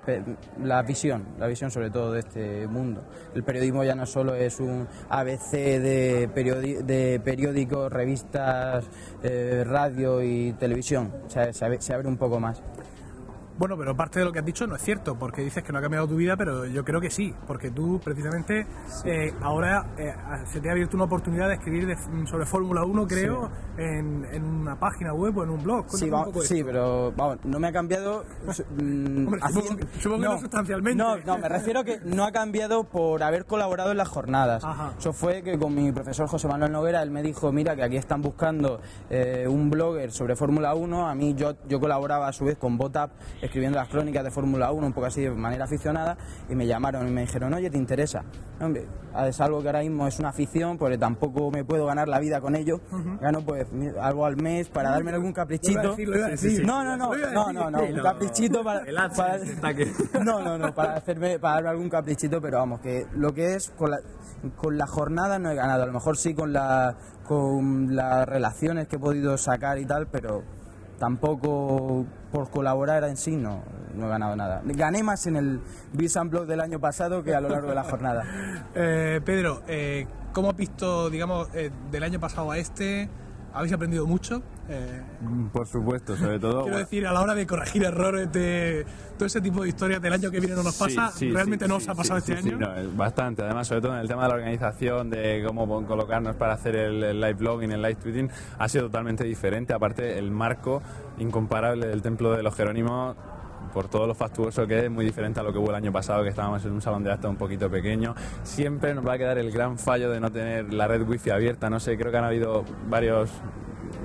la 0.61 0.81
visión, 0.81 1.25
la 1.39 1.47
visión 1.47 1.71
sobre 1.71 1.89
todo 1.89 2.11
de 2.11 2.19
este 2.19 2.67
mundo. 2.67 3.03
El 3.33 3.43
periodismo 3.43 3.83
ya 3.83 3.95
no 3.95 4.05
solo 4.05 4.35
es 4.35 4.59
un 4.59 4.87
ABC 5.09 5.51
de, 5.51 6.27
de 6.83 7.21
periódicos, 7.23 7.91
revistas, 7.91 8.85
eh, 9.23 9.63
radio 9.65 10.21
y 10.21 10.53
televisión, 10.53 11.13
o 11.25 11.29
sea, 11.29 11.51
se 11.53 11.93
abre 11.93 12.07
un 12.07 12.17
poco 12.17 12.39
más. 12.39 12.61
Bueno, 13.57 13.75
pero 13.77 13.95
parte 13.95 14.19
de 14.19 14.25
lo 14.25 14.31
que 14.31 14.39
has 14.39 14.45
dicho 14.45 14.67
no 14.67 14.75
es 14.75 14.81
cierto, 14.81 15.15
porque 15.17 15.41
dices 15.41 15.63
que 15.63 15.71
no 15.73 15.79
ha 15.79 15.81
cambiado 15.81 16.07
tu 16.07 16.15
vida, 16.15 16.37
pero 16.37 16.65
yo 16.65 16.83
creo 16.85 17.01
que 17.01 17.09
sí, 17.09 17.33
porque 17.47 17.71
tú 17.71 17.99
precisamente 18.03 18.67
eh, 19.05 19.33
ahora 19.41 19.85
eh, 19.97 20.13
se 20.45 20.59
te 20.61 20.69
ha 20.69 20.73
abierto 20.73 20.95
una 20.95 21.05
oportunidad 21.05 21.47
de 21.47 21.55
escribir 21.55 21.87
de- 21.87 22.27
sobre 22.27 22.45
Fórmula 22.45 22.83
1, 22.85 23.07
creo, 23.07 23.49
en, 23.77 24.25
en 24.31 24.43
una 24.43 24.79
página 24.79 25.13
web 25.13 25.37
o 25.37 25.43
en 25.43 25.49
un 25.49 25.63
blog. 25.63 25.85
Sí, 25.89 26.05
un 26.61 26.65
pero 26.67 27.11
vamos, 27.13 27.37
no 27.45 27.59
me 27.59 27.67
ha 27.67 27.71
cambiado. 27.71 28.25
mm, 28.79 29.25
Hombre, 29.27 29.41
supongo 29.51 29.75
que- 29.77 29.99
supongo 29.99 30.21
que 30.21 30.29
no 30.29 30.39
sustancialmente. 30.39 31.03
No, 31.03 31.17
no, 31.17 31.37
me 31.37 31.49
refiero 31.49 31.83
que 31.83 31.99
no 32.05 32.25
ha 32.25 32.31
cambiado 32.31 32.83
por 32.83 33.23
haber 33.23 33.45
colaborado 33.45 33.91
en 33.91 33.97
las 33.97 34.07
jornadas. 34.07 34.63
Ajá. 34.63 34.93
Eso 34.99 35.13
fue 35.13 35.41
que 35.41 35.57
con 35.57 35.73
mi 35.73 35.91
profesor 35.91 36.27
José 36.27 36.47
Manuel 36.47 36.71
Noguera, 36.71 37.01
él 37.01 37.11
me 37.11 37.23
dijo, 37.23 37.51
mira, 37.51 37.75
que 37.75 37.83
aquí 37.83 37.97
están 37.97 38.21
buscando 38.21 38.81
eh, 39.09 39.45
un 39.49 39.69
blogger 39.69 40.11
sobre 40.11 40.35
Fórmula 40.35 40.75
1. 40.75 41.07
A 41.07 41.15
mí 41.15 41.33
yo, 41.35 41.55
yo 41.67 41.79
colaboraba 41.79 42.27
a 42.27 42.33
su 42.33 42.45
vez 42.45 42.57
con 42.57 42.77
Botap 42.77 43.11
escribiendo 43.47 43.77
las 43.79 43.89
crónicas 43.89 44.23
de 44.23 44.31
Fórmula 44.31 44.71
1, 44.71 44.87
un 44.87 44.93
poco 44.93 45.07
así 45.07 45.21
de 45.21 45.31
manera 45.31 45.65
aficionada, 45.65 46.17
y 46.49 46.55
me 46.55 46.65
llamaron 46.67 47.07
y 47.07 47.11
me 47.11 47.21
dijeron, 47.21 47.53
oye, 47.53 47.69
¿te 47.69 47.77
interesa? 47.77 48.23
Hombre, 48.61 48.85
es 49.27 49.41
algo 49.41 49.61
que 49.61 49.67
ahora 49.67 49.79
mismo 49.81 50.07
es 50.07 50.19
una 50.19 50.29
afición, 50.29 50.77
porque 50.77 50.97
tampoco 50.97 51.49
me 51.51 51.63
puedo 51.65 51.85
ganar 51.85 52.07
la 52.07 52.19
vida 52.19 52.39
con 52.41 52.55
ello. 52.55 52.79
Gano 53.19 53.41
pues 53.41 53.67
algo 53.99 54.25
al 54.25 54.37
mes 54.37 54.69
para 54.69 54.91
darme 54.91 55.11
algún 55.11 55.33
caprichito. 55.33 55.81
No, 56.63 56.83
no, 56.83 56.95
no, 56.97 57.09
no, 57.33 57.51
no, 57.53 57.71
no, 57.71 57.79
un 57.83 57.95
caprichito 58.03 58.63
para, 58.63 58.81
para- 59.15 59.39
no, 60.23 60.41
no, 60.43 60.57
no, 60.57 60.73
para 60.73 60.93
hacerme, 60.95 61.39
para 61.39 61.55
darme 61.55 61.69
algún 61.69 61.89
caprichito, 61.89 62.39
pero 62.41 62.57
vamos, 62.59 62.79
que 62.81 63.05
lo 63.13 63.33
que 63.33 63.55
es 63.55 63.69
con 63.71 63.91
la, 63.91 63.97
con 64.55 64.77
la 64.77 64.85
jornada 64.87 65.39
no 65.39 65.49
he 65.49 65.55
ganado, 65.55 65.83
a 65.83 65.87
lo 65.87 65.93
mejor 65.93 66.17
sí 66.17 66.33
con 66.33 66.53
la, 66.53 66.95
con 67.27 67.95
las 67.95 68.27
relaciones 68.27 68.87
que 68.87 68.95
he 68.97 68.99
podido 68.99 69.37
sacar 69.37 69.77
y 69.79 69.85
tal, 69.85 70.07
pero 70.07 70.43
tampoco 70.97 72.05
por 72.31 72.49
colaborar 72.49 73.03
en 73.03 73.17
sí 73.17 73.35
no, 73.35 73.63
no 73.95 74.07
he 74.07 74.09
ganado 74.09 74.35
nada. 74.35 74.61
Gané 74.65 75.03
más 75.03 75.27
en 75.27 75.35
el 75.35 75.61
Beers 75.93 76.17
and 76.17 76.31
Blog 76.31 76.45
del 76.45 76.61
año 76.61 76.79
pasado 76.79 77.23
que 77.23 77.35
a 77.35 77.41
lo 77.41 77.49
largo 77.49 77.69
de 77.69 77.75
la 77.75 77.83
jornada. 77.83 78.23
Eh, 78.79 79.21
Pedro, 79.25 79.63
eh, 79.67 80.05
¿cómo 80.33 80.51
has 80.51 80.55
visto, 80.55 81.09
digamos, 81.09 81.47
eh, 81.55 81.71
del 81.91 82.03
año 82.03 82.19
pasado 82.19 82.51
a 82.51 82.57
este? 82.57 83.09
¿Habéis 83.57 83.73
aprendido 83.73 84.05
mucho? 84.05 84.43
Eh, 84.69 85.01
Por 85.51 85.65
supuesto, 85.65 86.15
sobre 86.15 86.39
todo... 86.39 86.63
quiero 86.63 86.77
decir, 86.77 87.07
a 87.07 87.11
la 87.11 87.21
hora 87.21 87.33
de 87.33 87.47
corregir 87.47 87.83
errores 87.83 88.31
de 88.31 88.85
todo 89.17 89.25
ese 89.25 89.41
tipo 89.41 89.63
de 89.63 89.69
historias 89.69 89.99
del 89.99 90.13
año 90.13 90.29
que 90.29 90.39
viene 90.39 90.55
no 90.55 90.61
nos 90.61 90.77
pasa, 90.77 91.09
Sí, 91.11 91.19
sí, 91.27 91.31
¿realmente 91.31 91.65
sí, 91.65 91.69
no 91.69 91.77
os 91.77 91.87
ha 91.89 91.95
pasado 91.95 92.19
este 92.19 92.33
año? 92.33 92.43
sí, 92.51 92.55
no, 92.59 92.69
bastante, 92.95 93.41
además, 93.41 93.67
sobre 93.67 93.81
todo 93.81 93.93
en 93.93 93.99
el 94.01 94.07
tema 94.07 94.23
de 94.23 94.29
la 94.29 94.35
organización, 94.35 95.09
de 95.09 95.43
cómo 95.47 95.85
colocarnos 95.87 96.35
para 96.35 96.53
hacer 96.53 96.75
el, 96.75 97.03
el 97.03 97.19
live 97.19 97.33
blogging, 97.33 97.71
el 97.71 97.81
live 97.81 97.95
tweeting, 97.95 98.29
ha 98.59 98.69
sido 98.69 98.85
totalmente 98.85 99.23
diferente. 99.23 99.73
Aparte, 99.73 100.19
el 100.19 100.29
marco 100.29 100.83
incomparable 101.17 101.87
del 101.87 102.03
Templo 102.03 102.31
de 102.33 102.43
los 102.43 102.53
Jerónimos, 102.55 103.15
por 103.77 103.89
todo 103.89 104.07
lo 104.07 104.15
fastuoso 104.15 104.65
que 104.65 104.85
es, 104.85 104.89
muy 104.89 105.05
diferente 105.05 105.39
a 105.39 105.43
lo 105.43 105.53
que 105.53 105.59
hubo 105.59 105.69
el 105.69 105.75
año 105.75 105.91
pasado, 105.91 106.23
que 106.23 106.29
estábamos 106.29 106.65
en 106.65 106.71
un 106.71 106.81
salón 106.81 107.03
de 107.03 107.11
actos 107.11 107.29
un 107.29 107.35
poquito 107.35 107.69
pequeño. 107.69 108.15
Siempre 108.41 108.95
nos 108.95 109.05
va 109.05 109.13
a 109.13 109.17
quedar 109.19 109.37
el 109.37 109.51
gran 109.51 109.77
fallo 109.77 110.09
de 110.09 110.19
no 110.19 110.31
tener 110.31 110.73
la 110.73 110.87
red 110.87 111.07
wifi 111.07 111.29
abierta. 111.29 111.69
No 111.69 111.79
sé, 111.79 111.95
creo 111.95 112.11
que 112.11 112.17
han 112.17 112.23
habido 112.23 112.65
varios 112.89 113.29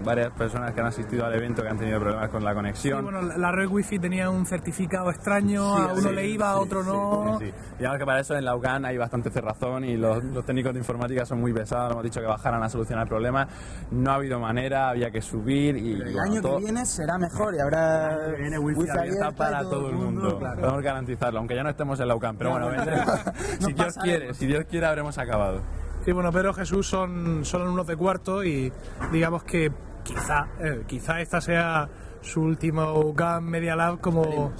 varias 0.04 0.30
personas 0.32 0.72
que 0.72 0.80
han 0.80 0.86
asistido 0.86 1.24
al 1.24 1.34
evento 1.34 1.62
que 1.62 1.68
han 1.68 1.78
tenido 1.78 1.98
problemas 2.00 2.28
con 2.30 2.44
la 2.44 2.50
Sí, 2.50 2.56
conexión. 2.56 3.04
bueno, 3.04 3.22
la 3.22 3.52
red 3.52 3.66
wifi 3.68 3.98
tenía 3.98 4.30
un 4.30 4.46
certificado 4.46 5.10
extraño, 5.10 5.76
a 5.76 5.92
uno 5.92 6.08
Sí, 6.10 6.14
le 6.14 6.26
iba, 6.28 6.52
a 6.52 6.56
sí, 6.56 6.60
otro 6.62 6.82
sí, 6.82 6.88
no. 6.88 7.38
sí, 7.38 7.46
sí. 7.46 7.52
Digamos 7.78 7.98
que 7.98 8.06
para 8.06 8.20
eso 8.20 8.36
en 8.36 8.44
la 8.44 8.54
UCAN 8.56 8.84
hay 8.84 8.96
bastante 8.98 9.30
cerrazón 9.30 9.84
y 9.84 9.96
los, 9.96 10.22
los 10.24 10.44
técnicos 10.44 10.72
de 10.72 10.78
informática 10.80 11.24
son 11.26 11.40
muy 11.40 11.52
pesados. 11.52 11.92
Hemos 11.92 12.04
dicho 12.04 12.20
que 12.20 12.26
bajaran 12.26 12.62
a 12.62 12.68
solucionar 12.68 13.04
el 13.04 13.08
problema. 13.08 13.48
No 13.90 14.10
ha 14.12 14.14
habido 14.16 14.38
manera, 14.38 14.88
había 14.90 15.10
que 15.10 15.20
subir 15.22 15.76
y 15.76 15.92
El 15.92 16.02
bueno, 16.12 16.22
año 16.22 16.42
todo- 16.42 16.58
que 16.58 16.64
viene 16.64 16.84
será 16.86 17.18
mejor 17.18 17.54
y 17.54 17.60
habrá 17.60 18.18
viene 18.38 18.58
wifi 18.58 18.88
abierta 18.90 19.30
para 19.32 19.60
todo 19.62 19.88
el 19.90 19.96
mundo. 19.96 20.38
Podemos 20.38 20.82
garantizarlo, 20.82 21.38
aunque 21.38 21.54
ya 21.54 21.62
no 21.62 21.70
estemos 21.70 21.98
en 22.00 22.08
la 22.08 22.14
UCAN. 22.14 22.36
Pero 22.36 22.50
bueno, 22.50 22.70
si 23.60 23.72
Dios 23.72 23.94
quiere, 24.02 24.34
si 24.34 24.46
Dios 24.46 24.64
quiere, 24.68 24.86
habremos 24.86 25.18
acabado. 25.18 25.60
Sí, 26.04 26.10
bueno, 26.10 26.32
Pedro 26.32 26.52
Jesús 26.52 26.88
son, 26.88 27.44
son 27.44 27.62
alumnos 27.62 27.86
de 27.86 27.96
cuarto 27.96 28.42
y 28.42 28.72
digamos 29.12 29.44
que 29.44 29.70
quizá, 30.04 30.46
eh, 30.60 30.82
quizá 30.86 31.20
esta 31.20 31.40
sea 31.40 31.88
su 32.20 32.42
último 32.42 32.92
UCAM 33.00 33.44
Media 33.44 33.74
Lab 33.76 34.00
como, 34.00 34.52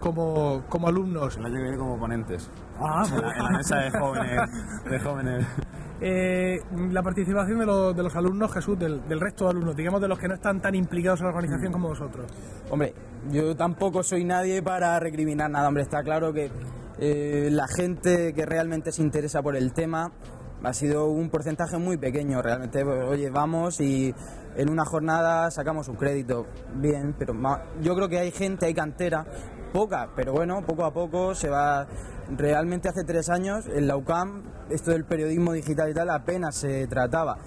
como, 0.00 0.64
como 0.68 0.88
alumnos. 0.88 1.36
El 1.36 1.46
año 1.46 1.56
que 1.56 1.62
viene 1.62 1.76
como 1.78 1.98
ponentes. 1.98 2.50
Ah, 2.78 3.04
En 3.06 3.20
la, 3.20 3.32
en 3.36 3.42
la 3.44 3.50
mesa 3.50 3.76
de 3.76 3.90
jóvenes. 3.90 4.40
De 4.88 4.98
jóvenes. 5.00 5.46
Eh, 6.02 6.62
la 6.90 7.02
participación 7.02 7.58
de, 7.58 7.66
los- 7.66 7.94
de 7.94 8.02
los 8.02 8.16
alumnos, 8.16 8.50
Jesús, 8.54 8.78
del, 8.78 9.06
del 9.06 9.20
resto 9.20 9.44
de 9.44 9.50
alumnos, 9.50 9.76
digamos 9.76 10.00
de 10.00 10.08
los 10.08 10.18
que 10.18 10.28
no 10.28 10.34
están 10.34 10.60
tan 10.60 10.74
implicados 10.74 11.20
en 11.20 11.26
la 11.26 11.30
organización 11.32 11.72
como 11.72 11.88
vosotros. 11.88 12.24
Hombre, 12.70 12.94
yo 13.30 13.54
tampoco 13.54 14.02
soy 14.02 14.24
nadie 14.24 14.62
para 14.62 14.98
recriminar 14.98 15.50
nada, 15.50 15.68
hombre, 15.68 15.82
está 15.82 16.02
claro 16.02 16.32
que 16.32 16.50
eh, 16.98 17.48
la 17.52 17.68
gente 17.68 18.32
que 18.32 18.46
realmente 18.46 18.92
se 18.92 19.02
interesa 19.02 19.42
por 19.42 19.56
el 19.56 19.74
tema 19.74 20.10
ha 20.62 20.72
sido 20.72 21.06
un 21.06 21.28
porcentaje 21.28 21.76
muy 21.76 21.98
pequeño, 21.98 22.40
realmente, 22.40 22.82
pues, 22.82 23.02
oye, 23.04 23.28
vamos 23.28 23.78
y 23.82 24.14
en 24.56 24.70
una 24.70 24.84
jornada 24.84 25.50
sacamos 25.50 25.88
un 25.88 25.96
crédito, 25.96 26.46
bien, 26.74 27.14
pero 27.18 27.34
yo 27.82 27.94
creo 27.94 28.08
que 28.08 28.18
hay 28.18 28.30
gente, 28.30 28.66
hay 28.66 28.74
cantera, 28.74 29.26
poca, 29.72 30.08
pero 30.16 30.32
bueno, 30.32 30.64
poco 30.66 30.84
a 30.84 30.92
poco 30.92 31.34
se 31.34 31.48
va... 31.48 31.86
Realmente 32.36 32.88
hace 32.88 33.02
tres 33.02 33.28
años 33.28 33.66
en 33.66 33.88
la 33.88 33.96
UCAM 33.96 34.44
esto 34.70 34.92
del 34.92 35.04
periodismo 35.04 35.52
digital 35.52 35.90
y 35.90 35.94
tal 35.94 36.10
apenas 36.10 36.54
se 36.54 36.86
trataba 36.86 37.38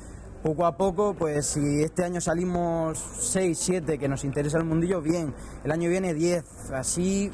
poco 0.44 0.66
a 0.66 0.76
poco, 0.76 1.16
pues 1.18 1.46
si 1.46 1.82
este 1.82 2.04
año 2.04 2.20
salimos 2.20 3.00
6, 3.00 3.58
7 3.58 3.98
que 3.98 4.10
nos 4.10 4.26
interesa 4.26 4.58
el 4.58 4.66
mundillo, 4.66 5.02
bien. 5.02 5.34
El 5.64 5.72
año 5.72 5.90
viene 5.90 6.14
10, 6.14 6.72
así 6.72 7.32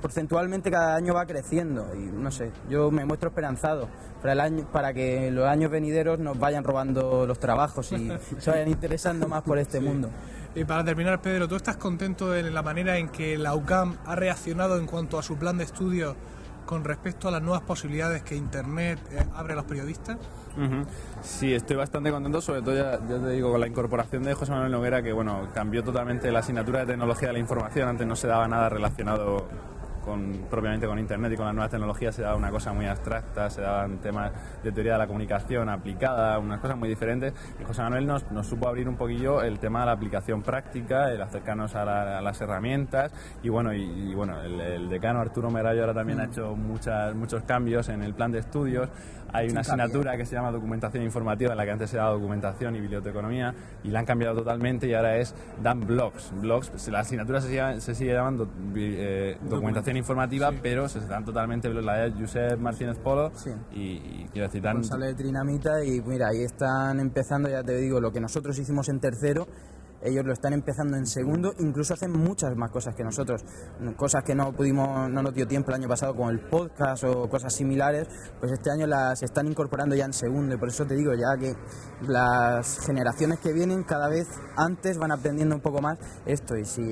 porcentualmente 0.00 0.70
cada 0.70 0.96
año 0.96 1.14
va 1.14 1.26
creciendo 1.26 1.86
y 1.94 1.98
no 1.98 2.30
sé, 2.30 2.50
yo 2.68 2.90
me 2.90 3.04
muestro 3.04 3.28
esperanzado 3.28 3.88
para, 4.20 4.32
el 4.32 4.40
año, 4.40 4.66
para 4.72 4.92
que 4.92 5.30
los 5.30 5.46
años 5.46 5.70
venideros 5.70 6.18
nos 6.18 6.38
vayan 6.38 6.64
robando 6.64 7.26
los 7.26 7.38
trabajos 7.38 7.92
y 7.92 8.10
se 8.38 8.50
vayan 8.50 8.68
interesando 8.68 9.28
más 9.28 9.42
por 9.42 9.58
este 9.58 9.80
mundo. 9.80 10.10
Y 10.54 10.64
para 10.64 10.84
terminar, 10.84 11.22
Pedro, 11.22 11.46
¿tú 11.46 11.54
estás 11.54 11.76
contento 11.76 12.30
de 12.30 12.50
la 12.50 12.62
manera 12.62 12.98
en 12.98 13.08
que 13.08 13.38
la 13.38 13.54
UCAM 13.54 13.98
ha 14.04 14.16
reaccionado 14.16 14.78
en 14.78 14.86
cuanto 14.86 15.18
a 15.18 15.22
su 15.22 15.36
plan 15.36 15.56
de 15.58 15.64
estudio 15.64 16.16
con 16.66 16.84
respecto 16.84 17.28
a 17.28 17.30
las 17.30 17.42
nuevas 17.42 17.62
posibilidades 17.62 18.22
que 18.22 18.36
Internet 18.36 18.98
eh, 19.12 19.24
abre 19.34 19.52
a 19.52 19.56
los 19.56 19.64
periodistas? 19.64 20.18
Sí, 21.22 21.54
estoy 21.54 21.76
bastante 21.76 22.10
contento, 22.10 22.40
sobre 22.40 22.62
todo 22.62 22.76
ya, 22.76 22.92
ya 23.08 23.18
te 23.18 23.30
digo 23.30 23.50
con 23.50 23.60
la 23.60 23.66
incorporación 23.66 24.22
de 24.24 24.34
José 24.34 24.52
Manuel 24.52 24.72
Noguera, 24.72 25.02
que 25.02 25.12
bueno, 25.12 25.48
cambió 25.54 25.82
totalmente 25.82 26.30
la 26.30 26.40
asignatura 26.40 26.80
de 26.80 26.86
tecnología 26.86 27.28
de 27.28 27.34
la 27.34 27.38
información. 27.38 27.88
Antes 27.88 28.06
no 28.06 28.16
se 28.16 28.26
daba 28.26 28.46
nada 28.48 28.68
relacionado 28.68 29.48
con, 30.04 30.46
propiamente 30.50 30.86
con 30.86 30.98
Internet 30.98 31.32
y 31.32 31.36
con 31.36 31.46
las 31.46 31.54
nuevas 31.54 31.70
tecnologías 31.70 32.14
se 32.14 32.22
daba 32.22 32.36
una 32.36 32.50
cosa 32.50 32.72
muy 32.72 32.86
abstracta, 32.86 33.50
se 33.50 33.60
daban 33.60 33.98
temas 33.98 34.32
de 34.62 34.72
teoría 34.72 34.92
de 34.94 34.98
la 34.98 35.06
comunicación 35.06 35.68
aplicada, 35.68 36.38
unas 36.38 36.60
cosas 36.60 36.76
muy 36.76 36.88
diferentes. 36.88 37.32
Y 37.60 37.64
José 37.64 37.82
Manuel 37.82 38.06
nos, 38.06 38.30
nos 38.32 38.46
supo 38.46 38.68
abrir 38.68 38.88
un 38.88 38.96
poquillo 38.96 39.42
el 39.42 39.58
tema 39.58 39.80
de 39.80 39.86
la 39.86 39.92
aplicación 39.92 40.42
práctica, 40.42 41.10
el 41.12 41.20
acercarnos 41.22 41.74
a, 41.74 41.84
la- 41.84 42.18
a 42.18 42.20
las 42.22 42.40
herramientas. 42.40 43.12
Y 43.42 43.48
bueno, 43.48 43.72
y, 43.74 43.82
y 43.82 44.14
bueno 44.14 44.40
el, 44.42 44.60
el 44.60 44.88
decano 44.88 45.20
Arturo 45.20 45.50
Merayo 45.50 45.80
ahora 45.82 45.94
también 45.94 46.20
ha 46.20 46.24
hecho 46.24 46.56
muchas, 46.56 47.14
muchos 47.14 47.42
cambios 47.44 47.88
en 47.88 48.02
el 48.02 48.14
plan 48.14 48.32
de 48.32 48.38
estudios. 48.40 48.88
Hay 49.32 49.48
una 49.48 49.60
asignatura 49.60 50.16
que 50.16 50.26
se 50.26 50.34
llama 50.34 50.50
documentación 50.50 51.04
informativa, 51.04 51.52
en 51.52 51.56
la 51.58 51.64
que 51.64 51.70
antes 51.70 51.88
se 51.90 51.96
daba 51.98 52.10
documentación 52.10 52.74
y 52.74 52.80
biblioteconomía, 52.80 53.54
y 53.84 53.90
la 53.90 54.00
han 54.00 54.04
cambiado 54.04 54.34
totalmente 54.38 54.88
y 54.88 54.94
ahora 54.94 55.18
es 55.18 55.36
dan 55.62 55.86
blogs. 55.86 56.32
blogs 56.40 56.88
la 56.88 56.98
asignatura 57.00 57.40
se 57.40 57.46
sigue, 57.48 57.80
se 57.80 57.94
sigue 57.94 58.12
llamando 58.12 58.48
eh, 58.74 59.38
documentación 59.42 59.98
informativa, 60.00 60.52
pero 60.62 60.88
se 60.88 61.00
dan 61.00 61.24
totalmente. 61.24 61.68
La 61.72 61.94
de 62.08 62.10
Josep 62.20 62.58
Martínez 62.58 62.98
Polo 62.98 63.30
Sí. 63.34 63.50
y, 63.72 63.80
y 63.80 64.28
quiero 64.32 64.48
decir, 64.48 64.60
dan, 64.62 64.74
González 64.76 65.14
Trinamita 65.16 65.84
y 65.84 66.00
mira, 66.00 66.28
ahí 66.28 66.42
están 66.42 66.98
empezando, 67.00 67.48
ya 67.48 67.62
te 67.62 67.76
digo, 67.76 68.00
lo 68.00 68.10
que 68.12 68.20
nosotros 68.20 68.58
hicimos 68.58 68.88
en 68.88 68.98
tercero, 69.00 69.46
ellos 70.02 70.24
lo 70.24 70.32
están 70.32 70.52
empezando 70.52 70.96
en 70.96 71.06
segundo, 71.06 71.52
incluso 71.58 71.94
hacen 71.94 72.12
muchas 72.12 72.56
más 72.56 72.70
cosas 72.70 72.94
que 72.94 73.04
nosotros, 73.04 73.44
cosas 73.96 74.24
que 74.24 74.34
no 74.34 74.52
pudimos, 74.52 75.10
no 75.10 75.22
nos 75.22 75.34
dio 75.34 75.46
tiempo 75.46 75.70
el 75.70 75.76
año 75.76 75.88
pasado 75.88 76.14
con 76.14 76.30
el 76.30 76.40
podcast 76.40 77.04
o 77.04 77.28
cosas 77.28 77.54
similares, 77.54 78.08
pues 78.38 78.52
este 78.52 78.70
año 78.70 78.86
las 78.86 79.22
están 79.22 79.46
incorporando 79.46 79.94
ya 79.94 80.04
en 80.04 80.12
segundo. 80.12 80.54
Y 80.54 80.58
por 80.58 80.68
eso 80.68 80.86
te 80.86 80.94
digo 80.94 81.12
ya 81.14 81.36
que 81.38 81.54
las 82.06 82.80
generaciones 82.86 83.40
que 83.40 83.52
vienen 83.52 83.82
cada 83.82 84.08
vez 84.08 84.26
antes 84.56 84.98
van 84.98 85.12
aprendiendo 85.12 85.54
un 85.54 85.60
poco 85.60 85.80
más 85.80 85.98
esto. 86.26 86.56
Y 86.56 86.64
si, 86.64 86.82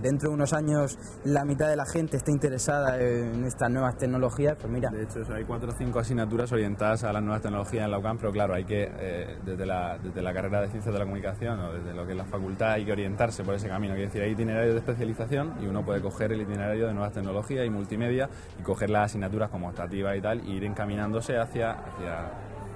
dentro 0.00 0.30
de 0.30 0.34
unos 0.34 0.52
años 0.52 0.98
la 1.24 1.44
mitad 1.44 1.68
de 1.68 1.76
la 1.76 1.86
gente 1.86 2.16
está 2.16 2.30
interesada 2.30 3.00
en 3.00 3.44
estas 3.44 3.70
nuevas 3.70 3.96
tecnologías, 3.96 4.56
pues 4.60 4.72
mira, 4.72 4.90
De 4.90 5.02
hecho, 5.02 5.20
hay 5.34 5.44
cuatro 5.44 5.70
o 5.70 5.74
cinco 5.76 5.98
asignaturas 5.98 6.52
orientadas 6.52 7.04
a 7.04 7.12
las 7.12 7.22
nuevas 7.22 7.42
tecnologías 7.42 7.84
en 7.84 7.90
la 7.90 7.98
UCAM, 7.98 8.18
pero 8.18 8.32
claro, 8.32 8.54
hay 8.54 8.64
que, 8.64 8.88
eh, 8.98 9.38
desde, 9.44 9.66
la, 9.66 9.98
desde 9.98 10.22
la 10.22 10.32
carrera 10.32 10.60
de 10.60 10.68
Ciencias 10.68 10.92
de 10.92 10.98
la 10.98 11.04
Comunicación 11.04 11.58
o 11.60 11.72
desde 11.72 11.94
lo 11.94 12.06
que 12.06 12.12
es 12.12 12.18
la 12.18 12.24
facultad, 12.36 12.72
hay 12.72 12.84
que 12.84 12.92
orientarse 12.92 13.42
por 13.44 13.54
ese 13.54 13.68
camino. 13.68 13.94
Quiere 13.94 14.06
decir, 14.06 14.22
hay 14.22 14.32
itinerarios 14.32 14.74
de 14.74 14.80
especialización 14.80 15.54
y 15.62 15.66
uno 15.66 15.84
puede 15.84 16.00
coger 16.00 16.32
el 16.32 16.42
itinerario 16.42 16.86
de 16.86 16.94
nuevas 16.94 17.12
tecnologías 17.12 17.66
y 17.66 17.70
multimedia 17.70 18.28
y 18.58 18.62
coger 18.62 18.90
las 18.90 19.06
asignaturas 19.06 19.50
como 19.50 19.68
optativa 19.68 20.16
y 20.16 20.20
tal, 20.20 20.40
e 20.40 20.50
ir 20.50 20.64
encaminándose 20.64 21.38
hacia, 21.38 21.72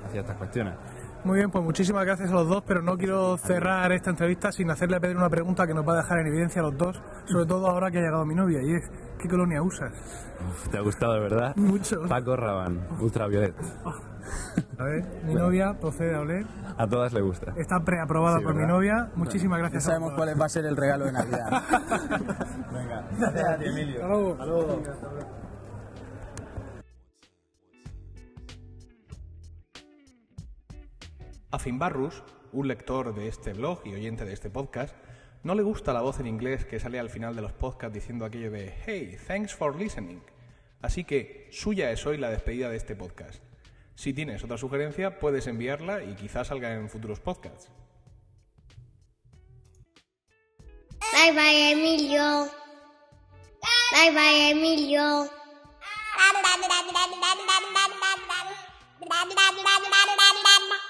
hacia 0.07 0.21
estas 0.21 0.37
cuestiones. 0.37 0.75
Muy 1.23 1.37
bien, 1.37 1.51
pues 1.51 1.63
muchísimas 1.63 2.07
gracias 2.07 2.31
a 2.31 2.33
los 2.35 2.49
dos, 2.49 2.63
pero 2.67 2.81
no 2.81 2.97
quiero 2.97 3.37
cerrar 3.37 3.93
esta 3.93 4.09
entrevista 4.11 4.51
sin 4.53 4.71
hacerle 4.71 4.97
a 4.97 5.01
Pedro 5.01 5.19
una 5.19 5.29
pregunta 5.29 5.67
que 5.67 5.75
nos 5.75 5.87
va 5.87 5.93
a 5.93 5.97
dejar 5.97 6.19
en 6.21 6.29
evidencia 6.29 6.61
a 6.63 6.65
los 6.65 6.79
dos, 6.79 7.01
sobre 7.27 7.45
todo 7.45 7.67
ahora 7.69 7.91
que 7.91 7.99
ha 7.99 8.01
llegado 8.01 8.25
mi 8.25 8.35
novia, 8.35 8.63
y 8.63 8.73
es, 8.75 8.91
¿qué 9.19 9.29
colonia 9.29 9.63
usas? 9.63 9.93
Uf, 10.49 10.69
¿Te 10.71 10.79
ha 10.79 10.81
gustado, 10.81 11.13
de 11.15 11.21
verdad? 11.21 11.55
Mucho. 11.57 12.01
Paco 12.09 12.37
Rabanne, 12.37 12.81
Ultraviolet. 13.01 13.55
A 14.79 14.85
ver, 14.85 15.05
mi 15.25 15.35
novia 15.35 15.75
procede 15.79 16.15
a 16.15 16.21
oler, 16.21 16.47
A 16.79 16.87
todas 16.87 17.13
le 17.13 17.21
gusta. 17.21 17.53
está 17.57 17.81
preaprobada 17.81 18.39
Sí, 18.39 18.45
por 18.45 18.55
mi 18.55 18.67
novia, 18.67 19.11
muchísimas 19.15 19.59
ya 19.59 19.63
gracias 19.65 19.85
a 19.85 19.87
sabemos 19.89 20.13
los 20.13 20.17
cuál 20.19 20.41
va 20.41 20.47
a 20.47 20.49
ser 20.49 20.65
el 20.65 20.77
regalo 20.77 21.05
de 21.05 21.13
Navidad. 21.13 21.51
Venga, 22.73 23.05
gracias 23.19 23.45
a 23.49 23.57
ti, 23.59 23.65
Emilio. 23.67 23.97
Hasta 24.03 24.47
luego. 24.47 24.73
A 24.73 25.40
Finbarrus, 31.59 32.23
un 32.53 32.69
lector 32.69 33.15
de 33.15 33.29
este 33.29 33.53
blog 33.53 33.81
y 33.85 33.95
oyente 33.95 34.25
de 34.25 34.33
este 34.33 34.51
podcast, 34.51 34.95
no 35.43 35.55
le 35.55 35.63
gusta 35.63 35.93
la 35.93 36.03
voz 36.03 36.21
en 36.21 36.27
inglés 36.27 36.65
que 36.65 36.79
sale 36.79 36.99
al 36.99 37.11
final 37.11 37.35
de 37.35 37.43
los 37.43 37.53
podcasts 37.53 37.95
diciendo 37.95 38.25
aquello 38.25 38.51
de 38.51 38.75
Hey, 38.87 39.17
thanks 39.27 39.55
for 39.55 39.75
listening. 39.75 40.23
Así 40.83 41.05
que 41.05 41.49
suya 41.51 41.91
es 41.91 42.07
hoy 42.07 42.17
la 42.17 42.31
despedida 42.31 42.69
de 42.69 42.77
este 42.77 42.95
podcast. 42.95 43.43
Si 43.95 44.13
tienes 44.13 44.45
otra 44.45 44.57
sugerencia, 44.57 45.19
puedes 45.19 45.47
enviarla 45.47 46.03
y 46.05 46.15
quizás 46.15 46.49
salga 46.49 46.75
en 46.75 46.89
futuros 46.89 47.21
podcasts. 47.21 47.71
Bye 51.13 51.33
bye, 51.33 51.73
Emilio. 51.73 52.49
Bye 53.93 54.11
bye, 54.13 54.51
Emilio. 54.51 55.31